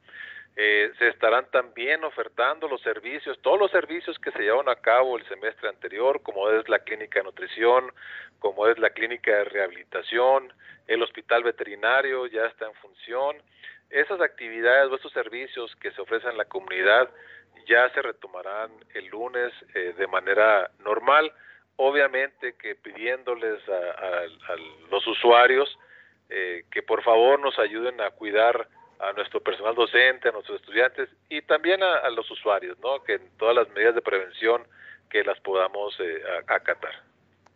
Eh, 0.56 0.92
se 0.98 1.10
estarán 1.10 1.50
también 1.52 2.04
ofertando 2.04 2.68
los 2.68 2.82
servicios, 2.82 3.40
todos 3.42 3.60
los 3.60 3.70
servicios 3.72 4.18
que 4.18 4.32
se 4.32 4.40
llevaron 4.40 4.70
a 4.70 4.76
cabo 4.76 5.18
el 5.18 5.28
semestre 5.28 5.70
anterior, 5.70 6.22
como 6.24 6.50
es 6.50 6.68
la 6.68 6.80
clínica 6.80 7.20
de 7.20 7.26
nutrición, 7.26 7.92
como 8.40 8.68
es 8.68 8.78
la 8.80 8.90
clínica 8.90 9.32
de 9.32 9.44
rehabilitación, 9.46 10.52
el 10.88 11.04
hospital 11.04 11.44
veterinario 11.44 12.26
ya 12.28 12.46
está 12.46 12.66
en 12.66 12.74
función. 12.76 13.38
Esas 13.90 14.20
actividades 14.20 14.92
o 14.92 14.96
esos 14.96 15.14
servicios 15.14 15.76
que 15.76 15.92
se 15.92 16.02
ofrecen 16.02 16.32
en 16.32 16.38
la 16.38 16.46
comunidad 16.46 17.10
ya 17.66 17.90
se 17.94 18.02
retomarán 18.02 18.72
el 18.94 19.08
lunes 19.08 19.52
eh, 19.74 19.94
de 19.98 20.08
manera 20.08 20.70
normal 20.80 21.32
obviamente 21.78 22.56
que 22.56 22.76
pidiéndoles 22.76 23.62
a, 23.70 24.26
los 24.92 25.08
usuarios 25.08 25.70
eh, 26.30 26.66
que 26.72 26.84
por 26.84 27.04
favor 27.04 27.40
nos 27.40 27.58
ayuden 27.58 28.02
a 28.02 28.10
cuidar 28.12 28.68
a 29.00 29.14
nuestro 29.14 29.42
personal 29.42 29.76
docente, 29.76 30.30
a 30.30 30.32
nuestros 30.32 30.60
estudiantes 30.60 31.08
y 31.30 31.42
también 31.44 31.82
a, 31.84 32.10
los 32.10 32.30
usuarios, 32.32 32.78
¿no? 32.80 33.04
Que 33.04 33.14
en 33.14 33.30
todas 33.38 33.56
las 33.56 33.70
medidas 33.70 33.96
de 33.96 34.02
prevención 34.02 34.64
que 35.10 35.24
las 35.24 35.40
podamos 35.40 35.96
eh, 36.00 36.22
acatar. 36.48 36.92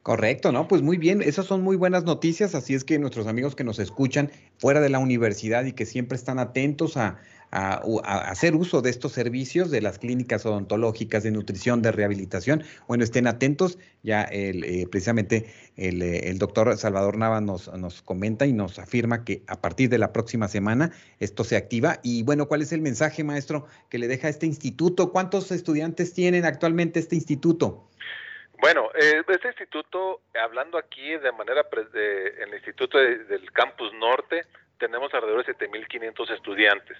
Correcto, 0.03 0.51
¿no? 0.51 0.67
Pues 0.67 0.81
muy 0.81 0.97
bien, 0.97 1.21
esas 1.21 1.47
son 1.47 1.61
muy 1.61 1.75
buenas 1.75 2.03
noticias, 2.03 2.55
así 2.55 2.73
es 2.73 2.83
que 2.83 2.97
nuestros 2.97 3.27
amigos 3.27 3.55
que 3.55 3.63
nos 3.63 3.79
escuchan 3.79 4.31
fuera 4.57 4.79
de 4.81 4.89
la 4.89 4.99
universidad 4.99 5.65
y 5.65 5.73
que 5.73 5.85
siempre 5.85 6.15
están 6.15 6.39
atentos 6.39 6.95
a, 6.95 7.19
a, 7.51 7.81
hacer 8.29 8.55
uso 8.55 8.81
de 8.81 8.89
estos 8.89 9.11
servicios 9.11 9.71
de 9.71 9.81
las 9.81 9.99
clínicas 9.99 10.45
odontológicas 10.45 11.23
de 11.23 11.31
nutrición, 11.31 11.81
de 11.81 11.91
rehabilitación. 11.91 12.63
Bueno, 12.87 13.03
estén 13.03 13.27
atentos. 13.27 13.77
Ya 14.03 14.23
el, 14.23 14.63
eh, 14.63 14.87
precisamente 14.89 15.53
el, 15.77 16.01
eh, 16.01 16.29
el, 16.29 16.39
doctor 16.39 16.75
Salvador 16.77 17.17
Nava 17.17 17.41
nos, 17.41 17.71
nos 17.73 18.01
comenta 18.01 18.45
y 18.45 18.53
nos 18.53 18.79
afirma 18.79 19.23
que 19.23 19.43
a 19.47 19.61
partir 19.61 19.89
de 19.89 19.97
la 19.97 20.11
próxima 20.11 20.47
semana 20.47 20.91
esto 21.19 21.43
se 21.43 21.57
activa. 21.57 21.99
Y 22.01 22.23
bueno, 22.23 22.47
¿cuál 22.47 22.61
es 22.61 22.71
el 22.71 22.81
mensaje, 22.81 23.23
maestro, 23.23 23.67
que 23.89 23.99
le 23.99 24.07
deja 24.07 24.29
este 24.29 24.45
instituto? 24.45 25.11
¿Cuántos 25.11 25.51
estudiantes 25.51 26.13
tienen 26.13 26.45
actualmente 26.45 26.99
este 26.99 27.15
instituto? 27.15 27.87
Bueno, 28.61 28.89
eh, 28.93 29.23
este 29.27 29.47
instituto, 29.47 30.21
hablando 30.39 30.77
aquí 30.77 31.17
de 31.17 31.31
manera, 31.31 31.65
de, 31.93 32.27
en 32.43 32.49
el 32.49 32.53
instituto 32.53 32.99
del 32.99 33.51
campus 33.51 33.91
norte, 33.93 34.45
tenemos 34.77 35.11
alrededor 35.13 35.43
de 35.43 35.55
7.500 35.55 36.31
estudiantes. 36.35 36.97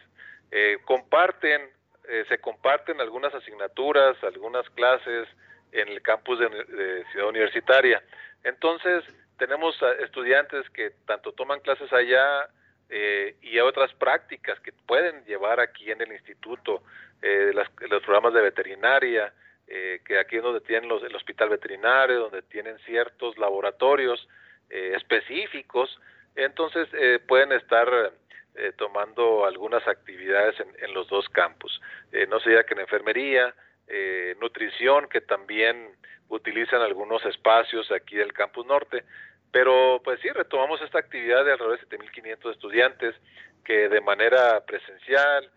Eh, 0.52 0.80
comparten, 0.84 1.62
eh, 2.10 2.26
se 2.28 2.38
comparten 2.39 2.99
algunas 2.99 3.34
asignaturas, 3.34 4.22
algunas 4.24 4.70
clases 4.72 5.28
en 5.72 5.88
el 5.88 6.02
campus 6.02 6.39
de, 6.39 7.06
Ciudad 7.12 7.30
Universitaria. 7.30 8.04
Entonces, 8.43 9.06
tenemos 9.38 9.82
estudiantes 10.02 10.70
que 10.72 10.91
tanto 11.06 11.32
toman 11.32 11.62
clases 11.62 11.91
allá 11.93 12.49
eh, 12.89 13.36
y 13.41 13.58
otras 13.60 13.93
prácticas 13.93 14.60
que 14.60 14.74
pueden 14.74 15.24
llevar 15.24 15.62
aquí 15.62 15.89
en 15.89 16.02
el 16.02 16.12
instituto, 16.12 16.84
los 17.22 18.02
programas 18.02 18.34
de 18.34 18.41
veterinaria, 18.41 19.32
que 19.68 20.20
aquí 20.20 20.38
es 20.38 20.43
donde 20.43 20.60
tienen 20.62 20.89
los, 20.89 21.04
el 21.04 21.16
hospital 21.16 21.49
veterinario, 21.49 22.20
donde 22.20 22.41
tienen 22.41 22.80
ciertos 22.80 23.38
laboratorios 23.38 24.28
específicos, 24.70 25.99
entonces 26.36 26.89
pueden 27.28 27.52
estar 27.52 28.12
eh, 28.54 28.74
tomando 28.78 29.45
algunas 29.45 29.88
actividades 29.88 30.56
en, 30.60 30.93
los 30.93 31.08
dos 31.08 31.30
campos. 31.30 31.82
Eh, 32.12 32.28
no 32.28 32.38
sé 32.41 32.54
ya 32.54 32.66
que 32.66 32.74
en 32.74 32.82
enfermería, 32.82 33.56
eh, 33.88 34.36
nutrición, 34.41 35.08
que 35.08 35.22
también 35.22 35.95
utilizan 36.28 36.82
algunos 36.82 37.24
espacios 37.26 37.89
aquí 37.93 38.18
del 38.18 38.34
campus 38.34 38.66
norte. 38.66 39.06
Pero 39.54 40.02
pues 40.04 40.20
sí, 40.20 40.28
retomamos 40.30 40.82
esta 40.82 40.99
actividad 40.99 41.45
de 41.45 41.54
alrededor 41.54 41.80
de 41.80 41.97
7.500 41.97 42.52
estudiantes 42.52 43.16
que 43.64 43.88
de 43.88 44.02
manera 44.02 44.66
presencial, 44.66 45.49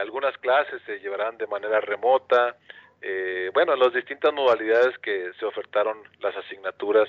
algunas 0.00 0.36
clases 0.38 0.80
se 0.86 0.98
llevarán 1.00 1.36
de 1.36 1.46
manera 1.46 1.78
remota, 1.80 2.56
bueno, 3.52 3.76
las 3.76 3.92
distintas 3.92 4.32
modalidades 4.32 4.96
que 4.98 5.30
se 5.38 5.44
ofertaron 5.44 5.98
las 6.20 6.34
asignaturas 6.36 7.06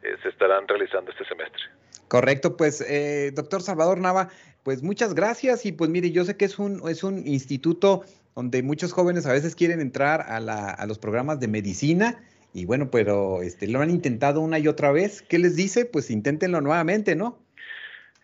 se 0.00 0.28
estarán 0.28 0.66
realizando 0.66 1.12
este 1.12 1.24
semestre. 1.24 1.62
Correcto, 2.08 2.56
pues 2.56 2.84
doctor 3.32 3.62
Salvador 3.62 4.00
Nava, 4.00 4.28
pues 4.66 4.82
muchas 4.82 5.14
gracias 5.14 5.64
y 5.64 5.70
pues 5.70 5.90
mire, 5.90 6.10
yo 6.10 6.24
sé 6.24 6.36
que 6.36 6.44
es 6.44 6.58
un, 6.58 6.82
es 6.88 7.04
un 7.04 7.24
instituto 7.24 8.02
donde 8.34 8.64
muchos 8.64 8.92
jóvenes 8.92 9.24
a 9.24 9.32
veces 9.32 9.54
quieren 9.54 9.80
entrar 9.80 10.22
a, 10.22 10.40
la, 10.40 10.70
a 10.70 10.86
los 10.86 10.98
programas 10.98 11.38
de 11.38 11.46
medicina 11.46 12.18
y 12.52 12.66
bueno, 12.66 12.90
pero 12.90 13.42
este, 13.42 13.68
lo 13.68 13.80
han 13.80 13.90
intentado 13.90 14.40
una 14.40 14.58
y 14.58 14.66
otra 14.66 14.90
vez. 14.90 15.22
¿Qué 15.22 15.38
les 15.38 15.54
dice? 15.54 15.84
Pues 15.84 16.10
inténtenlo 16.10 16.60
nuevamente, 16.60 17.14
¿no? 17.14 17.38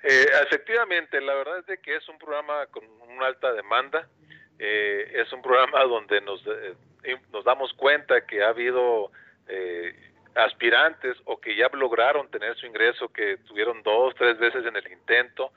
Eh, 0.02 0.26
efectivamente, 0.42 1.20
la 1.20 1.32
verdad 1.32 1.60
es 1.60 1.66
de 1.66 1.78
que 1.78 1.94
es 1.94 2.08
un 2.08 2.18
programa 2.18 2.66
con 2.72 2.82
una 3.08 3.26
alta 3.26 3.52
demanda, 3.52 4.08
eh, 4.58 5.12
es 5.14 5.32
un 5.32 5.42
programa 5.42 5.84
donde 5.88 6.22
nos, 6.22 6.44
eh, 7.04 7.18
nos 7.32 7.44
damos 7.44 7.72
cuenta 7.74 8.26
que 8.26 8.42
ha 8.42 8.48
habido 8.48 9.12
aspirantes 10.34 11.16
o 11.24 11.40
que 11.40 11.54
ya 11.54 11.68
lograron 11.72 12.28
tener 12.32 12.56
su 12.56 12.66
ingreso, 12.66 13.10
que 13.10 13.36
tuvieron 13.46 13.80
dos, 13.84 14.12
tres 14.16 14.38
veces 14.38 14.66
en 14.66 14.74
el 14.74 14.90
intento, 14.90 15.52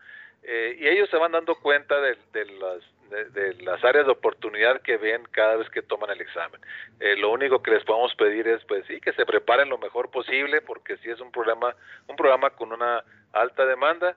eh, 0.47 0.77
y 0.79 0.87
ellos 0.87 1.09
se 1.09 1.17
van 1.17 1.31
dando 1.31 1.55
cuenta 1.55 1.99
de, 1.99 2.15
las, 2.59 3.33
de, 3.33 3.55
las 3.63 3.83
áreas 3.83 4.05
de 4.05 4.11
oportunidad 4.11 4.81
que 4.81 4.97
ven 4.97 5.23
cada 5.31 5.55
vez 5.55 5.69
que 5.71 5.81
toman 5.81 6.11
el 6.11 6.21
examen. 6.21 6.61
Eh, 6.99 7.15
lo 7.17 7.31
único 7.31 7.63
que 7.63 7.71
les 7.71 7.83
podemos 7.83 8.13
pedir 8.15 8.47
es, 8.47 8.63
pues 8.65 8.85
sí, 8.85 9.01
que 9.01 9.13
se 9.13 9.25
preparen 9.25 9.69
lo 9.69 9.79
mejor 9.79 10.11
posible, 10.11 10.61
porque 10.61 10.97
sí 10.97 11.09
es 11.09 11.19
un 11.19 11.31
programa, 11.31 11.75
un 12.07 12.15
programa 12.15 12.51
con 12.51 12.71
una 12.71 13.03
alta 13.33 13.65
demanda 13.65 14.15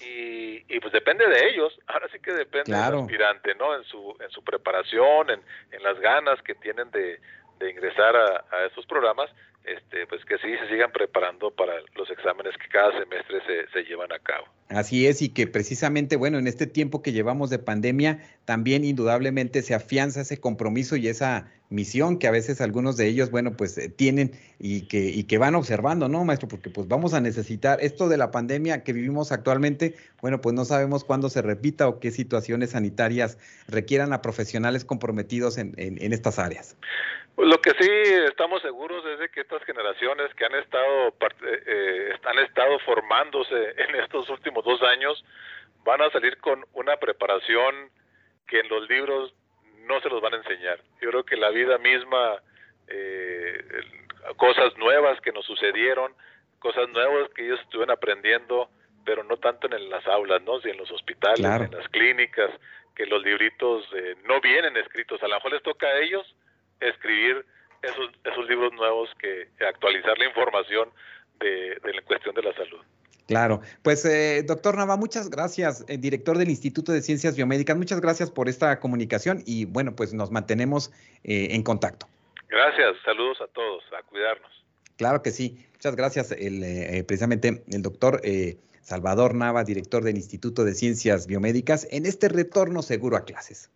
y, 0.00 0.64
y 0.68 0.80
pues 0.80 0.92
depende 0.92 1.28
de 1.28 1.48
ellos. 1.48 1.78
Ahora 1.86 2.08
sí 2.12 2.18
que 2.18 2.32
depende 2.32 2.72
del 2.72 2.94
aspirante, 2.94 3.54
¿no? 3.54 3.76
En 3.76 3.84
su, 3.84 4.16
en 4.20 4.30
su 4.30 4.42
preparación, 4.42 5.30
en, 5.30 5.40
en 5.70 5.82
las 5.84 6.00
ganas 6.00 6.42
que 6.42 6.56
tienen 6.56 6.90
de, 6.90 7.20
de 7.58 7.70
ingresar 7.70 8.16
a, 8.16 8.44
a 8.50 8.64
esos 8.66 8.84
programas 8.86 9.30
este, 9.64 10.06
pues 10.06 10.24
que 10.24 10.38
sí 10.38 10.48
se 10.58 10.68
sigan 10.68 10.90
preparando 10.92 11.50
para 11.50 11.74
los 11.94 12.10
exámenes 12.10 12.56
que 12.56 12.68
cada 12.68 12.92
semestre 12.98 13.40
se, 13.46 13.68
se, 13.70 13.84
llevan 13.84 14.10
a 14.12 14.18
cabo. 14.18 14.46
Así 14.68 15.06
es, 15.06 15.20
y 15.20 15.28
que 15.28 15.46
precisamente, 15.46 16.16
bueno, 16.16 16.38
en 16.38 16.46
este 16.46 16.66
tiempo 16.66 17.02
que 17.02 17.12
llevamos 17.12 17.50
de 17.50 17.58
pandemia, 17.58 18.18
también 18.44 18.84
indudablemente 18.84 19.62
se 19.62 19.74
afianza 19.74 20.22
ese 20.22 20.40
compromiso 20.40 20.96
y 20.96 21.08
esa 21.08 21.50
misión 21.70 22.18
que 22.18 22.26
a 22.26 22.30
veces 22.30 22.60
algunos 22.60 22.96
de 22.96 23.08
ellos, 23.08 23.30
bueno, 23.30 23.56
pues 23.56 23.76
eh, 23.76 23.88
tienen 23.88 24.32
y 24.58 24.88
que, 24.88 25.10
y 25.10 25.24
que 25.24 25.38
van 25.38 25.54
observando, 25.54 26.08
¿no, 26.08 26.24
maestro? 26.24 26.48
Porque 26.48 26.70
pues 26.70 26.88
vamos 26.88 27.12
a 27.12 27.20
necesitar 27.20 27.78
esto 27.82 28.08
de 28.08 28.16
la 28.16 28.30
pandemia 28.30 28.84
que 28.84 28.92
vivimos 28.92 29.32
actualmente, 29.32 29.94
bueno, 30.22 30.40
pues 30.40 30.54
no 30.54 30.64
sabemos 30.64 31.04
cuándo 31.04 31.28
se 31.28 31.42
repita 31.42 31.88
o 31.88 32.00
qué 32.00 32.10
situaciones 32.10 32.70
sanitarias 32.70 33.38
requieran 33.68 34.12
a 34.12 34.22
profesionales 34.22 34.84
comprometidos 34.84 35.58
en, 35.58 35.74
en, 35.76 36.02
en 36.02 36.12
estas 36.12 36.38
áreas. 36.38 36.76
Pues 37.38 37.48
lo 37.48 37.60
que 37.60 37.70
sí 37.78 37.88
estamos 38.26 38.60
seguros 38.62 39.04
es 39.12 39.20
de 39.20 39.28
que 39.28 39.44
estas 39.48 39.64
generaciones 39.64 40.34
que 40.34 40.44
han 40.44 40.54
estado 40.56 41.08
eh, 41.08 41.62
eh, 41.66 42.16
han 42.22 42.38
estado 42.40 42.78
formándose 42.80 43.74
en 43.78 43.94
estos 43.96 44.28
últimos 44.28 44.62
dos 44.62 44.82
años 44.82 45.24
van 45.84 46.02
a 46.02 46.10
salir 46.10 46.36
con 46.38 46.64
una 46.74 46.98
preparación 46.98 47.90
que 48.46 48.60
en 48.60 48.68
los 48.68 48.86
libros 48.90 49.32
no 49.86 50.00
se 50.02 50.10
los 50.10 50.20
van 50.20 50.34
a 50.34 50.36
enseñar. 50.38 50.80
Yo 51.00 51.08
creo 51.10 51.24
que 51.24 51.36
la 51.36 51.48
vida 51.48 51.78
misma, 51.78 52.42
eh, 52.88 53.64
cosas 54.36 54.76
nuevas 54.76 55.18
que 55.22 55.32
nos 55.32 55.46
sucedieron, 55.46 56.12
cosas 56.58 56.90
nuevas 56.90 57.30
que 57.30 57.46
ellos 57.46 57.60
estuvieron 57.60 57.90
aprendiendo, 57.90 58.68
pero 59.06 59.24
no 59.24 59.38
tanto 59.38 59.66
en 59.66 59.88
las 59.88 60.06
aulas, 60.06 60.42
¿no? 60.42 60.60
Si 60.60 60.68
en 60.68 60.76
los 60.76 60.90
hospitales, 60.90 61.40
en 61.40 61.70
las 61.70 61.88
clínicas, 61.88 62.50
que 62.94 63.06
los 63.06 63.22
libritos 63.22 63.88
no 64.24 64.40
vienen 64.42 64.76
escritos. 64.76 65.22
A 65.22 65.28
lo 65.28 65.36
mejor 65.36 65.52
les 65.52 65.62
toca 65.62 65.86
a 65.86 66.00
ellos 66.00 66.34
escribir 66.80 67.46
esos, 67.82 68.10
esos 68.24 68.48
libros 68.48 68.72
nuevos 68.74 69.08
que 69.20 69.48
actualizar 69.64 70.18
la 70.18 70.26
información 70.26 70.90
de, 71.40 71.78
la 71.82 72.02
cuestión 72.02 72.34
de 72.34 72.42
la 72.42 72.54
salud. 72.54 72.80
Claro, 73.26 73.60
pues 73.82 74.04
eh, 74.06 74.42
doctor 74.42 74.76
Nava, 74.76 74.96
muchas 74.96 75.28
gracias, 75.28 75.84
eh, 75.88 75.98
director 75.98 76.38
del 76.38 76.48
Instituto 76.48 76.92
de 76.92 77.02
Ciencias 77.02 77.36
Biomédicas, 77.36 77.76
muchas 77.76 78.00
gracias 78.00 78.30
por 78.30 78.48
esta 78.48 78.80
comunicación 78.80 79.42
y 79.44 79.66
bueno, 79.66 79.94
pues 79.94 80.14
nos 80.14 80.30
mantenemos 80.30 80.90
eh, 81.24 81.48
en 81.50 81.62
contacto. 81.62 82.06
Gracias, 82.48 82.96
saludos 83.04 83.38
a 83.42 83.46
todos, 83.48 83.84
a 83.98 84.02
cuidarnos. 84.04 84.50
Claro 84.96 85.22
que 85.22 85.30
sí, 85.30 85.66
muchas 85.72 85.94
gracias, 85.94 86.32
el, 86.32 87.04
precisamente 87.04 87.62
el 87.70 87.82
doctor 87.82 88.22
Salvador 88.80 89.34
Nava, 89.34 89.62
director 89.62 90.02
del 90.02 90.16
Instituto 90.16 90.64
de 90.64 90.74
Ciencias 90.74 91.26
Biomédicas, 91.26 91.86
en 91.90 92.06
este 92.06 92.30
retorno 92.30 92.80
seguro 92.80 93.18
a 93.18 93.24
clases. 93.26 93.70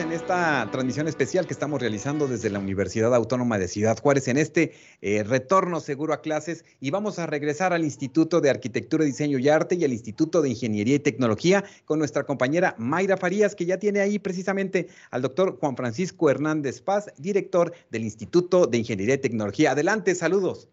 En 0.00 0.12
esta 0.12 0.68
transmisión 0.70 1.08
especial 1.08 1.46
que 1.46 1.52
estamos 1.52 1.80
realizando 1.80 2.28
desde 2.28 2.50
la 2.50 2.60
Universidad 2.60 3.14
Autónoma 3.14 3.58
de 3.58 3.66
Ciudad 3.66 3.98
Juárez 3.98 4.28
en 4.28 4.36
este 4.36 4.72
eh, 5.00 5.24
retorno 5.24 5.80
seguro 5.80 6.12
a 6.12 6.20
clases 6.20 6.64
y 6.80 6.90
vamos 6.90 7.18
a 7.18 7.26
regresar 7.26 7.72
al 7.72 7.82
Instituto 7.84 8.40
de 8.40 8.50
Arquitectura, 8.50 9.04
Diseño 9.04 9.38
y 9.38 9.48
Arte 9.48 9.74
y 9.74 9.84
al 9.84 9.92
Instituto 9.92 10.40
de 10.40 10.50
Ingeniería 10.50 10.96
y 10.96 10.98
Tecnología 11.00 11.64
con 11.84 11.98
nuestra 11.98 12.24
compañera 12.24 12.76
Mayra 12.78 13.16
Farías 13.16 13.56
que 13.56 13.66
ya 13.66 13.78
tiene 13.78 14.00
ahí 14.00 14.18
precisamente 14.18 14.88
al 15.10 15.22
doctor 15.22 15.58
Juan 15.58 15.76
Francisco 15.76 16.30
Hernández 16.30 16.80
Paz, 16.80 17.12
director 17.16 17.72
del 17.90 18.04
Instituto 18.04 18.66
de 18.66 18.78
Ingeniería 18.78 19.16
y 19.16 19.18
Tecnología. 19.18 19.72
Adelante, 19.72 20.14
saludos. 20.14 20.68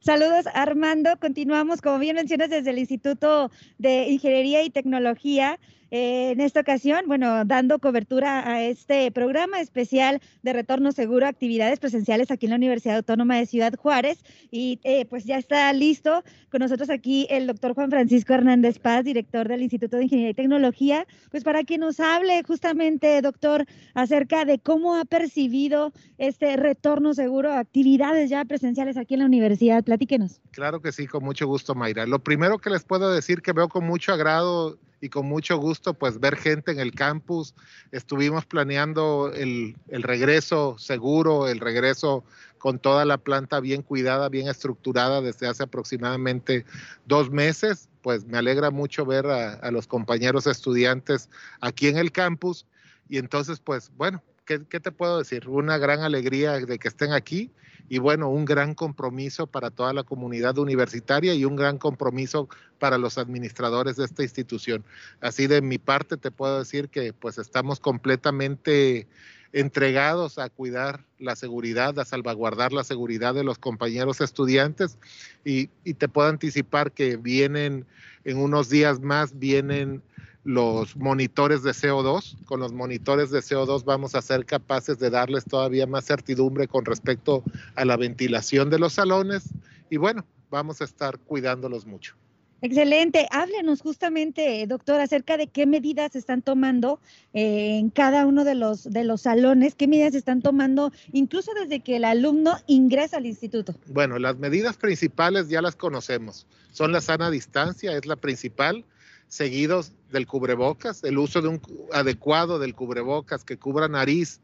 Saludos 0.00 0.46
Armando, 0.54 1.10
continuamos 1.20 1.82
como 1.82 1.98
bien 1.98 2.16
mencionas 2.16 2.48
desde 2.48 2.70
el 2.70 2.78
Instituto 2.78 3.50
de 3.76 4.08
Ingeniería 4.08 4.62
y 4.62 4.70
Tecnología 4.70 5.58
eh, 5.90 6.30
en 6.30 6.40
esta 6.40 6.60
ocasión, 6.60 7.02
bueno, 7.06 7.44
dando 7.44 7.78
cobertura 7.78 8.48
a 8.48 8.62
este 8.62 9.10
programa 9.10 9.60
especial 9.60 10.20
de 10.42 10.52
retorno 10.52 10.92
seguro 10.92 11.26
a 11.26 11.30
actividades 11.30 11.80
presenciales 11.80 12.30
aquí 12.30 12.46
en 12.46 12.50
la 12.50 12.56
Universidad 12.56 12.96
Autónoma 12.96 13.36
de 13.36 13.46
Ciudad 13.46 13.74
Juárez. 13.76 14.24
Y 14.50 14.78
eh, 14.84 15.04
pues 15.06 15.24
ya 15.24 15.38
está 15.38 15.72
listo 15.72 16.22
con 16.50 16.60
nosotros 16.60 16.90
aquí 16.90 17.26
el 17.30 17.46
doctor 17.46 17.74
Juan 17.74 17.90
Francisco 17.90 18.34
Hernández 18.34 18.78
Paz, 18.78 19.04
director 19.04 19.48
del 19.48 19.62
Instituto 19.62 19.96
de 19.96 20.04
Ingeniería 20.04 20.30
y 20.30 20.34
Tecnología, 20.34 21.06
pues 21.30 21.44
para 21.44 21.64
que 21.64 21.78
nos 21.78 22.00
hable 22.00 22.42
justamente, 22.42 23.20
doctor, 23.22 23.66
acerca 23.94 24.44
de 24.44 24.58
cómo 24.58 24.96
ha 24.96 25.04
percibido 25.04 25.92
este 26.18 26.56
retorno 26.56 27.14
seguro 27.14 27.52
a 27.52 27.58
actividades 27.58 28.30
ya 28.30 28.44
presenciales 28.44 28.96
aquí 28.96 29.14
en 29.14 29.20
la 29.20 29.26
universidad. 29.26 29.82
Platíquenos. 29.84 30.40
Claro 30.52 30.80
que 30.80 30.92
sí, 30.92 31.06
con 31.06 31.24
mucho 31.24 31.46
gusto, 31.46 31.74
Mayra. 31.74 32.06
Lo 32.06 32.18
primero 32.20 32.58
que 32.58 32.70
les 32.70 32.84
puedo 32.84 33.12
decir 33.12 33.42
que 33.42 33.52
veo 33.52 33.68
con 33.68 33.86
mucho 33.86 34.12
agrado 34.12 34.78
y 35.00 35.08
con 35.08 35.26
mucho 35.26 35.56
gusto 35.56 35.94
pues 35.94 36.20
ver 36.20 36.36
gente 36.36 36.72
en 36.72 36.78
el 36.78 36.92
campus. 36.92 37.54
Estuvimos 37.90 38.44
planeando 38.44 39.32
el, 39.34 39.76
el, 39.88 40.02
regreso 40.02 40.76
seguro, 40.78 41.48
el 41.48 41.60
regreso 41.60 42.24
con 42.58 42.78
toda 42.78 43.04
la 43.04 43.18
planta 43.18 43.60
bien 43.60 43.82
cuidada, 43.82 44.28
bien 44.28 44.48
estructurada 44.48 45.20
desde 45.22 45.48
hace 45.48 45.62
aproximadamente 45.62 46.64
dos 47.06 47.30
meses. 47.30 47.88
Pues 48.02 48.26
me 48.26 48.38
alegra 48.38 48.70
mucho 48.70 49.04
ver 49.06 49.26
a, 49.26 49.70
los 49.70 49.86
compañeros 49.86 50.46
estudiantes 50.46 51.30
aquí 51.60 51.88
en 51.88 51.96
el 51.96 52.12
campus. 52.12 52.66
Y 53.08 53.18
entonces 53.18 53.60
pues 53.60 53.90
bueno, 53.96 54.22
¿qué, 54.44 54.62
¿qué 54.68 54.80
te 54.80 54.92
puedo 54.92 55.18
decir? 55.18 55.48
Una 55.48 55.78
gran 55.78 56.00
alegría 56.00 56.58
de 56.58 56.78
que 56.78 56.88
estén 56.88 57.12
aquí 57.12 57.50
y 57.90 57.98
bueno, 57.98 58.30
un 58.30 58.44
gran 58.44 58.74
compromiso 58.74 59.48
para 59.48 59.70
toda 59.70 59.92
la 59.92 60.04
comunidad 60.04 60.56
universitaria 60.58 61.34
y 61.34 61.44
un 61.44 61.56
gran 61.56 61.76
compromiso 61.76 62.48
para 62.78 62.98
los 62.98 63.18
administradores 63.18 63.96
de 63.96 64.04
esta 64.04 64.22
institución. 64.22 64.84
Así 65.20 65.48
de 65.48 65.60
mi 65.60 65.78
parte 65.78 66.16
te 66.16 66.30
puedo 66.30 66.60
decir 66.60 66.88
que 66.88 67.12
pues 67.12 67.36
estamos 67.36 67.80
completamente 67.80 69.08
entregados 69.52 70.38
a 70.38 70.50
cuidar 70.50 71.04
la 71.18 71.34
seguridad, 71.34 71.98
a 71.98 72.04
salvaguardar 72.04 72.72
la 72.72 72.84
seguridad 72.84 73.34
de 73.34 73.42
los 73.42 73.58
compañeros 73.58 74.20
estudiantes 74.20 74.96
y, 75.44 75.66
te 75.94 76.08
puedo 76.08 76.28
anticipar 76.28 76.92
que 76.92 77.16
vienen 77.16 77.86
en 78.22 78.38
unos 78.38 78.68
días 78.68 79.00
más, 79.00 79.36
vienen 79.36 80.00
los 80.44 80.96
monitores 80.96 81.62
de 81.62 81.70
CO2. 81.70 82.44
Con 82.44 82.60
los 82.60 82.72
monitores 82.72 83.30
de 83.30 83.40
CO2 83.40 83.84
vamos 83.84 84.14
a 84.14 84.22
ser 84.22 84.44
capaces 84.44 84.98
de 84.98 85.10
darles 85.10 85.44
todavía 85.44 85.86
más 85.86 86.06
certidumbre 86.06 86.68
con 86.68 86.84
respecto 86.84 87.42
a 87.74 87.84
la 87.84 87.96
ventilación 87.96 88.70
de 88.70 88.78
los 88.78 88.94
salones 88.94 89.50
y 89.90 89.96
bueno, 89.96 90.24
vamos 90.50 90.80
a 90.80 90.84
estar 90.84 91.18
cuidándolos 91.18 91.86
mucho. 91.86 92.14
Excelente. 92.62 93.26
Háblenos 93.30 93.80
justamente, 93.80 94.66
doctor, 94.66 95.00
acerca 95.00 95.38
de 95.38 95.46
qué 95.46 95.64
medidas 95.64 96.14
están 96.14 96.42
tomando 96.42 97.00
eh, 97.32 97.78
en 97.78 97.88
cada 97.88 98.26
uno 98.26 98.44
de 98.44 98.54
los, 98.54 98.84
de 98.84 99.04
los 99.04 99.22
salones, 99.22 99.74
qué 99.74 99.88
medidas 99.88 100.14
están 100.14 100.42
tomando 100.42 100.92
incluso 101.12 101.52
desde 101.54 101.80
que 101.80 101.96
el 101.96 102.04
alumno 102.04 102.58
ingresa 102.66 103.16
al 103.16 103.24
instituto. 103.24 103.74
Bueno, 103.86 104.18
las 104.18 104.36
medidas 104.36 104.76
principales 104.76 105.48
ya 105.48 105.62
las 105.62 105.74
conocemos. 105.74 106.46
Son 106.70 106.92
la 106.92 107.00
sana 107.00 107.30
distancia, 107.30 107.96
es 107.96 108.04
la 108.04 108.16
principal 108.16 108.84
seguidos 109.30 109.92
del 110.10 110.26
cubrebocas, 110.26 111.04
el 111.04 111.16
uso 111.16 111.40
de 111.40 111.48
un 111.48 111.62
adecuado 111.92 112.58
del 112.58 112.74
cubrebocas 112.74 113.44
que 113.44 113.58
cubra 113.58 113.86
nariz 113.86 114.40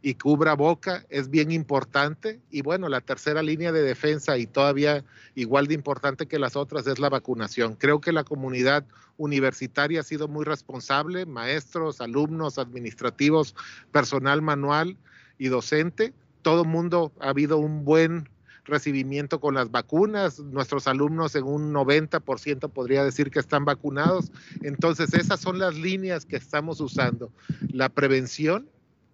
y 0.00 0.14
cubra 0.14 0.54
boca 0.54 1.04
es 1.10 1.28
bien 1.28 1.52
importante. 1.52 2.40
Y 2.50 2.62
bueno, 2.62 2.88
la 2.88 3.02
tercera 3.02 3.42
línea 3.42 3.72
de 3.72 3.82
defensa 3.82 4.38
y 4.38 4.46
todavía 4.46 5.04
igual 5.34 5.68
de 5.68 5.74
importante 5.74 6.26
que 6.26 6.38
las 6.38 6.56
otras 6.56 6.86
es 6.86 6.98
la 6.98 7.10
vacunación. 7.10 7.76
Creo 7.76 8.00
que 8.00 8.10
la 8.10 8.24
comunidad 8.24 8.84
universitaria 9.18 10.00
ha 10.00 10.02
sido 10.02 10.28
muy 10.28 10.46
responsable, 10.46 11.26
maestros, 11.26 12.00
alumnos, 12.00 12.58
administrativos, 12.58 13.54
personal 13.92 14.40
manual 14.40 14.96
y 15.38 15.48
docente. 15.48 16.14
Todo 16.40 16.64
mundo 16.64 17.12
ha 17.20 17.28
habido 17.28 17.58
un 17.58 17.84
buen 17.84 18.30
recibimiento 18.64 19.40
con 19.40 19.54
las 19.54 19.70
vacunas. 19.70 20.38
Nuestros 20.38 20.86
alumnos 20.86 21.34
en 21.34 21.44
un 21.44 21.72
90% 21.72 22.70
podría 22.70 23.04
decir 23.04 23.30
que 23.30 23.38
están 23.38 23.64
vacunados. 23.64 24.32
Entonces, 24.62 25.14
esas 25.14 25.40
son 25.40 25.58
las 25.58 25.74
líneas 25.74 26.24
que 26.24 26.36
estamos 26.36 26.80
usando. 26.80 27.30
La 27.72 27.88
prevención 27.88 28.68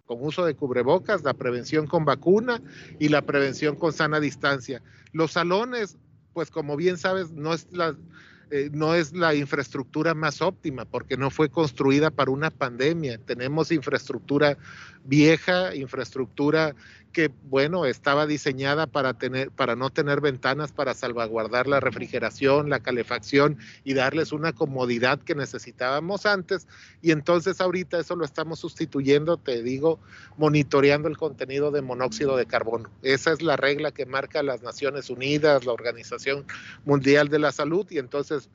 con 0.05 0.25
uso 0.25 0.43
de 0.43 0.55
cubrebocas, 0.55 1.23
la 1.23 1.35
prevención 1.35 1.85
con 1.85 2.03
vacuna 2.03 2.61
y 2.97 3.09
la 3.09 3.21
prevención 3.21 3.75
con 3.75 3.93
sana 3.93 4.19
distancia. 4.19 4.81
Los 5.11 5.33
salones, 5.33 5.97
pues 6.33 6.49
como 6.49 6.75
bien 6.75 6.97
sabes, 6.97 7.31
no 7.31 7.53
es 7.53 7.67
la, 7.71 7.95
eh, 8.49 8.71
no 8.73 8.95
es 8.95 9.13
la 9.13 9.35
infraestructura 9.35 10.15
más 10.15 10.41
óptima 10.41 10.85
porque 10.85 11.15
no 11.15 11.29
fue 11.29 11.49
construida 11.49 12.09
para 12.09 12.31
una 12.31 12.49
pandemia. 12.49 13.19
Tenemos 13.19 13.71
infraestructura 13.71 14.57
vieja, 15.05 15.75
infraestructura 15.75 16.73
que, 17.11 17.31
bueno, 17.49 17.85
estaba 17.85 18.27
diseñada 18.27 18.87
para, 18.87 19.13
tener, 19.13 19.51
para 19.51 19.75
no 19.75 19.89
tener 19.89 20.21
ventanas, 20.21 20.71
para 20.71 20.93
salvaguardar 20.93 21.67
la 21.67 21.79
refrigeración, 21.79 22.69
la 22.69 22.79
calefacción 22.79 23.57
y 23.83 23.93
darles 23.93 24.31
una 24.31 24.53
comodidad 24.53 25.19
que 25.19 25.35
necesitábamos 25.35 26.25
antes. 26.25 26.67
Y 27.01 27.11
entonces 27.11 27.61
ahorita 27.61 27.99
eso 27.99 28.15
lo 28.15 28.25
estamos 28.25 28.59
sustituyendo, 28.59 29.37
te 29.37 29.61
digo, 29.63 29.99
monitoreando 30.37 31.07
el 31.07 31.17
contenido 31.17 31.71
de 31.71 31.81
monóxido 31.81 32.37
de 32.37 32.45
carbono. 32.45 32.89
Esa 33.01 33.31
es 33.31 33.41
la 33.41 33.57
regla 33.57 33.91
que 33.91 34.05
marca 34.05 34.43
las 34.43 34.61
Naciones 34.61 35.09
Unidas, 35.09 35.65
la 35.65 35.73
Organización 35.73 36.45
Mundial 36.85 37.29
de 37.29 37.39
la 37.39 37.51
Salud 37.51 37.85
y 37.89 37.97
entonces 37.97 38.49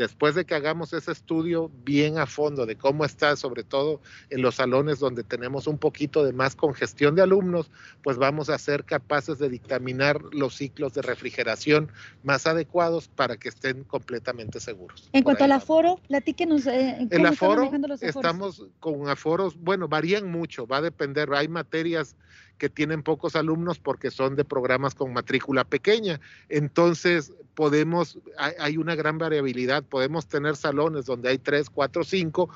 después 0.00 0.34
de 0.34 0.46
que 0.46 0.54
hagamos 0.54 0.94
ese 0.94 1.12
estudio 1.12 1.70
bien 1.84 2.16
a 2.16 2.24
fondo 2.24 2.64
de 2.64 2.74
cómo 2.74 3.04
está, 3.04 3.36
sobre 3.36 3.64
todo 3.64 4.00
en 4.30 4.40
los 4.40 4.54
salones 4.54 4.98
donde 4.98 5.24
tenemos 5.24 5.66
un 5.66 5.76
poquito 5.76 6.24
de 6.24 6.32
más 6.32 6.56
congestión 6.56 7.14
de 7.14 7.20
alumnos, 7.20 7.70
pues 8.02 8.16
vamos 8.16 8.48
a 8.48 8.56
ser 8.56 8.84
capaces 8.84 9.38
de 9.38 9.50
dictaminar 9.50 10.22
los 10.32 10.54
ciclos 10.54 10.94
de 10.94 11.02
refrigeración 11.02 11.92
más 12.22 12.46
adecuados 12.46 13.08
para 13.08 13.36
que 13.36 13.50
estén 13.50 13.84
completamente 13.84 14.58
seguros. 14.58 15.10
En 15.12 15.22
cuanto 15.22 15.44
al 15.44 15.52
aforo, 15.52 16.00
platíquenos. 16.08 16.66
Eh, 16.66 17.06
el 17.10 17.26
aforo, 17.26 17.70
estamos 18.00 18.68
con 18.80 19.06
aforos, 19.06 19.58
bueno, 19.60 19.86
varían 19.86 20.30
mucho, 20.30 20.66
va 20.66 20.78
a 20.78 20.82
depender, 20.82 21.28
hay 21.34 21.48
materias 21.48 22.16
que 22.60 22.68
tienen 22.68 23.02
pocos 23.02 23.36
alumnos 23.36 23.78
porque 23.78 24.10
son 24.10 24.36
de 24.36 24.44
programas 24.44 24.94
con 24.94 25.14
matrícula 25.14 25.64
pequeña. 25.64 26.20
Entonces, 26.50 27.32
podemos, 27.54 28.18
hay, 28.36 28.76
una 28.76 28.94
gran 28.94 29.16
variabilidad, 29.16 29.82
podemos 29.82 30.28
tener 30.28 30.56
salones 30.56 31.06
donde 31.06 31.30
hay 31.30 31.38
tres, 31.38 31.70
cuatro, 31.70 32.04
cinco 32.04 32.50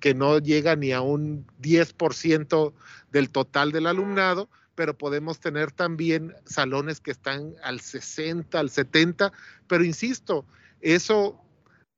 que 0.00 0.14
no 0.14 0.38
llegan 0.38 0.80
ni 0.80 0.92
a 0.92 1.02
un 1.02 1.46
10% 1.60 2.72
del 3.12 3.28
total 3.28 3.70
del 3.70 3.86
alumnado, 3.86 4.48
pero 4.74 4.96
podemos 4.96 5.40
tener 5.40 5.72
también 5.72 6.34
salones 6.46 7.00
que 7.00 7.10
están 7.10 7.52
al 7.62 7.80
60, 7.80 8.58
al 8.58 8.70
70, 8.70 9.30
pero 9.68 9.84
insisto, 9.84 10.46
eso 10.80 11.38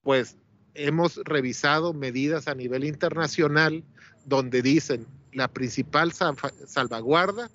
pues 0.02 0.36
hemos 0.74 1.20
revisado 1.22 1.94
medidas 1.94 2.48
a 2.48 2.56
nivel 2.56 2.82
internacional 2.82 3.84
donde 4.24 4.62
dicen 4.62 5.06
la 5.32 5.48
principal 5.48 6.12
salvaguarda, 6.12 7.50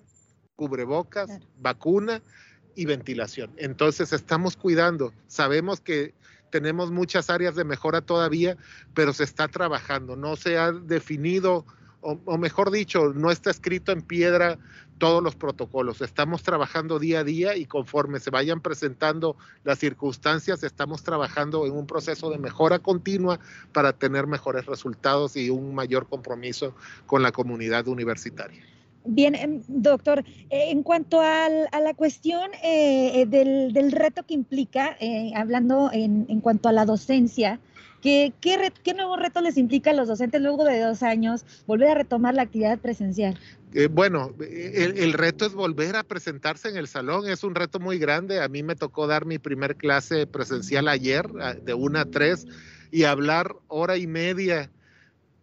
cubrebocas, 0.55 1.29
vacuna 1.59 2.21
y 2.75 2.85
ventilación. 2.85 3.51
Entonces 3.57 4.13
estamos 4.13 4.57
cuidando. 4.57 5.13
Sabemos 5.27 5.79
que 5.81 6.13
tenemos 6.49 6.91
muchas 6.91 7.29
áreas 7.29 7.55
de 7.55 7.63
mejora 7.63 8.01
todavía, 8.01 8.57
pero 8.93 9.13
se 9.13 9.23
está 9.23 9.47
trabajando. 9.47 10.15
No 10.15 10.35
se 10.35 10.57
ha 10.57 10.71
definido, 10.71 11.65
o, 12.01 12.37
mejor 12.37 12.71
dicho, 12.71 13.13
no 13.13 13.31
está 13.31 13.49
escrito 13.49 13.91
en 13.91 14.01
piedra 14.01 14.57
todos 14.97 15.21
los 15.21 15.35
protocolos. 15.35 16.01
Estamos 16.01 16.43
trabajando 16.43 16.99
día 16.99 17.19
a 17.19 17.23
día 17.23 17.55
y 17.55 17.65
conforme 17.65 18.19
se 18.19 18.29
vayan 18.29 18.61
presentando 18.61 19.35
las 19.63 19.79
circunstancias, 19.79 20.63
estamos 20.63 21.03
trabajando 21.03 21.65
en 21.65 21.73
un 21.73 21.85
proceso 21.85 22.29
de 22.29 22.37
mejora 22.37 22.79
continua 22.79 23.39
para 23.73 23.93
tener 23.93 24.27
mejores 24.27 24.65
resultados 24.65 25.35
y 25.35 25.49
un 25.49 25.75
mayor 25.75 26.07
compromiso 26.07 26.73
con 27.05 27.21
la 27.21 27.31
comunidad 27.31 27.87
universitaria. 27.87 28.63
Bien, 29.09 29.35
em, 29.35 29.61
doctor, 29.67 30.19
eh, 30.49 30.69
en 30.69 30.83
cuanto 30.83 31.21
a 31.21 31.49
la 31.49 31.93
cuestión 31.95 32.51
eh, 32.61 33.21
eh, 33.21 33.25
del, 33.25 33.91
reto 33.91 34.23
que 34.23 34.33
implica, 34.33 34.97
hablando 35.33 35.89
en, 35.93 36.41
cuanto 36.41 36.67
a 36.67 36.73
la 36.73 36.85
docencia, 36.85 37.59
¿qué, 38.07 38.33
qué, 38.39 38.71
qué 38.83 38.93
nuevo 38.93 39.17
reto 39.17 39.41
les 39.41 39.57
implica 39.57 39.91
a 39.91 39.93
los 39.93 40.07
docentes 40.07 40.41
luego 40.41 40.63
de 40.63 40.79
dos 40.79 41.03
años 41.03 41.45
volver 41.65 41.89
a 41.89 41.95
retomar 41.95 42.35
la 42.35 42.43
actividad 42.43 42.79
presencial? 42.79 43.37
bueno, 43.91 44.33
el, 44.39 44.97
el, 44.97 45.13
reto 45.13 45.45
es 45.45 45.53
volver 45.53 45.97
a 45.97 46.03
presentarse 46.03 46.69
en 46.69 46.77
el 46.77 46.87
salón, 46.87 47.27
es 47.29 47.43
un 47.43 47.53
reto 47.53 47.79
muy 47.79 47.99
grande. 47.99 48.41
A 48.41 48.47
mí 48.47 48.63
me 48.63 48.75
tocó 48.75 49.07
dar 49.07 49.25
mi 49.25 49.39
primer 49.39 49.75
clase 49.75 50.25
presencial 50.25 50.87
ayer, 50.87 51.27
de 51.27 51.73
una 51.73 52.01
a 52.01 52.05
tres, 52.05 52.47
y 52.91 53.03
hablar 53.03 53.55
hora 53.67 53.97
y 53.97 54.07
media, 54.07 54.71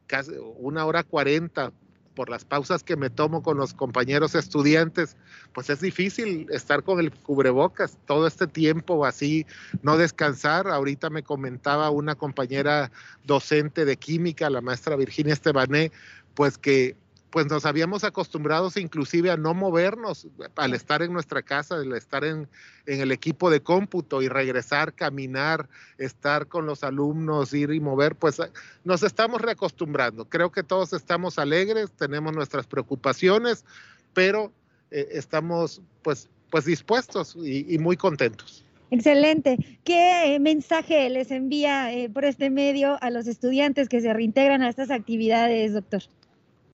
casi 0.06 0.32
una 0.56 0.86
hora 0.86 1.04
cuarenta 1.04 1.70
por 2.14 2.30
las 2.30 2.44
pausas 2.44 2.82
que 2.82 2.96
me 2.96 3.10
tomo 3.10 3.42
con 3.42 3.56
los 3.56 3.74
compañeros 3.74 4.34
estudiantes, 4.34 5.16
pues 5.52 5.70
es 5.70 5.80
difícil 5.80 6.46
estar 6.50 6.82
con 6.82 7.00
el 7.00 7.12
cubrebocas 7.12 7.98
todo 8.06 8.26
este 8.26 8.46
tiempo 8.46 9.04
así, 9.04 9.46
no 9.82 9.96
descansar. 9.96 10.68
Ahorita 10.68 11.10
me 11.10 11.22
comentaba 11.22 11.90
una 11.90 12.14
compañera 12.14 12.90
docente 13.24 13.84
de 13.84 13.96
química, 13.96 14.50
la 14.50 14.60
maestra 14.60 14.96
Virginia 14.96 15.32
Estebané, 15.32 15.92
pues 16.34 16.58
que 16.58 16.96
pues 17.34 17.46
nos 17.46 17.66
habíamos 17.66 18.04
acostumbrado 18.04 18.70
inclusive 18.76 19.28
a 19.28 19.36
no 19.36 19.54
movernos 19.54 20.28
al 20.54 20.72
estar 20.72 21.02
en 21.02 21.12
nuestra 21.12 21.42
casa, 21.42 21.74
al 21.74 21.92
estar 21.94 22.22
en, 22.24 22.48
el 22.86 23.10
equipo 23.10 23.50
de 23.50 23.60
cómputo 23.60 24.22
y 24.22 24.28
regresar, 24.28 24.92
caminar, 24.92 25.68
estar 25.98 26.46
con 26.46 26.64
los 26.64 26.84
alumnos, 26.84 27.52
ir 27.52 27.72
y 27.72 27.80
mover, 27.80 28.14
pues 28.14 28.40
nos 28.84 29.02
estamos 29.02 29.40
reacostumbrando. 29.42 30.26
Creo 30.26 30.52
que 30.52 30.62
todos 30.62 30.92
estamos 30.92 31.40
alegres, 31.40 31.90
tenemos 31.90 32.32
nuestras 32.36 32.68
preocupaciones, 32.68 33.64
pero 34.12 34.52
eh, 34.92 35.08
estamos 35.10 35.82
pues, 36.02 36.28
pues 36.52 36.66
dispuestos 36.66 37.36
y, 37.36 37.76
muy 37.78 37.96
contentos. 37.96 38.64
Excelente. 38.92 39.58
¿Qué 39.82 40.38
mensaje 40.40 41.10
les 41.10 41.32
envía 41.32 41.92
eh, 41.92 42.08
por 42.08 42.24
este 42.26 42.48
medio 42.48 42.96
a 43.02 43.10
los 43.10 43.26
estudiantes 43.26 43.88
que 43.88 44.00
se 44.00 44.12
reintegran 44.12 44.62
a 44.62 44.68
estas 44.68 44.92
actividades, 44.92 45.72
doctor? 45.72 46.02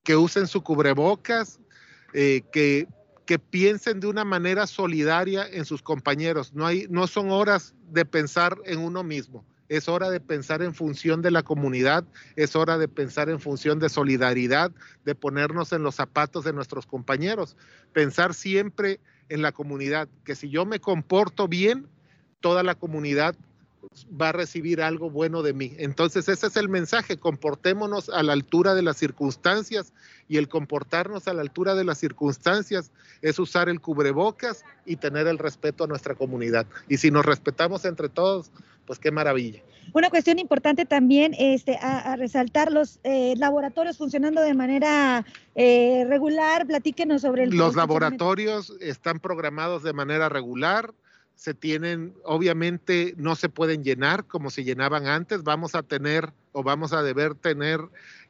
Que 0.03 0.17
usen 0.17 0.47
su 0.47 0.63
cubrebocas, 0.63 1.61
eh, 2.13 2.43
que, 2.53 2.89
que 3.27 3.39
piensen 3.39 4.01
de 4.01 4.07
una 4.07 4.25
manera 4.25 4.67
solidaria 4.67 5.47
en 5.47 5.65
sus 5.65 5.83
compañeros. 5.83 6.53
No, 6.55 6.67
hay, 6.67 6.87
no 6.91 7.07
son 7.07 7.31
horas 7.31 7.75
de 7.91 8.05
pensar 8.05 8.57
en 8.65 8.81
uno 8.81 9.03
mismo, 9.03 9.45
es 9.69 9.89
hora 9.89 10.11
de 10.11 10.21
pensar 10.21 10.63
en 10.63 10.75
función 10.75 11.23
de 11.23 11.31
la 11.31 11.43
comunidad, 11.43 12.05
es 12.35 12.57
hora 12.57 12.77
de 12.77 12.89
pensar 12.89 13.29
en 13.29 13.39
función 13.39 13.79
de 13.79 13.89
solidaridad, 13.89 14.73
de 15.05 15.15
ponernos 15.15 15.73
en 15.73 15.85
los 15.85 15.95
zapatos 15.95 16.45
de 16.45 16.53
nuestros 16.53 16.87
compañeros, 16.87 17.57
pensar 17.93 18.35
siempre 18.35 18.99
en 19.29 19.43
la 19.43 19.53
comunidad, 19.53 20.09
que 20.25 20.35
si 20.35 20.51
yo 20.51 20.67
me 20.67 20.81
comporto 20.81 21.47
bien, 21.47 21.87
toda 22.41 22.63
la 22.63 22.75
comunidad 22.75 23.37
va 24.21 24.31
a 24.31 24.33
recibir 24.33 24.83
algo 24.83 25.11
bueno 25.11 25.43
de 25.43 25.53
mí. 25.53 25.73
Entonces 25.79 26.29
ese 26.29 26.47
es 26.47 26.57
el 26.57 26.69
mensaje, 26.69 27.17
comportémonos 27.17 28.09
a 28.09 28.23
la 28.23 28.33
altura 28.33 28.75
de 28.75 28.83
las 28.83 28.97
circunstancias 28.97 29.93
y 30.29 30.37
el 30.37 30.49
comportarnos 30.49 31.29
a 31.29 31.35
la 31.35 31.43
altura 31.43 31.75
de 31.75 31.85
las 31.85 31.99
circunstancias 31.99 32.91
es 33.23 33.39
usar 33.39 33.69
el 33.69 33.81
cubrebocas 33.81 34.65
y 34.87 34.97
tener 34.97 35.27
el 35.27 35.39
respeto 35.39 35.85
a 35.85 35.87
nuestra 35.87 36.15
comunidad. 36.15 36.67
Y 36.89 36.99
si 36.99 37.11
nos 37.11 37.25
respetamos 37.25 37.85
entre 37.85 38.09
todos, 38.09 38.51
pues 38.87 38.99
qué 38.99 39.11
maravilla. 39.11 39.63
Una 39.93 40.11
cuestión 40.11 40.39
importante 40.39 40.85
también 40.85 41.35
este, 41.39 41.77
a, 41.81 42.15
resaltar 42.17 42.71
los 42.71 43.01
eh, 43.03 43.35
laboratorios 43.37 43.97
funcionando 43.97 44.41
de 44.41 44.55
manera 44.55 45.25
eh, 45.57 46.05
regular. 46.09 46.67
Platíquenos 46.67 47.23
sobre 47.23 47.45
el. 47.45 47.57
Los 47.57 47.75
laboratorios 47.75 48.73
están 48.81 49.19
programados 49.19 49.83
de 49.83 49.93
manera 49.93 50.29
regular 50.29 50.95
se 51.41 51.55
tienen, 51.55 52.13
obviamente 52.23 53.15
no 53.17 53.35
se 53.35 53.49
pueden 53.49 53.83
llenar 53.83 54.27
como 54.27 54.51
se 54.51 54.63
llenaban 54.63 55.07
antes, 55.07 55.43
vamos 55.43 55.75
a 55.75 55.83
tener 55.83 56.35
o 56.53 56.63
vamos 56.63 56.93
a 56.93 57.03
deber 57.03 57.35
tener 57.35 57.81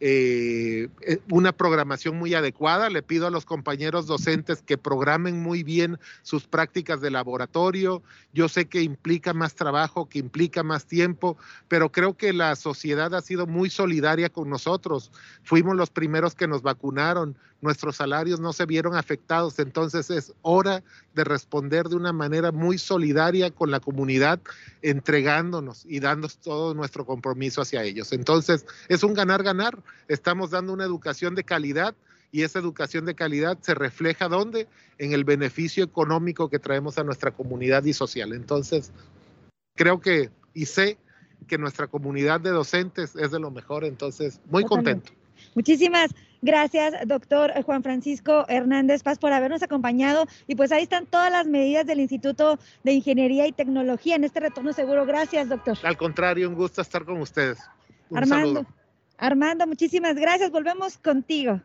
eh, 0.01 0.89
eh, 1.03 1.19
una 1.31 1.53
programación 1.53 2.17
muy 2.17 2.35
adecuada. 2.35 2.91
Le 2.91 3.03
pido 3.03 3.27
a 3.27 3.31
los 3.31 3.45
compañeros 3.45 4.07
docentes 4.07 4.63
que 4.63 4.79
programen 4.79 5.41
muy 5.41 5.63
bien 5.63 5.99
sus 6.23 6.47
prácticas 6.47 7.01
de 7.01 7.11
laboratorio. 7.11 8.03
Yo 8.33 8.49
sé 8.49 8.67
que 8.67 8.83
implica 8.83 9.35
más 9.35 9.55
trabajo, 9.55 10.09
que 10.09 10.19
implica 10.19 10.63
más 10.63 10.87
tiempo, 10.87 11.37
pero 11.69 11.93
creo 11.93 12.17
que 12.17 12.33
la 12.33 12.57
sociedad 12.57 13.15
ha 13.15 13.23
sido 13.23 13.47
muy 13.47 13.71
solidaria 13.71 14.29
con 14.29 14.49
nosotros. 14.49 15.11
Fuimos 15.43 15.77
los 15.77 15.91
primeros 15.91 16.35
que 16.35 16.49
nos 16.49 16.63
vacunaron, 16.63 17.37
nuestros 17.61 17.97
salarios 17.97 18.41
no 18.41 18.53
se 18.53 18.67
vieron 18.67 18.97
afectados, 18.97 19.59
entonces 19.59 20.11
es 20.11 20.33
hora 20.43 20.83
de 21.15 21.25
responder 21.25 21.89
de 21.89 21.97
una 21.97 22.13
manera 22.13 22.53
muy 22.53 22.79
solidaria 22.79 23.51
con 23.51 23.71
la 23.71 23.81
comunidad, 23.81 24.41
entregándonos 24.83 25.85
y 25.87 26.01
dando 26.01 26.29
todo 26.43 26.75
nuestro 26.75 27.05
compromiso 27.05 27.61
hacia 27.61 27.83
ellos. 27.83 28.10
Entonces, 28.13 28.67
es 28.89 29.03
un 29.03 29.15
ganar-ganar. 29.15 29.83
Estamos 30.09 30.51
dando 30.51 30.73
una 30.73 30.85
educación 30.85 31.35
de 31.35 31.45
calidad 31.45 31.95
y 32.33 32.43
esa 32.43 32.59
educación 32.59 33.07
de 33.07 33.15
calidad 33.15 33.59
se 33.61 33.75
refleja 33.75 34.29
¿dónde? 34.29 34.69
En 34.99 35.13
el 35.13 35.25
beneficio 35.25 35.85
económico 35.85 36.49
que 36.49 36.59
traemos 36.59 36.99
a 36.99 37.05
nuestra 37.05 37.31
comunidad 37.31 37.85
y 37.85 37.93
social. 37.93 38.33
Entonces, 38.33 38.93
creo 39.75 40.01
que 40.01 40.31
y 40.55 40.67
sé 40.67 40.99
que 41.47 41.59
nuestra 41.59 41.87
comunidad 41.87 42.41
de 42.41 42.51
docentes 42.51 43.17
es 43.17 43.31
de 43.31 43.41
lo 43.41 43.51
mejor, 43.51 43.85
entonces, 43.85 44.41
muy 44.51 44.65
contento. 44.65 45.13
Muchísimas 45.55 46.11
gracias, 46.43 46.95
doctor 47.07 47.53
Juan 47.65 47.83
Francisco 47.83 48.45
Hernández 48.49 49.03
Paz, 49.03 49.19
por 49.19 49.33
habernos 49.33 49.63
acompañado. 49.63 50.27
Y 50.47 50.55
pues 50.55 50.71
ahí 50.71 50.83
están 50.83 51.07
todas 51.07 51.33
las 51.33 51.47
medidas 51.47 51.87
del 51.87 52.01
Instituto 52.01 52.59
de 52.85 52.93
Ingeniería 52.93 53.47
y 53.47 53.53
Tecnología 53.53 54.17
en 54.17 54.25
este 54.25 54.41
retorno 54.41 54.73
seguro. 54.73 55.07
Gracias, 55.07 55.49
doctor. 55.49 55.79
Al 55.83 55.97
contrario, 55.97 56.49
un 56.49 56.55
gusto 56.55 56.83
estar 56.83 57.05
con 57.05 57.21
ustedes. 57.21 57.59
Armando, 58.15 58.67
Armando, 59.19 59.67
muchísimas 59.67 60.15
gracias. 60.17 60.51
Volvemos 60.51 60.99
contigo. 60.99 61.61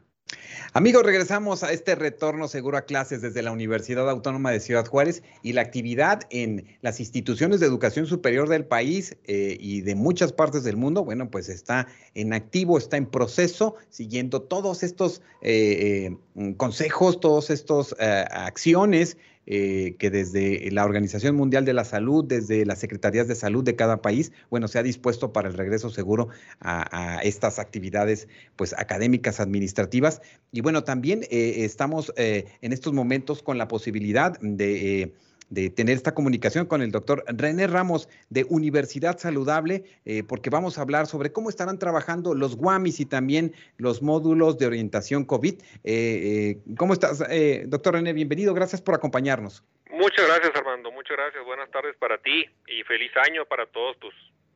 Amigos, 0.73 1.03
regresamos 1.03 1.63
a 1.63 1.71
este 1.71 1.95
retorno 1.95 2.47
seguro 2.47 2.77
a 2.77 2.81
clases 2.81 3.21
desde 3.21 3.41
la 3.41 3.51
Universidad 3.51 4.09
Autónoma 4.09 4.51
de 4.51 4.59
Ciudad 4.59 4.85
Juárez 4.85 5.23
y 5.43 5.53
la 5.53 5.61
actividad 5.61 6.21
en 6.31 6.65
las 6.81 6.99
instituciones 6.99 7.59
de 7.59 7.67
educación 7.67 8.07
superior 8.07 8.49
del 8.49 8.65
país 8.65 9.15
eh, 9.25 9.55
y 9.59 9.81
de 9.81 9.95
muchas 9.95 10.33
partes 10.33 10.63
del 10.63 10.77
mundo, 10.77 11.05
bueno, 11.05 11.29
pues 11.29 11.47
está 11.47 11.87
en 12.15 12.33
activo, 12.33 12.77
está 12.77 12.97
en 12.97 13.05
proceso, 13.05 13.75
siguiendo 13.89 14.41
todos 14.41 14.83
estos 14.83 15.21
eh, 15.41 16.17
eh, 16.35 16.55
consejos, 16.57 17.19
todos 17.19 17.49
estos 17.49 17.95
acciones 17.99 19.17
eh, 19.47 19.95
que 19.99 20.09
desde 20.09 20.71
la 20.71 20.85
Organización 20.85 21.35
Mundial 21.35 21.65
de 21.65 21.73
la 21.73 21.85
Salud, 21.85 22.25
desde 22.25 22.65
las 22.65 22.79
Secretarías 22.79 23.27
de 23.27 23.35
Salud 23.35 23.63
de 23.63 23.75
cada 23.75 24.01
país, 24.01 24.31
bueno, 24.49 24.67
se 24.67 24.79
ha 24.79 24.83
dispuesto 24.83 25.33
para 25.33 25.47
el 25.47 25.53
regreso 25.53 25.89
seguro 25.89 26.29
a, 26.59 27.19
estas 27.23 27.59
actividades 27.59 28.27
pues 28.55 28.73
académicas, 28.73 29.39
administrativas. 29.39 30.21
Y 30.51 30.61
bueno, 30.61 30.83
también 30.83 31.23
eh, 31.29 31.65
estamos 31.65 32.13
eh, 32.17 32.45
en 32.61 32.73
estos 32.73 32.93
momentos 32.93 33.43
con 33.43 33.57
la 33.57 33.67
posibilidad 33.67 34.39
de 34.39 35.13
de 35.49 35.69
tener 35.69 35.95
esta 35.95 36.13
comunicación 36.13 36.65
con 36.65 36.81
el 36.81 36.91
doctor 36.91 37.23
René 37.27 37.67
Ramos 37.67 38.09
de 38.29 38.45
Universidad 38.49 39.17
Saludable, 39.17 39.83
eh, 40.05 40.23
porque 40.23 40.49
vamos 40.49 40.77
a 40.77 40.81
hablar 40.81 41.07
sobre 41.07 41.31
cómo 41.31 41.49
estarán 41.49 41.79
trabajando 41.79 42.33
los 42.33 42.55
GUAMIS 42.55 42.99
y 42.99 43.05
también 43.05 43.53
los 43.77 44.01
módulos 44.01 44.57
de 44.57 44.67
orientación 44.67 45.25
COVID. 45.25 45.53
Eh, 45.53 45.61
eh, 45.83 46.57
¿Cómo 46.77 46.93
estás, 46.93 47.23
doctor 47.67 47.93
René? 47.93 48.13
Bienvenido, 48.13 48.53
gracias 48.53 48.81
por 48.81 48.95
acompañarnos. 48.95 49.63
Muchas 49.91 50.27
gracias, 50.27 50.51
Armando, 50.55 50.91
muchas 50.91 51.17
gracias. 51.17 51.45
Buenas 51.45 51.69
tardes 51.71 51.95
para 51.97 52.17
ti 52.17 52.45
y 52.67 52.83
feliz 52.83 53.11
año 53.17 53.45
para 53.45 53.65
todos 53.65 53.97
tus 53.99 54.13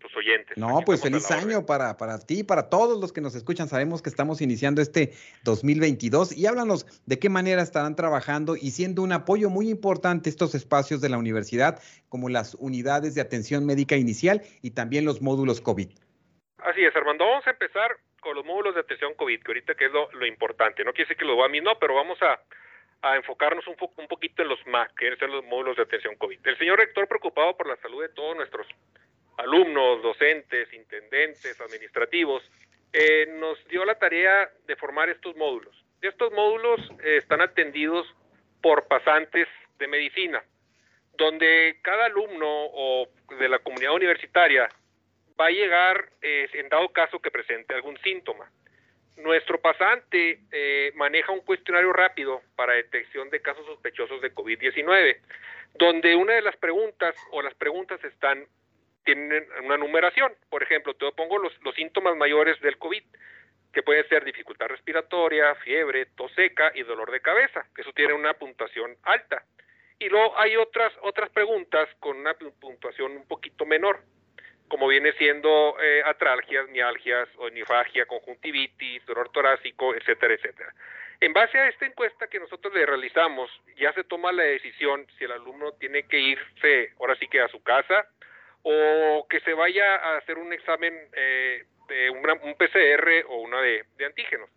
tus 0.09 0.17
oyentes. 0.17 0.57
No, 0.57 0.81
pues 0.85 1.01
feliz 1.01 1.29
año 1.31 1.65
para, 1.65 1.97
para 1.97 2.19
ti, 2.19 2.43
para 2.43 2.69
todos 2.69 2.99
los 2.99 3.13
que 3.13 3.21
nos 3.21 3.35
escuchan. 3.35 3.67
Sabemos 3.67 4.01
que 4.01 4.09
estamos 4.09 4.41
iniciando 4.41 4.81
este 4.81 5.13
2022 5.43 6.37
y 6.37 6.45
háblanos 6.47 6.85
de 7.05 7.19
qué 7.19 7.29
manera 7.29 7.61
estarán 7.61 7.95
trabajando 7.95 8.55
y 8.55 8.71
siendo 8.71 9.01
un 9.01 9.11
apoyo 9.11 9.49
muy 9.49 9.69
importante 9.69 10.29
estos 10.29 10.55
espacios 10.55 11.01
de 11.01 11.09
la 11.09 11.17
universidad, 11.17 11.81
como 12.09 12.29
las 12.29 12.55
unidades 12.55 13.15
de 13.15 13.21
atención 13.21 13.65
médica 13.65 13.95
inicial 13.95 14.41
y 14.61 14.71
también 14.71 15.05
los 15.05 15.21
módulos 15.21 15.61
COVID. 15.61 15.89
Así 16.59 16.83
es, 16.83 16.95
Armando. 16.95 17.25
Vamos 17.25 17.47
a 17.47 17.51
empezar 17.51 17.97
con 18.19 18.35
los 18.35 18.45
módulos 18.45 18.75
de 18.75 18.81
atención 18.81 19.13
COVID, 19.15 19.41
que 19.41 19.51
ahorita 19.51 19.75
que 19.75 19.85
es 19.85 19.91
lo, 19.91 20.25
importante. 20.25 20.83
No 20.83 20.91
quiere 20.91 21.07
decir 21.07 21.17
que 21.17 21.25
lo 21.25 21.37
va 21.37 21.45
a 21.45 21.49
mí, 21.49 21.61
no, 21.61 21.77
pero 21.79 21.95
vamos 21.95 22.19
a, 22.21 22.39
enfocarnos 23.15 23.65
un, 23.67 23.75
un 23.79 24.07
poquito 24.07 24.41
en 24.41 24.49
los 24.49 24.59
MAC, 24.67 24.93
que 24.95 25.15
son 25.15 25.31
los 25.31 25.45
módulos 25.45 25.77
de 25.77 25.83
atención 25.83 26.15
COVID. 26.17 26.39
El 26.43 26.57
señor 26.57 26.79
rector 26.79 27.07
preocupado 27.07 27.55
por 27.55 27.67
la 27.67 27.77
salud 27.77 28.01
de 28.01 28.09
todos 28.09 28.35
nuestros 28.35 28.67
alumnos, 29.39 30.01
docentes, 30.03 30.71
intendentes, 30.73 31.59
administrativos, 31.61 32.43
eh, 32.91 33.25
nos 33.39 33.57
dio 33.69 33.85
la 33.85 33.95
tarea 33.95 34.51
de 34.67 34.75
formar 34.75 35.09
estos 35.09 35.35
módulos. 35.37 35.75
Estos 36.01 36.31
módulos 36.33 36.79
eh, 37.03 37.17
están 37.17 37.41
atendidos 37.41 38.05
por 38.61 38.87
pasantes 38.87 39.47
de 39.77 39.87
medicina, 39.87 40.43
donde 41.17 41.77
cada 41.81 42.05
alumno 42.05 42.47
o 42.47 43.07
de 43.39 43.47
la 43.47 43.59
comunidad 43.59 43.93
universitaria 43.93 44.67
va 45.39 45.47
a 45.47 45.51
llegar 45.51 46.09
eh, 46.21 46.49
en 46.53 46.67
dado 46.67 46.89
caso 46.89 47.19
que 47.19 47.31
presente 47.31 47.73
algún 47.73 47.97
síntoma. 47.99 48.51
Nuestro 49.15 49.59
pasante 49.59 50.39
maneja 50.95 51.33
un 51.33 51.41
cuestionario 51.41 51.91
rápido 51.91 52.41
para 52.55 52.75
detección 52.75 53.29
de 53.29 53.41
casos 53.41 53.65
sospechosos 53.65 54.21
de 54.21 54.33
COVID-19, 54.33 55.17
donde 55.75 56.15
una 56.15 56.35
de 56.35 56.41
las 56.41 56.55
preguntas 56.55 57.15
o 57.31 57.41
las 57.41 57.53
preguntas 57.55 58.01
están 58.05 58.47
tienen 59.03 59.45
una 59.63 59.77
numeración. 59.77 60.33
Por 60.49 60.63
ejemplo, 60.63 60.93
te 60.93 61.11
pongo 61.11 61.37
los, 61.37 61.53
los 61.63 61.75
síntomas 61.75 62.15
mayores 62.15 62.59
del 62.61 62.77
COVID, 62.77 63.03
que 63.73 63.83
pueden 63.83 64.07
ser 64.09 64.25
dificultad 64.25 64.67
respiratoria, 64.67 65.55
fiebre, 65.55 66.07
tos 66.17 66.31
seca 66.33 66.71
y 66.73 66.83
dolor 66.83 67.11
de 67.11 67.21
cabeza. 67.21 67.65
Eso 67.77 67.93
tiene 67.93 68.13
una 68.13 68.33
puntuación 68.33 68.95
alta. 69.03 69.43
Y 69.99 70.09
luego 70.09 70.37
hay 70.39 70.55
otras, 70.55 70.93
otras 71.01 71.29
preguntas 71.29 71.87
con 71.99 72.17
una 72.17 72.33
puntuación 72.33 73.11
un 73.11 73.27
poquito 73.27 73.65
menor, 73.65 73.99
como 74.69 74.87
viene 74.87 75.11
siendo 75.13 75.75
eh, 75.81 76.01
atralgias, 76.05 76.69
mialgias, 76.69 77.27
onifagia, 77.37 78.05
conjuntivitis, 78.05 79.05
dolor 79.05 79.29
torácico, 79.29 79.93
etcétera, 79.93 80.35
etcétera. 80.35 80.73
En 81.19 81.33
base 81.33 81.57
a 81.57 81.67
esta 81.67 81.85
encuesta 81.85 82.27
que 82.27 82.39
nosotros 82.39 82.73
le 82.73 82.85
realizamos, 82.85 83.51
ya 83.75 83.91
se 83.91 84.05
toma 84.05 84.31
la 84.31 84.43
decisión 84.43 85.05
si 85.17 85.25
el 85.25 85.33
alumno 85.33 85.73
tiene 85.73 86.03
que 86.03 86.17
irse 86.17 86.93
ahora 86.97 87.15
sí 87.17 87.27
que 87.27 87.41
a 87.41 87.49
su 87.49 87.61
casa 87.61 88.07
o 88.63 89.25
que 89.29 89.39
se 89.41 89.53
vaya 89.53 89.95
a 89.95 90.17
hacer 90.17 90.37
un 90.37 90.51
examen 90.53 90.93
eh, 91.13 91.65
de 91.87 92.09
un 92.09 92.21
PCR 92.55 93.25
o 93.27 93.41
una 93.41 93.61
de, 93.61 93.85
antígenos. 94.05 94.49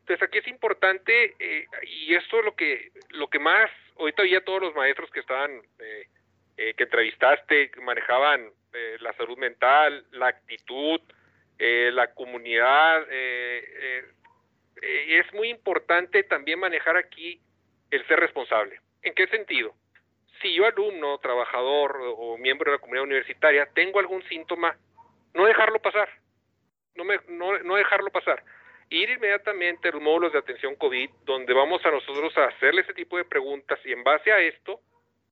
Entonces 0.00 0.26
aquí 0.26 0.38
es 0.38 0.48
importante 0.48 1.34
eh, 1.38 1.66
y 1.82 2.14
esto 2.14 2.38
es 2.38 2.44
lo 2.44 2.54
que 2.54 2.92
lo 3.10 3.28
que 3.28 3.38
más 3.38 3.70
ahorita 3.98 4.24
ya 4.24 4.40
todos 4.40 4.62
los 4.62 4.74
maestros 4.74 5.10
que 5.10 5.20
estaban 5.20 5.60
eh, 5.80 6.74
que 6.74 6.84
entrevistaste 6.84 7.70
manejaban 7.82 8.50
la 9.00 9.12
salud 9.14 9.38
mental, 9.38 10.04
la 10.12 10.28
actitud, 10.28 11.00
la 11.58 12.12
comunidad. 12.14 13.06
es 14.82 15.32
muy 15.32 15.48
importante 15.50 16.22
también 16.24 16.58
manejar 16.58 16.96
aquí 16.96 17.40
el 17.90 18.06
ser 18.06 18.20
responsable. 18.20 18.80
¿En 19.02 19.14
qué 19.14 19.26
sentido? 19.28 19.74
Si 20.40 20.54
yo 20.54 20.66
alumno, 20.66 21.18
trabajador 21.18 21.98
o 22.16 22.36
miembro 22.38 22.70
de 22.70 22.76
la 22.76 22.80
comunidad 22.80 23.04
universitaria 23.04 23.68
tengo 23.74 23.98
algún 23.98 24.22
síntoma, 24.28 24.76
no 25.34 25.46
dejarlo 25.46 25.80
pasar, 25.80 26.08
no, 26.94 27.76
dejarlo 27.76 28.10
pasar. 28.10 28.42
Ir 28.90 29.10
inmediatamente 29.10 29.88
a 29.88 29.92
los 29.92 30.02
módulos 30.02 30.32
de 30.32 30.38
atención 30.38 30.74
COVID, 30.76 31.10
donde 31.24 31.52
vamos 31.52 31.84
a 31.84 31.90
nosotros 31.90 32.36
a 32.38 32.46
hacerle 32.46 32.82
ese 32.82 32.94
tipo 32.94 33.16
de 33.18 33.24
preguntas 33.24 33.78
y 33.84 33.92
en 33.92 34.02
base 34.02 34.32
a 34.32 34.40
esto 34.40 34.80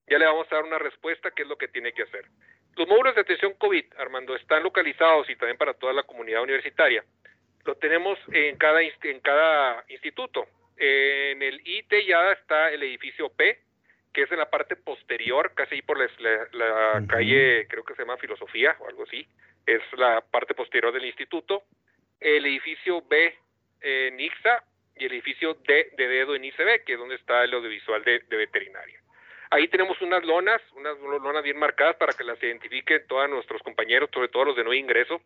ya 0.09 0.19
le 0.19 0.27
vamos 0.27 0.47
a 0.51 0.57
dar 0.57 0.65
una 0.65 0.79
respuesta 0.79 1.31
qué 1.31 1.43
es 1.43 1.49
lo 1.49 1.57
que 1.57 1.69
tiene 1.69 1.93
que 1.93 2.03
hacer. 2.03 2.27
Los 2.77 2.87
módulos 2.87 3.15
de 3.15 3.23
atención 3.23 3.55
COVID, 3.55 3.85
Armando, 3.99 4.37
están 4.37 4.63
localizados 4.63 5.29
y 5.31 5.37
también 5.37 5.57
para 5.57 5.75
toda 5.75 5.95
la 5.95 6.03
comunidad 6.03 6.43
universitaria. 6.43 7.05
Lo 7.65 7.75
tenemos 7.77 8.19
en 8.33 8.57
cada, 8.59 8.83
en 8.83 9.21
cada 9.21 9.85
instituto. 9.89 10.47
En 10.77 11.43
el 11.43 11.61
IT 11.65 11.93
ya 12.07 12.33
está 12.33 12.71
el 12.71 12.83
edificio 12.83 13.31
P, 13.31 13.66
que 14.17 14.23
es 14.23 14.33
en 14.33 14.39
la 14.39 14.49
parte 14.49 14.77
posterior, 14.77 15.53
casi 15.55 15.83
por 15.83 15.99
la, 15.99 17.07
calle, 17.07 17.67
creo 17.69 17.85
que 17.85 17.95
se 17.95 18.01
llama 18.01 18.17
Filosofía 18.17 18.75
o 18.79 18.89
algo 18.89 19.03
así, 19.03 19.29
es 19.67 19.83
la 19.93 20.23
parte 20.23 20.55
posterior 20.55 20.91
del 20.91 21.05
instituto, 21.05 21.65
el 22.19 22.47
edificio 22.47 23.03
B 23.03 23.39
en 23.83 24.19
IXA 24.19 24.65
y 24.97 25.05
el 25.05 25.13
edificio 25.13 25.53
D 25.69 25.91
de 25.99 26.09
dedo 26.09 26.35
en 26.35 26.45
ICB, 26.45 26.85
que 26.87 26.95
es 26.95 26.99
donde 26.99 27.17
está 27.17 27.45
el 27.45 27.53
audiovisual 27.53 28.03
de, 28.05 28.21
veterinaria. 28.21 28.99
Ahí 29.51 29.69
tenemos 29.69 30.01
unas 30.01 30.25
lonas, 30.25 30.63
unas 30.73 30.99
lonas 30.99 31.43
bien 31.43 31.59
marcadas 31.59 31.97
para 31.97 32.15
que 32.15 32.25
las 32.25 32.43
identifiquen 32.43 33.07
todos 33.07 33.29
nuestros 33.29 33.63
compañeros, 33.63 34.09
sobre 34.15 34.29
todo 34.29 34.47
los 34.47 34.57
de 34.57 34.65
no 34.65 34.73
ingreso. 34.73 35.21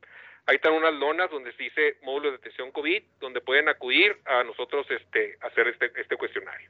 Ahí 0.46 0.56
están 0.56 0.72
unas 0.72 0.94
lonas 0.94 1.30
donde 1.30 1.52
se 1.52 1.62
dice 1.62 1.96
módulo 2.02 2.32
de 2.32 2.38
detección 2.38 2.72
COVID, 2.72 3.04
donde 3.20 3.40
pueden 3.40 3.68
acudir 3.68 4.16
a 4.24 4.42
nosotros 4.42 4.84
este, 4.90 5.38
hacer 5.42 5.68
este, 5.68 5.92
este 5.94 6.16
cuestionario. 6.16 6.68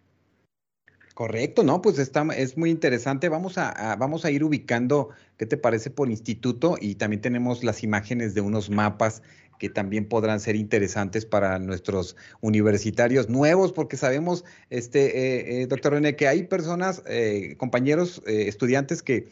Correcto, 1.14 1.64
¿no? 1.64 1.82
Pues 1.82 1.98
está, 1.98 2.26
es 2.36 2.56
muy 2.56 2.70
interesante. 2.70 3.28
Vamos 3.28 3.58
a, 3.58 3.96
vamos 3.96 4.24
a 4.24 4.30
ir 4.30 4.44
ubicando, 4.44 5.10
¿qué 5.36 5.46
te 5.46 5.56
parece 5.56 5.90
por 5.90 6.08
instituto? 6.08 6.76
Y 6.80 6.94
también 6.94 7.20
tenemos 7.20 7.64
las 7.64 7.82
imágenes 7.82 8.34
de 8.34 8.40
unos 8.40 8.70
mapas 8.70 9.22
que 9.60 9.68
también 9.68 10.08
podrán 10.08 10.40
ser 10.40 10.56
interesantes 10.56 11.26
para 11.26 11.58
nuestros 11.58 12.16
universitarios 12.40 13.28
nuevos, 13.28 13.72
porque 13.72 13.96
sabemos, 13.96 14.44
este, 14.70 15.18
eh, 15.18 15.62
eh, 15.62 15.66
doctor 15.66 15.92
René, 15.92 16.16
que 16.16 16.26
hay 16.26 16.44
personas, 16.44 17.02
eh, 17.06 17.54
compañeros, 17.58 18.22
estudiantes 18.26 19.02
que 19.02 19.28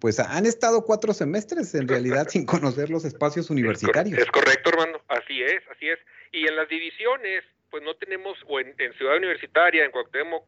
pues 0.00 0.20
han 0.20 0.46
estado 0.46 0.84
cuatro 0.84 1.12
semestres 1.12 1.74
en 1.74 1.86
realidad 1.86 2.28
sin 2.30 2.46
conocer 2.46 2.88
los 2.88 3.04
espacios 3.04 3.50
universitarios. 3.50 4.18
Es 4.18 4.30
correcto, 4.30 4.70
hermano, 4.70 5.00
así 5.08 5.42
es, 5.42 5.62
así 5.70 5.88
es. 5.88 5.98
Y 6.32 6.46
en 6.46 6.56
las 6.56 6.68
divisiones, 6.68 7.44
pues 7.70 7.82
no 7.82 7.94
tenemos, 7.96 8.38
o 8.46 8.60
en, 8.60 8.74
en 8.78 8.92
Ciudad 8.94 9.18
Universitaria, 9.18 9.84
en 9.84 9.90
Cuauhtémoc, 9.90 10.44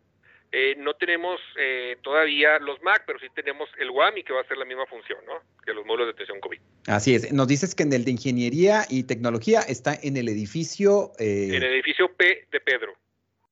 eh, 0.53 0.75
no 0.79 0.95
tenemos 0.95 1.41
eh, 1.57 1.97
todavía 2.03 2.59
los 2.59 2.83
MAC, 2.83 3.05
pero 3.07 3.21
sí 3.21 3.27
tenemos 3.35 3.69
el 3.79 3.91
WAMI 3.91 4.25
que 4.25 4.33
va 4.33 4.41
a 4.41 4.43
hacer 4.43 4.57
la 4.57 4.65
misma 4.65 4.85
función, 4.87 5.21
¿no? 5.25 5.35
Que 5.65 5.73
los 5.73 5.87
módulos 5.87 6.09
de 6.09 6.13
detección 6.13 6.41
COVID. 6.41 6.59
Así 6.89 7.15
es. 7.15 7.33
Nos 7.33 7.47
dices 7.47 7.77
que 7.77 7.85
en 7.85 7.93
el 7.93 8.05
de 8.05 8.11
Ingeniería 8.11 8.85
y 8.89 9.05
Tecnología 9.05 9.61
está 9.61 9.97
en 10.03 10.17
el 10.17 10.29
edificio... 10.29 11.13
Eh, 11.21 11.49
en 11.51 11.63
el 11.63 11.75
edificio 11.75 12.13
P 12.17 12.49
de 12.51 12.61
Pedro. 12.61 12.95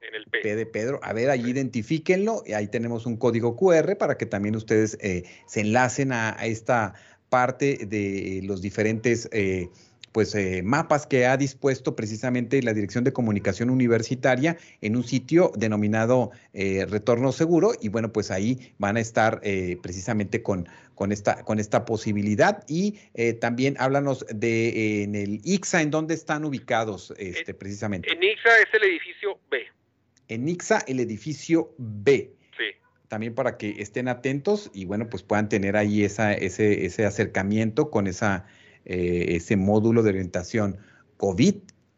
En 0.01 0.14
el 0.14 0.24
P. 0.24 0.40
P 0.40 0.57
de 0.57 0.66
Pedro. 0.66 0.99
A 1.03 1.12
ver, 1.12 1.30
allí 1.30 1.51
identifíquenlo. 1.51 2.42
Y 2.44 2.55
ahí 2.55 2.68
tenemos 2.68 3.07
un 3.07 3.16
código 3.16 3.57
QR 3.57 3.96
para 3.96 4.18
que 4.18 4.26
también 4.26 4.57
ustedes 4.57 4.99
se 4.99 5.61
enlacen 5.61 6.12
a, 6.12 6.30
a, 6.40 6.46
esta 6.46 6.94
parte 7.28 7.78
de 7.86 8.40
los 8.42 8.61
diferentes 8.61 9.28
pues 10.12 10.34
eh, 10.34 10.62
mapas 10.62 11.06
que 11.06 11.26
ha 11.26 11.36
dispuesto 11.36 11.96
precisamente 11.96 12.62
la 12.62 12.72
Dirección 12.72 13.04
de 13.04 13.12
Comunicación 13.12 13.70
Universitaria 13.70 14.56
en 14.80 14.96
un 14.96 15.04
sitio 15.04 15.52
denominado 15.56 16.30
eh, 16.52 16.86
Retorno 16.88 17.32
Seguro 17.32 17.72
y 17.80 17.88
bueno, 17.88 18.12
pues 18.12 18.30
ahí 18.30 18.72
van 18.78 18.96
a 18.96 19.00
estar 19.00 19.40
eh, 19.42 19.76
precisamente 19.82 20.42
con, 20.42 20.68
con, 20.94 21.12
esta, 21.12 21.44
con 21.44 21.59
esta 21.59 21.84
posibilidad 21.84 22.64
y 22.68 22.98
también 23.40 23.76
háblanos 23.78 24.24
de 24.32 25.02
en 25.02 25.14
el 25.14 25.40
IXA, 25.44 25.82
¿en 25.82 25.90
dónde 25.90 26.14
están 26.14 26.44
ubicados 26.44 27.12
este, 27.16 27.54
precisamente? 27.54 28.12
En 28.12 28.22
IXA 28.22 28.59
es 28.59 28.74
el 28.74 28.82
edificio 28.84 29.38
B. 29.50 29.66
En 30.28 30.48
IXA 30.48 30.84
el 30.86 31.00
edificio 31.00 31.74
B 31.78 32.32
también 33.09 33.34
para 33.34 33.56
que 33.56 33.76
estén 33.78 34.06
atentos 34.09 34.70
y 34.72 34.84
bueno, 34.84 35.09
pues 35.09 35.22
puedan 35.22 35.48
tener 35.48 35.76
ahí 35.76 36.04
esa, 36.04 36.34
ese, 36.34 36.84
ese 36.84 37.06
acercamiento 37.06 37.90
con 37.90 38.06
esa 38.06 38.46
eh, 38.85 39.37
ese 39.37 39.57
módulo 39.57 40.03
de 40.03 40.11
orientación 40.11 40.76
COVID. 41.16 41.55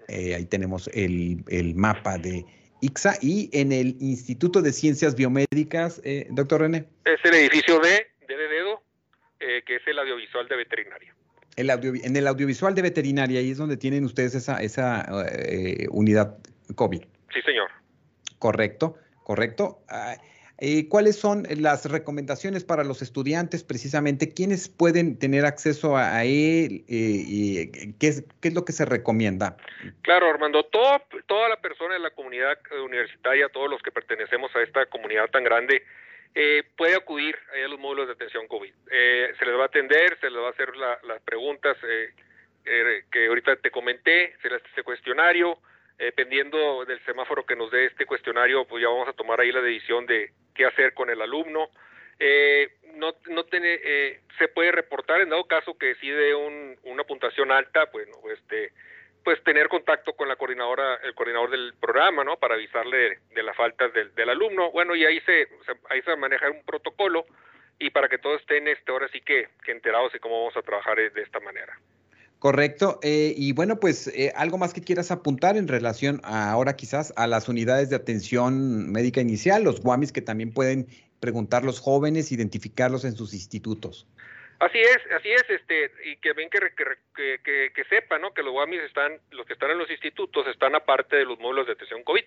Eh, 0.08 0.34
ahí 0.34 0.46
tenemos 0.46 0.88
el, 0.92 1.44
mapa 1.76 2.18
de 2.18 2.44
IXA 2.80 3.14
y 3.20 3.50
en 3.52 3.72
el 3.72 3.96
Instituto 4.00 4.62
de 4.62 4.72
Ciencias 4.72 5.14
Biomédicas, 5.14 6.00
eh, 6.04 6.26
doctor 6.30 6.62
René. 6.62 6.86
Es 7.04 7.20
el 7.24 7.34
edificio 7.34 7.78
de, 7.78 8.06
de 8.26 8.36
Dedo, 8.36 8.82
que 9.38 9.76
es 9.76 9.82
el 9.86 9.98
audiovisual 9.98 10.48
de 10.48 10.56
veterinaria. 10.56 11.14
El 11.56 11.70
en 11.70 12.16
el 12.16 12.26
audiovisual 12.26 12.74
de 12.74 12.82
veterinaria, 12.82 13.40
ahí 13.40 13.50
es 13.50 13.58
donde 13.58 13.76
tienen 13.76 14.04
ustedes 14.04 14.34
esa, 14.34 14.62
esa 14.62 15.06
unidad 15.90 16.38
COVID. 16.74 17.02
Sí, 17.32 17.42
señor. 17.42 17.68
Correcto, 18.38 18.96
correcto. 19.24 19.82
Ah, 19.88 20.16
eh, 20.62 20.88
¿Cuáles 20.90 21.18
son 21.18 21.44
las 21.48 21.90
recomendaciones 21.90 22.64
para 22.64 22.84
los 22.84 23.00
estudiantes 23.00 23.64
precisamente? 23.64 24.34
¿Quiénes 24.34 24.68
pueden 24.68 25.18
tener 25.18 25.46
acceso 25.46 25.96
a, 25.96 26.22
él? 26.24 26.84
Eh, 26.86 27.94
¿qué, 27.98 28.08
es, 28.08 28.24
¿qué, 28.42 28.48
es, 28.48 28.54
lo 28.54 28.66
que 28.66 28.72
se 28.72 28.84
recomienda? 28.84 29.56
Claro, 30.02 30.28
Armando, 30.28 30.62
toda, 30.64 31.00
la 31.48 31.56
persona 31.62 31.94
de 31.94 32.00
la 32.00 32.10
comunidad 32.10 32.58
universitaria, 32.84 33.48
todos 33.48 33.70
los 33.70 33.80
que 33.80 33.90
pertenecemos 33.90 34.54
a 34.54 34.60
esta 34.60 34.84
comunidad 34.84 35.30
tan 35.30 35.44
grande, 35.44 35.82
eh, 36.34 36.62
puede 36.76 36.94
acudir 36.94 37.36
a 37.64 37.68
los 37.68 37.78
módulos 37.78 38.08
de 38.08 38.12
atención 38.12 38.46
COVID. 38.46 38.72
se 39.38 39.46
les 39.46 39.54
va 39.56 39.62
a 39.62 39.66
atender, 39.66 40.18
se 40.20 40.28
les 40.28 40.42
va 40.42 40.48
a 40.48 40.50
hacer 40.50 40.76
las 40.76 41.22
preguntas 41.22 41.78
que 43.10 43.26
ahorita 43.26 43.56
te 43.56 43.70
comenté, 43.70 44.34
se 44.42 44.50
les 44.50 44.58
hace 44.58 44.68
este 44.68 44.82
cuestionario, 44.82 45.58
dependiendo 45.98 46.84
del 46.84 47.00
semáforo 47.06 47.46
que 47.46 47.56
nos 47.56 47.70
dé 47.70 47.86
este 47.86 48.04
cuestionario, 48.04 48.66
pues 48.66 48.82
ya 48.82 48.88
vamos 48.88 49.08
a 49.08 49.14
tomar 49.14 49.40
ahí 49.40 49.52
la 49.52 49.62
decisión 49.62 50.04
de 50.04 50.30
qué 50.54 50.66
hacer 50.66 50.94
con 50.94 51.10
el 51.10 51.20
alumno. 51.20 51.70
Eh, 52.18 52.70
no, 52.96 53.14
no 53.28 53.44
tiene, 53.44 53.80
eh, 53.82 54.20
se 54.38 54.48
puede 54.48 54.72
reportar 54.72 55.20
en 55.20 55.30
dado 55.30 55.46
caso 55.46 55.78
que 55.78 55.94
sí 55.96 56.08
de 56.10 56.34
un, 56.34 56.78
una 56.84 57.04
puntuación 57.04 57.50
alta, 57.50 57.90
pues, 57.90 58.08
este, 58.32 58.72
pues 59.24 59.42
tener 59.42 59.68
contacto 59.68 60.12
con 60.14 60.28
la 60.28 60.36
coordinadora, 60.36 60.96
el 61.02 61.14
coordinador 61.14 61.50
del 61.50 61.74
programa, 61.80 62.24
¿no? 62.24 62.36
Para 62.36 62.54
avisarle 62.54 63.18
de, 63.34 63.42
las 63.42 63.56
faltas 63.56 63.92
del, 63.92 64.28
alumno. 64.28 64.70
Bueno, 64.70 64.94
y 64.94 65.04
ahí 65.04 65.20
se, 65.20 65.48
ahí 65.88 66.02
se 66.02 66.16
maneja 66.16 66.50
un 66.50 66.64
protocolo 66.64 67.24
y 67.78 67.90
para 67.90 68.08
que 68.08 68.18
todos 68.18 68.40
estén 68.40 68.68
este, 68.68 68.92
ahora 68.92 69.08
sí 69.08 69.20
que, 69.22 69.48
que 69.64 69.72
enterados 69.72 70.12
de 70.12 70.20
cómo 70.20 70.40
vamos 70.40 70.56
a 70.56 70.62
trabajar 70.62 70.96
de 70.96 71.22
esta 71.22 71.40
manera. 71.40 71.78
Correcto. 72.40 72.98
Eh, 73.02 73.34
y 73.36 73.52
bueno, 73.52 73.78
pues 73.78 74.08
eh, 74.08 74.32
algo 74.34 74.56
más 74.56 74.72
que 74.72 74.80
quieras 74.80 75.10
apuntar 75.10 75.58
en 75.58 75.68
relación 75.68 76.22
a, 76.24 76.50
ahora 76.50 76.74
quizás 76.74 77.12
a 77.16 77.26
las 77.26 77.50
unidades 77.50 77.90
de 77.90 77.96
atención 77.96 78.90
médica 78.90 79.20
inicial, 79.20 79.62
los 79.62 79.82
guamis 79.82 80.10
que 80.10 80.22
también 80.22 80.50
pueden 80.50 80.86
preguntar 81.20 81.64
los 81.64 81.80
jóvenes, 81.80 82.32
identificarlos 82.32 83.04
en 83.04 83.12
sus 83.12 83.34
institutos. 83.34 84.08
Así 84.58 84.78
es, 84.78 84.98
así 85.14 85.28
es, 85.28 85.44
este, 85.50 85.92
y 86.04 86.16
que 86.16 86.32
ven 86.32 86.48
que, 86.48 86.60
que, 87.44 87.84
sepan, 87.90 88.22
¿no? 88.22 88.32
Que 88.32 88.42
los 88.42 88.52
guamis 88.52 88.80
están, 88.84 89.20
los 89.32 89.46
que 89.46 89.52
están 89.52 89.70
en 89.72 89.78
los 89.78 89.90
institutos 89.90 90.46
están 90.46 90.74
aparte 90.74 91.16
de 91.16 91.26
los 91.26 91.38
módulos 91.38 91.66
de 91.66 91.74
atención 91.74 92.02
COVID, 92.04 92.24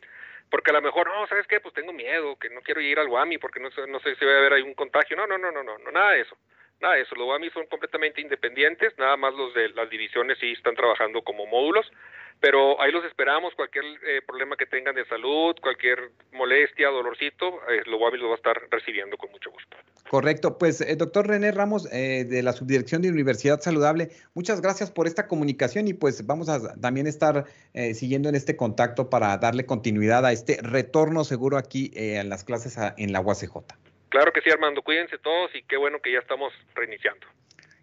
porque 0.52 0.70
a 0.70 0.74
lo 0.74 0.82
mejor, 0.84 1.08
no, 1.08 1.26
¿sabes 1.26 1.48
qué? 1.48 1.60
Pues 1.60 1.74
tengo 1.74 1.92
miedo, 1.92 2.36
que 2.38 2.52
no 2.52 2.62
quiero 2.62 2.82
ir 2.82 3.00
al 3.00 3.08
guami 3.08 3.40
porque 3.40 3.60
no, 3.60 3.70
no 3.88 4.00
sé 4.00 4.16
si 4.16 4.26
va 4.26 4.34
a 4.34 4.46
haber 4.46 4.64
un 4.64 4.76
contagio. 4.76 5.18
No, 5.18 5.26
no, 5.26 5.40
no, 5.40 5.52
no, 5.52 5.64
no 5.64 5.92
nada 5.92 6.12
de 6.12 6.22
eso 6.22 6.38
nada 6.84 6.98
eso, 6.98 7.16
los 7.16 7.28
WAMI 7.28 7.50
son 7.50 7.66
completamente 7.68 8.22
independientes, 8.22 8.94
nada 9.00 9.18
más 9.18 9.34
los 9.34 9.54
de 9.54 9.70
las 9.70 9.90
divisiones 9.90 10.38
sí 10.40 10.52
están 10.52 10.76
trabajando 10.76 11.24
como 11.24 11.48
módulos, 11.48 11.90
pero 12.42 12.80
ahí 12.82 12.92
los 12.92 13.06
esperamos, 13.06 13.56
cualquier 13.56 13.86
eh, 13.86 14.22
problema 14.28 14.58
que 14.58 14.66
tengan 14.66 14.94
de 14.94 15.06
salud, 15.06 15.56
cualquier 15.62 16.12
molestia, 16.34 16.90
dolorcito, 16.90 17.62
eh, 17.70 17.82
los 17.86 18.00
WAMI 18.02 18.18
los 18.18 18.28
va 18.28 18.34
a 18.34 18.36
estar 18.36 18.62
recibiendo 18.70 19.18
con 19.18 19.32
mucho 19.32 19.50
gusto. 19.50 19.78
Correcto, 20.10 20.58
pues 20.58 20.82
eh, 20.82 20.96
doctor 20.98 21.26
René 21.26 21.54
Ramos 21.54 21.90
de 21.90 22.42
la 22.44 22.52
Subdirección 22.52 23.02
de 23.02 23.10
Universidad 23.10 23.62
Saludable, 23.62 24.10
muchas 24.34 24.62
gracias 24.62 24.92
por 24.92 25.08
esta 25.08 25.28
comunicación 25.28 25.88
y 25.88 25.94
pues 25.94 26.28
vamos 26.28 26.50
a 26.50 26.76
también 26.76 27.08
estar 27.08 27.46
siguiendo 27.94 28.30
en 28.30 28.36
este 28.36 28.56
contacto 28.58 29.10
para 29.10 29.38
darle 29.38 29.66
continuidad 29.66 30.26
a 30.26 30.34
este 30.34 30.60
retorno 30.62 31.24
seguro 31.24 31.58
aquí 31.58 31.92
en 31.96 32.30
las 32.30 32.44
clases 32.44 32.78
en 32.98 33.14
la 33.14 33.22
UACJ. 33.22 33.93
Claro 34.14 34.32
que 34.32 34.42
sí, 34.42 34.52
Armando, 34.52 34.84
cuídense 34.84 35.18
todos 35.18 35.50
y 35.56 35.64
qué 35.64 35.76
bueno 35.76 36.00
que 36.00 36.12
ya 36.12 36.20
estamos 36.20 36.54
reiniciando. 36.76 37.26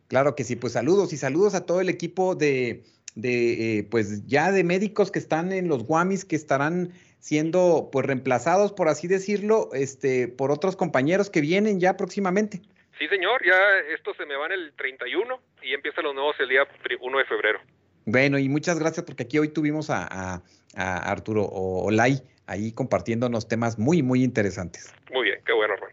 Claro 0.07 0.37
que 0.37 0.45
sí, 0.45 0.55
pues 0.55 0.75
saludos 0.75 1.13
y 1.13 1.17
saludos 1.17 1.57
a 1.57 1.67
todo 1.67 1.81
el 1.81 1.89
equipo 1.89 2.37
de, 2.37 2.85
de 3.17 3.79
eh, 3.79 3.89
pues 3.91 4.25
ya 4.29 4.53
de 4.53 4.63
médicos 4.63 5.11
que 5.11 5.19
están 5.19 5.51
en 5.51 5.67
los 5.67 5.83
Guamis, 5.83 6.25
que 6.25 6.37
estarán 6.37 6.93
siendo 7.19 7.89
pues 7.91 8.07
reemplazados, 8.07 8.73
por 8.73 8.87
así 8.87 9.09
decirlo, 9.09 9.71
este, 9.73 10.29
por 10.29 10.53
otros 10.53 10.77
compañeros 10.77 11.31
que 11.31 11.41
vienen 11.41 11.81
ya 11.81 11.97
próximamente. 11.97 12.61
Sí, 12.97 13.09
señor, 13.09 13.45
ya 13.45 13.59
estos 13.93 14.17
se 14.17 14.25
me 14.25 14.37
van 14.37 14.53
el 14.53 14.73
31 14.75 15.41
y 15.63 15.75
empiezan 15.75 16.05
los 16.05 16.15
nuevos 16.15 16.37
el 16.39 16.49
día 16.49 16.63
1 17.01 17.19
de 17.19 17.25
febrero. 17.25 17.59
Bueno, 18.05 18.39
y 18.39 18.49
muchas 18.49 18.79
gracias 18.79 19.05
porque 19.05 19.25
aquí 19.25 19.37
hoy 19.41 19.49
tuvimos 19.49 19.91
a, 19.91 20.07
a, 20.09 20.43
a 20.77 21.11
Arturo 21.11 21.43
Olay 21.45 22.23
ahí 22.47 22.73
compartiéndonos 22.73 23.49
temas 23.49 23.81
muy, 23.81 24.03
muy 24.03 24.23
interesantes. 24.23 24.95
Muy 25.13 25.25
bien, 25.25 25.41
qué 25.45 25.53
bueno, 25.53 25.75
Armando. 25.75 25.90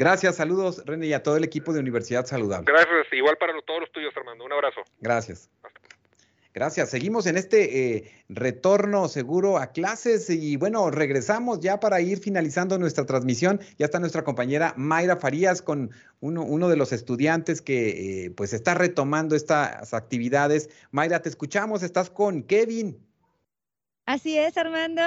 Gracias, 0.00 0.36
saludos, 0.36 0.82
René, 0.86 1.08
y 1.08 1.12
a 1.12 1.22
todo 1.22 1.36
el 1.36 1.44
equipo 1.44 1.74
de 1.74 1.80
Universidad 1.80 2.24
Saludable. 2.24 2.64
Gracias, 2.66 3.12
igual 3.12 3.36
para 3.36 3.52
todos 3.66 3.80
los 3.80 3.92
tuyos, 3.92 4.16
Armando. 4.16 4.46
Un 4.46 4.52
abrazo. 4.54 4.80
Gracias. 4.98 5.50
Gracias. 6.54 6.88
Seguimos 6.88 7.26
en 7.26 7.36
este 7.36 7.96
eh, 7.96 8.24
retorno 8.30 9.08
seguro 9.08 9.58
a 9.58 9.72
clases 9.72 10.30
y 10.30 10.56
bueno, 10.56 10.90
regresamos 10.90 11.60
ya 11.60 11.80
para 11.80 12.00
ir 12.00 12.18
finalizando 12.18 12.78
nuestra 12.78 13.04
transmisión. 13.04 13.60
Ya 13.76 13.84
está 13.84 14.00
nuestra 14.00 14.24
compañera 14.24 14.72
Mayra 14.74 15.16
Farías 15.16 15.60
con 15.60 15.90
uno, 16.20 16.44
uno 16.44 16.70
de 16.70 16.76
los 16.76 16.92
estudiantes 16.92 17.60
que 17.60 18.24
eh, 18.24 18.30
pues 18.30 18.54
está 18.54 18.72
retomando 18.72 19.36
estas 19.36 19.92
actividades. 19.92 20.70
Mayra, 20.92 21.20
te 21.20 21.28
escuchamos, 21.28 21.82
estás 21.82 22.08
con 22.08 22.42
Kevin. 22.44 22.98
Así 24.06 24.38
es, 24.38 24.56
Armando. 24.56 25.02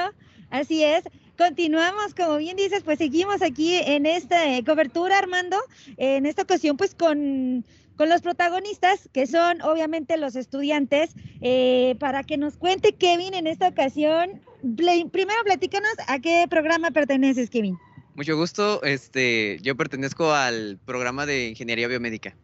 Así 0.51 0.83
es. 0.83 1.03
Continuamos, 1.37 2.13
como 2.13 2.37
bien 2.37 2.57
dices, 2.57 2.83
pues 2.83 2.99
seguimos 2.99 3.41
aquí 3.41 3.75
en 3.75 4.05
esta 4.05 4.55
eh, 4.55 4.63
cobertura, 4.63 5.17
Armando. 5.17 5.57
En 5.97 6.25
esta 6.25 6.43
ocasión, 6.43 6.77
pues 6.77 6.93
con, 6.93 7.65
con 7.95 8.09
los 8.09 8.21
protagonistas, 8.21 9.09
que 9.11 9.25
son 9.25 9.61
obviamente 9.61 10.17
los 10.17 10.35
estudiantes, 10.35 11.11
eh, 11.41 11.95
para 11.99 12.23
que 12.23 12.37
nos 12.37 12.57
cuente 12.57 12.93
Kevin 12.93 13.33
en 13.33 13.47
esta 13.47 13.67
ocasión. 13.67 14.41
Primero, 14.61 15.43
platícanos 15.43 15.93
a 16.07 16.19
qué 16.19 16.45
programa 16.49 16.91
perteneces, 16.91 17.49
Kevin. 17.49 17.77
Mucho 18.15 18.37
gusto. 18.37 18.83
Este, 18.83 19.57
yo 19.63 19.75
pertenezco 19.75 20.31
al 20.33 20.77
programa 20.85 21.25
de 21.25 21.49
Ingeniería 21.49 21.87
Biomédica. 21.87 22.35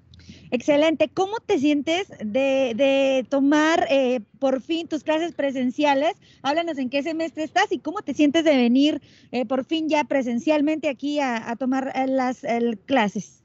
Excelente. 0.51 1.09
¿Cómo 1.13 1.39
te 1.45 1.59
sientes 1.59 2.07
de, 2.19 3.25
tomar 3.29 3.85
eh, 3.89 4.21
por 4.39 4.61
fin 4.61 4.87
tus 4.87 5.03
clases 5.03 5.33
presenciales? 5.33 6.13
Háblanos 6.41 6.77
en 6.77 6.89
qué 6.89 7.03
semestre 7.03 7.43
estás 7.43 7.71
y 7.71 7.79
cómo 7.79 8.01
te 8.01 8.13
sientes 8.13 8.43
de 8.43 8.55
venir 8.55 9.01
eh, 9.31 9.45
por 9.45 9.65
fin 9.65 9.89
ya 9.89 10.03
presencialmente 10.05 10.89
aquí 10.89 11.19
a, 11.19 11.55
tomar 11.57 11.91
eh, 11.95 12.07
las 12.07 12.41
clases. 12.85 13.43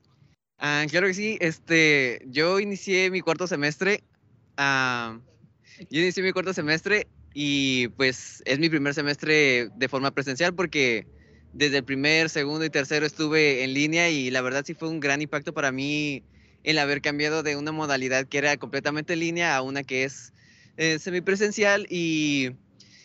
Ah, 0.58 0.84
claro 0.88 1.08
que 1.08 1.14
sí. 1.14 1.36
Este, 1.40 2.22
yo 2.26 2.58
inicié 2.58 3.10
mi 3.10 3.20
cuarto 3.20 3.46
semestre. 3.46 4.02
Ah, 4.56 5.18
yo 5.90 6.00
inicié 6.00 6.22
mi 6.22 6.32
cuarto 6.32 6.54
semestre 6.54 7.06
y 7.34 7.88
pues 7.88 8.42
es 8.46 8.58
mi 8.58 8.70
primer 8.70 8.94
semestre 8.94 9.68
de 9.76 9.88
forma 9.88 10.12
presencial 10.12 10.54
porque 10.54 11.06
desde 11.52 11.78
el 11.78 11.84
primer, 11.84 12.30
segundo 12.30 12.64
y 12.64 12.70
tercero 12.70 13.04
estuve 13.04 13.64
en 13.64 13.74
línea 13.74 14.08
y 14.08 14.30
la 14.30 14.40
verdad 14.40 14.64
sí 14.64 14.74
fue 14.74 14.88
un 14.88 15.00
gran 15.00 15.20
impacto 15.20 15.52
para 15.52 15.72
mí 15.72 16.22
el 16.64 16.78
haber 16.78 17.00
cambiado 17.00 17.42
de 17.42 17.56
una 17.56 17.72
modalidad 17.72 18.26
que 18.26 18.38
era 18.38 18.56
completamente 18.56 19.12
en 19.12 19.20
línea 19.20 19.56
a 19.56 19.62
una 19.62 19.84
que 19.84 20.04
es 20.04 20.32
eh, 20.76 20.98
semipresencial 20.98 21.86
y 21.88 22.50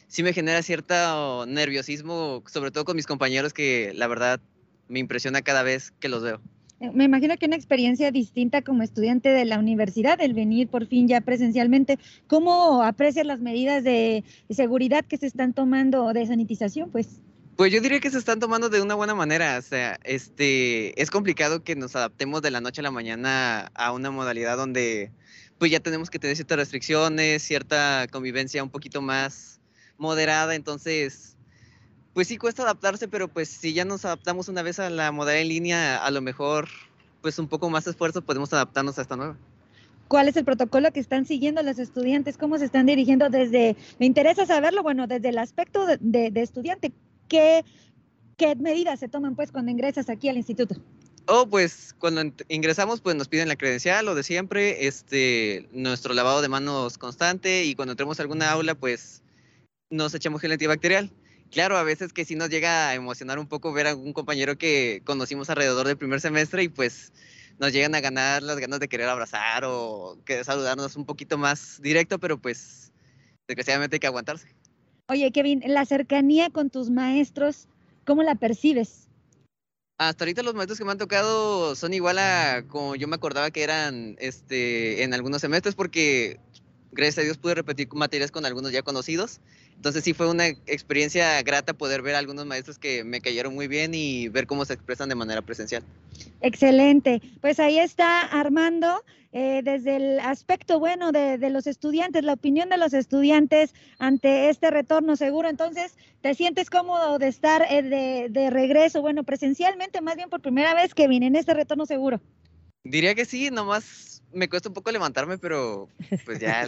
sí 0.08 0.24
me 0.24 0.34
genera 0.34 0.64
cierto 0.64 1.46
nerviosismo, 1.46 2.44
sobre 2.48 2.72
todo 2.72 2.86
con 2.86 2.96
mis 2.96 3.06
compañeros 3.06 3.54
que 3.54 3.92
la 3.96 4.08
verdad 4.08 4.42
me 4.88 5.00
impresiona 5.00 5.42
cada 5.42 5.62
vez 5.62 5.92
que 6.00 6.10
los 6.10 6.24
veo. 6.24 6.42
Eh, 6.80 6.90
me 6.94 7.04
imagino 7.04 7.38
que 7.38 7.46
una 7.46 7.58
experiencia 7.58 8.10
distinta 8.12 8.62
como 8.62 8.84
estudiante 8.84 9.30
de 9.30 9.46
la 9.46 9.60
universidad, 9.60 10.20
el 10.22 10.34
venir 10.34 10.70
por 10.70 10.88
fin 10.88 11.08
ya 11.08 11.22
presencialmente. 11.22 12.00
¿Cómo 12.28 12.84
aprecias 12.84 13.26
las 13.26 13.42
medidas 13.42 13.84
de 13.84 14.24
seguridad 14.50 15.06
que 15.06 15.18
se 15.18 15.28
están 15.28 15.54
tomando 15.54 16.12
de 16.14 16.26
sanitización? 16.26 16.90
Pues 16.90 17.22
pues 17.60 17.74
yo 17.74 17.82
diría 17.82 18.00
que 18.00 18.10
se 18.10 18.18
están 18.18 18.40
tomando 18.40 18.70
de 18.70 18.82
una 18.82 18.96
buena 18.96 19.14
manera. 19.14 19.58
O 19.58 19.62
sea, 19.62 20.00
este, 20.06 21.00
es 21.02 21.12
complicado 21.12 21.62
que 21.62 21.76
nos 21.76 21.94
adaptemos 21.94 22.42
de 22.42 22.52
la 22.52 22.62
noche 22.62 22.80
a 22.80 22.84
la 22.84 22.90
mañana 22.90 23.70
a 23.74 23.92
una 23.92 24.12
modalidad 24.12 24.56
donde 24.56 25.12
pues 25.58 25.70
ya 25.70 25.82
tenemos 25.82 26.10
que 26.10 26.20
tener 26.20 26.38
ciertas 26.38 26.58
restricciones, 26.58 27.44
cierta 27.44 28.08
convivencia 28.10 28.64
un 28.64 28.70
poquito 28.70 29.02
más 29.02 29.60
moderada. 29.98 30.56
Entonces, 30.56 31.36
pues 32.14 32.30
sí 32.30 32.38
cuesta 32.38 32.64
adaptarse, 32.64 33.10
pero 33.10 33.28
pues 33.28 33.50
si 33.50 33.74
ya 33.74 33.84
nos 33.84 34.06
adaptamos 34.06 34.48
una 34.48 34.62
vez 34.62 34.80
a 34.80 34.90
la 34.90 35.12
modalidad 35.12 35.42
en 35.42 35.50
línea, 35.50 35.98
a 35.98 36.12
lo 36.12 36.22
mejor 36.22 36.70
pues 37.22 37.40
un 37.40 37.50
poco 37.50 37.70
más 37.70 37.86
esfuerzo 37.88 38.22
podemos 38.22 38.54
adaptarnos 38.54 38.98
a 38.98 39.02
esta 39.02 39.18
nueva. 39.18 39.36
¿Cuál 40.08 40.30
es 40.30 40.38
el 40.38 40.46
protocolo 40.46 40.94
que 40.94 41.02
están 41.02 41.26
siguiendo 41.26 41.62
los 41.62 41.78
estudiantes? 41.78 42.38
¿Cómo 42.38 42.58
se 42.58 42.64
están 42.64 42.86
dirigiendo 42.86 43.30
desde, 43.30 43.76
me 44.00 44.06
interesa 44.06 44.46
saberlo, 44.46 44.82
bueno, 44.82 45.08
desde 45.08 45.28
el 45.28 45.38
aspecto 45.38 45.86
de, 45.86 46.32
de 46.32 46.42
estudiante, 46.42 46.94
¿qué, 47.30 47.64
qué 48.38 48.56
medidas 48.56 49.00
se 49.00 49.08
toman 49.08 49.36
pues 49.36 49.52
cuando 49.52 49.72
ingresas 49.72 50.10
aquí 50.10 50.28
al 50.28 50.38
instituto? 50.38 50.76
Oh, 51.28 51.48
pues 51.48 51.96
cuando 52.00 52.24
ingresamos, 52.48 53.02
pues 53.02 53.16
nos 53.16 53.28
piden 53.28 53.48
la 53.48 53.56
credencial, 53.56 54.04
lo 54.04 54.16
de 54.16 54.24
siempre, 54.24 54.88
este, 54.88 55.70
nuestro 55.72 56.16
lavado 56.16 56.42
de 56.42 56.50
manos 56.50 56.98
constante 56.98 57.66
y 57.66 57.76
cuando 57.76 57.92
entremos 57.92 58.20
a 58.20 58.24
alguna 58.24 58.50
aula, 58.50 58.74
pues 58.74 59.22
nos 59.92 60.14
echamos 60.16 60.42
gel 60.42 60.52
antibacterial. 60.52 61.12
Claro, 61.52 61.78
a 61.78 61.84
veces 61.84 62.14
que 62.14 62.26
sí 62.26 62.36
nos 62.36 62.50
llega 62.50 62.90
a 62.90 62.96
emocionar 62.96 63.38
un 63.38 63.48
poco 63.48 63.72
ver 63.74 63.88
a 63.88 63.96
un 63.96 64.14
compañero 64.14 64.58
que 64.58 65.02
conocimos 65.06 65.50
alrededor 65.50 65.88
del 65.88 65.98
primer 65.98 66.20
semestre 66.20 66.64
y 66.64 66.70
pues 66.70 67.12
nos 67.60 67.74
llegan 67.74 67.94
a 67.94 68.02
ganar 68.02 68.42
las 68.42 68.58
ganas 68.58 68.80
de 68.80 68.88
querer 68.88 69.08
abrazar 69.08 69.64
o 69.66 70.18
que 70.26 70.44
saludarnos 70.44 70.96
un 70.96 71.06
poquito 71.06 71.38
más 71.38 71.80
directo, 71.82 72.18
pero 72.18 72.40
pues 72.40 72.92
desgraciadamente 73.48 73.98
hay 73.98 74.00
que 74.00 74.08
aguantarse. 74.08 74.48
Oye, 75.10 75.32
Kevin, 75.32 75.64
la 75.66 75.86
cercanía 75.86 76.52
con 76.52 76.70
tus 76.70 76.92
maestros, 76.92 77.68
¿cómo 78.06 78.22
la 78.22 78.36
percibes? 78.36 79.08
Hasta 79.98 80.24
ahorita 80.24 80.44
los 80.44 80.54
maestros 80.54 80.78
que 80.78 80.86
me 80.86 80.92
han 80.92 81.00
tocado 81.00 81.76
son 81.76 81.96
igual 81.96 82.20
a 82.20 82.64
como 82.68 82.96
yo 82.96 83.08
me 83.08 83.16
acordaba 83.16 83.50
que 83.50 83.64
eran 83.64 84.18
este, 84.20 85.02
en 85.02 85.16
algunos 85.16 85.42
semestres, 85.42 85.74
porque 85.74 86.40
gracias 86.92 87.18
a 87.18 87.22
Dios 87.24 87.40
pude 87.40 87.56
repetir 87.56 87.92
materias 87.92 88.30
con 88.30 88.46
algunos 88.46 88.72
ya 88.72 88.84
conocidos. 88.84 89.42
Entonces 89.80 90.04
sí 90.04 90.14
fue 90.14 90.30
una 90.30 90.48
experiencia 90.48 91.42
grata 91.42 91.74
poder 91.74 92.02
ver 92.02 92.16
a 92.16 92.18
algunos 92.18 92.46
maestros 92.46 92.78
que 92.78 93.06
me 93.06 93.22
cayeron 93.22 93.56
muy 93.56 93.70
bien 93.70 93.94
y 93.94 94.28
ver 94.28 94.46
cómo 94.46 94.66
se 94.66 94.74
expresan 94.74 95.08
de 95.08 95.16
manera 95.16 95.42
presencial. 95.42 95.84
Excelente. 96.42 97.22
Pues 97.40 97.62
ahí 97.62 97.80
está 97.80 98.24
Armando, 98.24 99.06
eh, 99.32 99.62
desde 99.64 99.96
el 99.96 100.20
aspecto 100.20 100.80
bueno 100.80 101.14
de, 101.14 101.38
de, 101.38 101.50
los 101.50 101.66
estudiantes, 101.66 102.26
la 102.26 102.34
opinión 102.34 102.68
de 102.68 102.76
los 102.76 102.94
estudiantes 102.94 103.74
ante 104.00 104.50
este 104.50 104.70
retorno 104.70 105.16
seguro. 105.16 105.48
Entonces, 105.48 105.96
¿te 106.20 106.34
sientes 106.34 106.70
cómodo 106.70 107.18
de 107.18 107.30
estar 107.30 107.66
eh, 107.70 107.82
de, 107.82 108.28
de 108.30 108.50
regreso, 108.50 109.00
bueno, 109.00 109.24
presencialmente, 109.24 110.02
más 110.02 110.18
bien 110.18 110.30
por 110.30 110.42
primera 110.42 110.74
vez 110.74 110.94
que 110.94 111.08
vine 111.08 111.28
en 111.28 111.38
este 111.38 111.54
retorno 111.54 111.86
seguro? 111.86 112.20
Diría 112.84 113.16
que 113.16 113.24
sí, 113.24 113.50
nomás 113.50 114.09
me 114.32 114.48
cuesta 114.50 114.70
un 114.70 114.74
poco 114.74 114.92
levantarme, 114.92 115.38
pero 115.38 115.90
pues 116.26 116.40
ya 116.40 116.66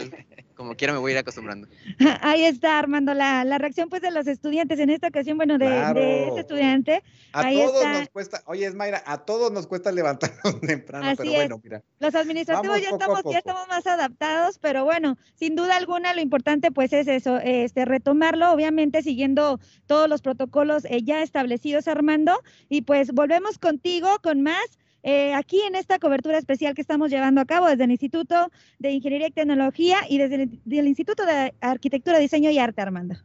como 0.54 0.74
quiera 0.74 0.92
me 0.92 0.98
voy 0.98 1.10
a 1.12 1.14
ir 1.14 1.18
acostumbrando. 1.18 1.66
Ahí 2.20 2.44
está, 2.44 2.78
Armando, 2.78 3.14
la, 3.14 3.44
la 3.44 3.58
reacción 3.58 3.88
pues 3.88 4.02
de 4.02 4.10
los 4.10 4.26
estudiantes 4.26 4.78
en 4.78 4.90
esta 4.90 5.08
ocasión, 5.08 5.36
bueno, 5.36 5.58
de, 5.58 5.66
Claro. 5.66 6.00
de 6.00 6.28
este 6.28 6.40
estudiante. 6.40 7.02
A 7.32 7.40
Ahí 7.46 7.56
todos 7.58 7.76
está. 7.76 7.98
nos 8.00 8.08
cuesta, 8.10 8.42
oye, 8.46 8.66
Esmayra, 8.66 9.02
a 9.06 9.24
todos 9.24 9.50
nos 9.52 9.66
cuesta 9.66 9.90
levantarnos 9.92 10.60
temprano, 10.60 11.06
Así 11.06 11.16
pero 11.18 11.30
es. 11.30 11.36
bueno, 11.36 11.60
mira. 11.62 11.82
Los 12.00 12.14
administrativos 12.14 12.80
ya 12.80 12.90
estamos, 12.90 13.22
ya 13.30 13.38
estamos 13.38 13.66
más 13.68 13.86
adaptados, 13.86 14.58
pero 14.58 14.84
bueno, 14.84 15.16
sin 15.34 15.56
duda 15.56 15.76
alguna 15.76 16.14
lo 16.14 16.20
importante 16.20 16.70
pues 16.70 16.92
es 16.92 17.08
eso, 17.08 17.38
este 17.38 17.84
retomarlo, 17.84 18.52
obviamente 18.52 19.02
siguiendo 19.02 19.58
todos 19.86 20.08
los 20.08 20.20
protocolos 20.22 20.84
eh, 20.84 21.02
ya 21.02 21.22
establecidos, 21.22 21.88
Armando, 21.88 22.40
y 22.68 22.82
pues 22.82 23.12
volvemos 23.12 23.58
contigo 23.58 24.08
con 24.22 24.42
más. 24.42 24.78
Eh, 25.02 25.34
aquí 25.34 25.60
en 25.62 25.74
esta 25.74 25.98
cobertura 25.98 26.38
especial 26.38 26.74
que 26.74 26.80
estamos 26.80 27.10
llevando 27.10 27.40
a 27.40 27.44
cabo 27.44 27.66
desde 27.66 27.84
el 27.84 27.90
Instituto 27.90 28.50
de 28.78 28.92
Ingeniería 28.92 29.28
y 29.28 29.32
Tecnología 29.32 29.98
y 30.08 30.18
desde 30.18 30.34
el, 30.44 30.86
Instituto 30.86 31.26
de 31.26 31.54
Arquitectura, 31.60 32.18
Diseño 32.18 32.50
y 32.50 32.58
Arte, 32.58 32.82
Armando. 32.82 33.16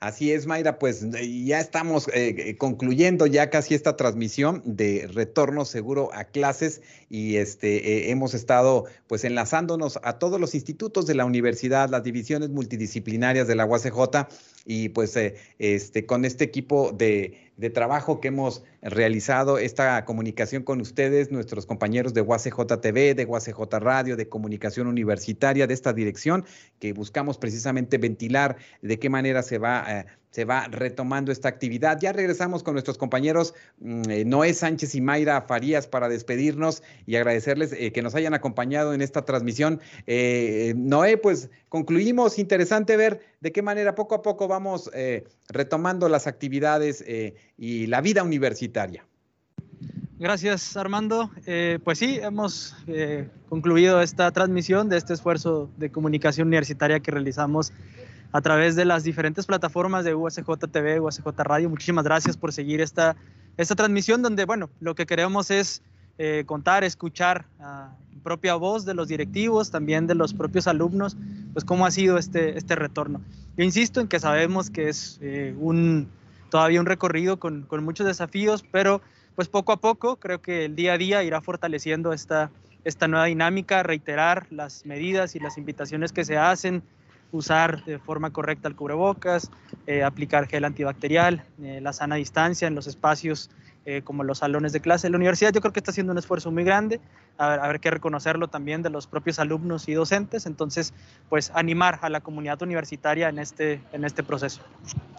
Así 0.00 0.32
es, 0.32 0.46
Mayra, 0.46 0.80
pues 0.80 1.06
ya 1.10 1.60
estamos 1.60 2.08
eh, 2.08 2.34
eh, 2.36 2.56
concluyendo 2.56 3.26
ya 3.26 3.50
casi 3.50 3.76
esta 3.76 3.94
transmisión 3.96 4.60
de 4.64 5.08
retorno 5.12 5.64
seguro 5.64 6.10
a 6.12 6.24
clases 6.24 6.82
y 7.08 7.36
este 7.36 8.10
hemos 8.10 8.34
estado 8.34 8.86
pues 9.06 9.22
enlazándonos 9.22 10.00
a 10.02 10.18
todos 10.18 10.40
los 10.40 10.56
institutos 10.56 11.06
de 11.06 11.14
la 11.14 11.24
universidad, 11.24 11.88
las 11.88 12.02
divisiones 12.02 12.48
multidisciplinarias 12.50 13.46
de 13.46 13.54
la 13.54 13.64
UACJ 13.64 14.26
y 14.64 14.88
pues 14.88 15.16
este 15.60 16.06
con 16.06 16.24
este 16.24 16.42
equipo 16.42 16.90
de 16.90 17.70
trabajo 17.72 18.20
que 18.20 18.28
hemos 18.28 18.64
realizado 18.82 19.58
esta 19.58 20.04
comunicación 20.04 20.64
con 20.64 20.80
ustedes, 20.80 21.30
nuestros 21.30 21.66
compañeros 21.66 22.14
de 22.14 22.20
UACJ 22.20 22.80
TV, 22.80 23.14
de 23.14 23.24
UACJ 23.24 23.60
Radio, 23.78 24.16
de 24.16 24.28
comunicación 24.28 24.88
universitaria, 24.88 25.68
de 25.68 25.74
esta 25.74 25.92
dirección 25.92 26.44
que 26.80 26.92
buscamos 26.92 27.38
precisamente 27.38 27.96
ventilar 27.98 28.56
de 28.82 28.98
qué 28.98 29.08
manera 29.08 29.44
se 29.44 29.58
va, 29.58 29.84
eh, 29.88 30.06
se 30.30 30.44
va 30.44 30.66
retomando 30.66 31.30
esta 31.30 31.48
actividad. 31.48 31.98
Ya 32.00 32.12
regresamos 32.12 32.64
con 32.64 32.74
nuestros 32.74 32.98
compañeros 32.98 33.54
mm, 33.78 34.10
eh, 34.10 34.24
Noé 34.24 34.52
Sánchez 34.52 34.96
y 34.96 35.00
Mayra 35.00 35.42
Farías 35.42 35.86
para 35.86 36.08
despedirnos 36.08 36.82
y 37.06 37.14
agradecerles 37.14 37.72
eh, 37.72 37.92
que 37.92 38.02
nos 38.02 38.16
hayan 38.16 38.34
acompañado 38.34 38.94
en 38.94 39.00
esta 39.00 39.24
transmisión. 39.24 39.80
Noé, 40.74 41.18
pues 41.18 41.50
concluimos. 41.68 42.38
Interesante 42.40 42.96
ver 42.96 43.20
de 43.40 43.52
qué 43.52 43.62
manera 43.62 43.94
poco 43.94 44.16
a 44.16 44.22
poco 44.22 44.48
vamos 44.48 44.90
retomando 45.48 46.08
las 46.08 46.26
actividades 46.26 47.04
y 47.56 47.86
la 47.86 48.00
vida 48.00 48.22
universitaria. 48.22 48.71
Gracias, 50.18 50.76
Armando. 50.76 51.30
Eh, 51.46 51.80
pues 51.82 51.98
sí, 51.98 52.18
hemos 52.22 52.76
eh, 52.86 53.28
concluido 53.48 54.00
esta 54.00 54.30
transmisión 54.30 54.88
de 54.88 54.96
este 54.96 55.14
esfuerzo 55.14 55.68
de 55.78 55.90
comunicación 55.90 56.46
universitaria 56.46 57.00
que 57.00 57.10
realizamos 57.10 57.72
a 58.30 58.40
través 58.40 58.76
de 58.76 58.84
las 58.84 59.04
diferentes 59.04 59.46
plataformas 59.46 60.04
de 60.04 60.14
USJ 60.14 60.48
TV, 60.70 61.00
USJ 61.00 61.26
Radio. 61.38 61.68
Muchísimas 61.68 62.04
gracias 62.04 62.36
por 62.36 62.52
seguir 62.52 62.80
esta, 62.80 63.16
esta 63.56 63.74
transmisión 63.74 64.22
donde, 64.22 64.44
bueno, 64.44 64.70
lo 64.80 64.94
que 64.94 65.06
queremos 65.06 65.50
es 65.50 65.82
eh, 66.18 66.44
contar, 66.46 66.84
escuchar 66.84 67.46
a 67.58 67.96
propia 68.22 68.54
voz 68.54 68.84
de 68.84 68.94
los 68.94 69.08
directivos, 69.08 69.70
también 69.70 70.06
de 70.06 70.14
los 70.14 70.34
propios 70.34 70.66
alumnos, 70.66 71.16
pues 71.52 71.64
cómo 71.64 71.84
ha 71.84 71.90
sido 71.90 72.16
este, 72.16 72.56
este 72.56 72.76
retorno. 72.76 73.20
Yo 73.56 73.64
insisto 73.64 74.00
en 74.00 74.08
que 74.08 74.20
sabemos 74.20 74.70
que 74.70 74.88
es 74.88 75.18
eh, 75.20 75.54
un, 75.58 76.08
todavía 76.52 76.80
un 76.80 76.86
recorrido 76.86 77.38
con, 77.38 77.66
muchos 77.80 78.06
desafíos, 78.06 78.62
pero 78.70 79.00
pues 79.34 79.48
poco 79.48 79.72
a 79.72 79.78
poco 79.78 80.16
creo 80.16 80.42
que 80.42 80.66
el 80.66 80.76
día 80.76 80.92
a 80.92 80.98
día 80.98 81.22
irá 81.22 81.40
fortaleciendo 81.40 82.12
esta, 82.12 82.50
esta 82.84 83.08
nueva 83.08 83.24
dinámica, 83.24 83.82
reiterar 83.82 84.48
las 84.50 84.84
medidas 84.84 85.34
y 85.34 85.40
las 85.40 85.56
invitaciones 85.56 86.12
que 86.12 86.26
se 86.26 86.36
hacen, 86.36 86.82
usar 87.30 87.82
de 87.86 87.98
forma 87.98 88.34
correcta 88.34 88.68
el 88.68 88.76
cubrebocas, 88.76 89.50
eh, 89.86 90.02
aplicar 90.02 90.46
gel 90.46 90.66
antibacterial, 90.66 91.42
eh, 91.62 91.80
la 91.80 91.94
sana 91.94 92.16
distancia 92.16 92.68
en 92.68 92.74
los 92.74 92.86
espacios 92.86 93.48
eh, 93.84 94.02
como 94.02 94.22
los 94.24 94.38
salones 94.38 94.72
de 94.72 94.80
clase 94.80 95.10
la 95.10 95.16
universidad. 95.16 95.52
Yo 95.52 95.60
creo 95.60 95.72
que 95.72 95.80
está 95.80 95.90
haciendo 95.90 96.12
un 96.12 96.18
esfuerzo 96.18 96.50
muy 96.50 96.64
grande, 96.64 97.00
ver 97.38 97.80
que 97.80 97.90
reconocerlo 97.90 98.48
también 98.48 98.82
de 98.82 98.90
los 98.90 99.06
propios 99.06 99.38
alumnos 99.38 99.88
y 99.88 99.94
docentes, 99.94 100.46
entonces 100.46 100.92
pues 101.28 101.50
animar 101.54 101.98
a 102.02 102.08
la 102.08 102.20
comunidad 102.20 102.60
universitaria 102.62 103.28
en 103.28 103.38
este, 103.38 103.80
en 103.92 104.04
este 104.04 104.22
proceso. 104.22 104.62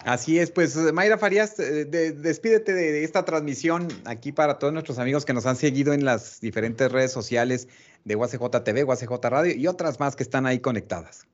Así 0.05 0.39
es, 0.39 0.51
pues 0.51 0.75
Mayra 0.93 1.17
Farías, 1.17 1.59
eh, 1.59 1.85
de- 1.85 2.11
despídete 2.11 2.73
de, 2.73 2.91
de 2.91 3.03
esta 3.03 3.25
transmisión 3.25 3.87
aquí 4.05 4.31
para 4.31 4.59
todos 4.59 4.73
nuestros 4.73 4.99
amigos 4.99 5.25
que 5.25 5.33
nos 5.33 5.45
han 5.45 5.55
seguido 5.55 5.93
en 5.93 6.05
las 6.05 6.39
diferentes 6.41 6.91
redes 6.91 7.11
sociales 7.11 7.67
de 8.05 8.15
UACJ 8.15 8.63
TV, 8.63 8.83
UACJ 8.83 9.11
Radio 9.29 9.55
y 9.55 9.67
otras 9.67 9.99
más 9.99 10.15
que 10.15 10.23
están 10.23 10.45
ahí 10.45 10.59
conectadas. 10.59 11.25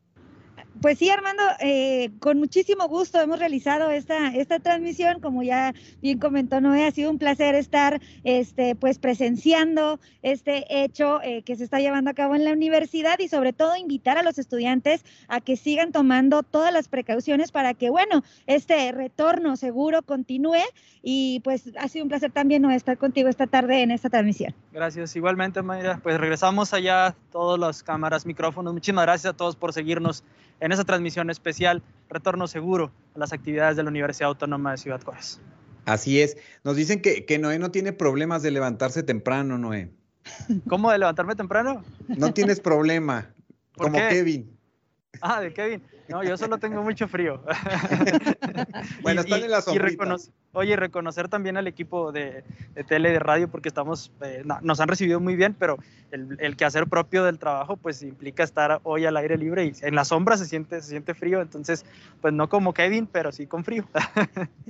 Pues 0.81 0.97
sí, 0.97 1.09
Armando, 1.09 1.43
eh, 1.59 2.09
con 2.19 2.39
muchísimo 2.39 2.87
gusto 2.87 3.19
hemos 3.19 3.37
realizado 3.37 3.89
esta, 3.89 4.29
esta 4.29 4.59
transmisión, 4.59 5.19
como 5.19 5.43
ya 5.43 5.73
bien 6.01 6.19
comentó 6.19 6.61
Noé, 6.61 6.85
ha 6.85 6.91
sido 6.91 7.11
un 7.11 7.17
placer 7.17 7.53
estar 7.55 7.99
este, 8.23 8.75
pues 8.75 8.97
presenciando 8.97 9.99
este 10.21 10.83
hecho 10.83 11.21
eh, 11.21 11.43
que 11.43 11.57
se 11.57 11.65
está 11.65 11.79
llevando 11.79 12.11
a 12.11 12.13
cabo 12.13 12.35
en 12.35 12.45
la 12.45 12.53
universidad 12.53 13.19
y 13.19 13.27
sobre 13.27 13.51
todo 13.51 13.75
invitar 13.75 14.17
a 14.17 14.23
los 14.23 14.37
estudiantes 14.39 15.03
a 15.27 15.41
que 15.41 15.57
sigan 15.57 15.91
tomando 15.91 16.43
todas 16.43 16.71
las 16.71 16.87
precauciones 16.87 17.51
para 17.51 17.73
que, 17.73 17.89
bueno, 17.89 18.23
este 18.47 18.91
retorno 18.93 19.57
seguro 19.57 20.01
continúe 20.01 20.63
y 21.01 21.41
pues 21.41 21.71
ha 21.77 21.89
sido 21.89 22.03
un 22.05 22.09
placer 22.09 22.31
también 22.31 22.61
Noé, 22.61 22.75
estar 22.75 22.97
contigo 22.97 23.27
esta 23.27 23.47
tarde 23.47 23.81
en 23.81 23.91
esta 23.91 24.09
transmisión. 24.09 24.55
Gracias, 24.71 25.15
igualmente 25.17 25.61
Mayra. 25.61 25.99
Pues 26.01 26.17
regresamos 26.17 26.73
allá, 26.73 27.15
todas 27.31 27.59
las 27.59 27.83
cámaras, 27.83 28.25
micrófonos. 28.25 28.73
Muchísimas 28.73 29.05
gracias 29.05 29.33
a 29.33 29.35
todos 29.35 29.57
por 29.57 29.73
seguirnos 29.73 30.23
en 30.59 30.71
esa 30.71 30.83
transmisión 30.83 31.29
especial, 31.29 31.81
Retorno 32.09 32.47
Seguro 32.47 32.91
a 33.15 33.19
las 33.19 33.33
actividades 33.33 33.77
de 33.77 33.83
la 33.83 33.89
Universidad 33.89 34.29
Autónoma 34.29 34.71
de 34.71 34.77
Ciudad 34.77 35.01
Juárez. 35.03 35.39
Así 35.85 36.21
es. 36.21 36.37
Nos 36.63 36.75
dicen 36.75 37.01
que, 37.01 37.25
que 37.25 37.39
Noé 37.39 37.59
no 37.59 37.71
tiene 37.71 37.93
problemas 37.93 38.43
de 38.43 38.51
levantarse 38.51 39.03
temprano, 39.03 39.57
Noé. 39.57 39.91
¿Cómo 40.67 40.91
de 40.91 40.97
levantarme 40.99 41.35
temprano? 41.35 41.83
No 42.07 42.33
tienes 42.33 42.59
problema, 42.59 43.33
¿Por 43.73 43.87
como 43.87 43.97
qué? 43.97 44.09
Kevin. 44.09 44.57
Ah, 45.21 45.41
de 45.41 45.53
Kevin. 45.53 45.83
No, 46.07 46.23
yo 46.23 46.37
solo 46.37 46.57
tengo 46.57 46.83
mucho 46.83 47.07
frío. 47.07 47.41
Bueno, 49.01 49.21
están 49.21 49.43
en 49.43 49.51
la 49.51 49.61
sombrita. 49.61 49.87
reconocer, 49.89 50.33
oye, 50.53 50.75
reconocer 50.75 51.27
también 51.29 51.57
al 51.57 51.67
equipo 51.67 52.11
de, 52.11 52.43
de 52.75 52.83
tele 52.83 53.11
de 53.11 53.19
radio 53.19 53.47
porque 53.49 53.69
estamos, 53.69 54.11
eh, 54.21 54.41
no- 54.45 54.59
nos 54.61 54.79
han 54.79 54.87
recibido 54.87 55.19
muy 55.19 55.35
bien, 55.35 55.55
pero 55.57 55.77
el, 56.11 56.37
el 56.39 56.55
quehacer 56.57 56.87
propio 56.87 57.23
del 57.23 57.37
trabajo 57.37 57.77
pues 57.77 58.01
implica 58.01 58.43
estar 58.43 58.79
hoy 58.83 59.05
al 59.05 59.15
aire 59.17 59.37
libre 59.37 59.65
y 59.65 59.73
en 59.81 59.95
la 59.95 60.05
sombra 60.05 60.37
se 60.37 60.45
siente, 60.45 60.81
se 60.81 60.89
siente 60.89 61.13
frío, 61.13 61.41
entonces 61.41 61.85
pues 62.21 62.33
no 62.33 62.49
como 62.49 62.73
Kevin, 62.73 63.07
pero 63.11 63.31
sí 63.31 63.45
con 63.47 63.63
frío. 63.63 63.85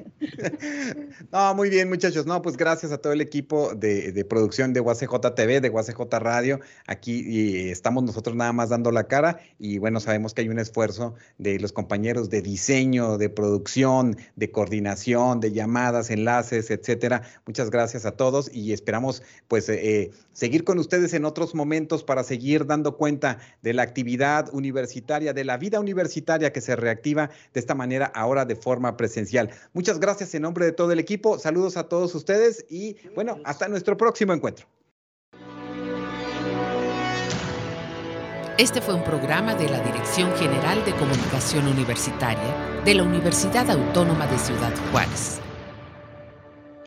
No, 1.32 1.56
muy 1.56 1.70
bien, 1.70 1.90
muchachos. 1.90 2.26
No, 2.26 2.42
pues 2.42 2.58
gracias 2.58 2.92
a 2.92 2.98
todo 2.98 3.14
el 3.14 3.22
equipo 3.22 3.74
de, 3.76 4.12
de 4.12 4.26
producción 4.26 4.74
de 4.74 4.80
UACJ 4.82 5.34
TV, 5.36 5.62
de 5.62 5.70
UACJ 5.70 6.00
Radio. 6.20 6.60
Aquí 6.88 7.24
y 7.26 7.70
estamos 7.70 8.04
nosotros 8.04 8.36
nada 8.36 8.52
más 8.54 8.70
dando 8.70 8.92
la 8.92 9.06
cara 9.06 9.40
y 9.58 9.78
bueno, 9.78 10.00
sabemos 10.00 10.34
que 10.34 10.42
hay 10.42 10.50
un 10.50 10.60
esfuerzo 10.60 11.16
de 11.38 11.60
los 11.60 11.72
compañeros 11.74 12.30
de 12.30 12.42
diseño, 12.42 13.18
de 13.18 13.30
producción, 13.30 14.18
de 14.36 14.52
coordinación, 14.52 15.40
de 15.40 15.52
llamadas, 15.70 16.10
enlaces, 16.10 16.72
etcétera. 16.72 17.22
Muchas 17.46 17.70
gracias 17.70 18.06
a 18.06 18.12
todos 18.12 18.50
y 18.54 18.74
esperamos 18.74 19.22
pues 19.48 19.70
eh, 19.70 19.80
eh, 19.82 20.12
seguir 20.34 20.64
con 20.64 20.80
ustedes 20.80 21.14
en 21.14 21.26
otros 21.26 21.54
momentos 21.54 22.04
para 22.04 22.24
seguir 22.24 22.66
dando 22.66 22.98
cuenta 22.98 23.38
de 23.62 23.74
la 23.74 23.84
actividad 23.84 24.50
universitaria, 24.52 25.34
de 25.34 25.46
la 25.46 25.58
vida 25.58 25.80
universitaria 25.80 26.52
que 26.52 26.62
se 26.62 26.76
reactiva 26.76 27.30
de 27.54 27.60
esta 27.60 27.76
manera 27.76 28.08
ahora 28.08 28.46
de 28.46 28.56
forma 28.56 28.98
presencial. 28.98 29.52
Muchas 29.74 30.00
gracias 30.00 30.34
en 30.34 30.42
nombre 30.42 30.66
de 30.66 30.72
todo 30.72 30.92
el 30.92 31.00
equipo. 31.00 31.38
Saludos 31.38 31.78
a 31.78 31.84
todos 31.84 32.16
ustedes 32.16 32.66
y 32.70 32.98
bueno, 33.14 33.38
hasta 33.46 33.68
nuestro 33.68 33.96
próximo 33.96 34.34
encuentro. 34.34 34.66
Este 38.60 38.82
fue 38.82 38.94
un 38.94 39.06
programa 39.06 39.56
de 39.56 39.70
la 39.70 39.80
Dirección 39.80 40.36
General 40.36 40.84
de 40.84 40.92
Comunicación 40.96 41.66
Universitaria 41.66 42.82
de 42.84 42.94
la 42.94 43.04
Universidad 43.04 43.70
Autónoma 43.70 44.28
de 44.28 44.38
Ciudad 44.38 44.74
Juárez. 44.92 45.40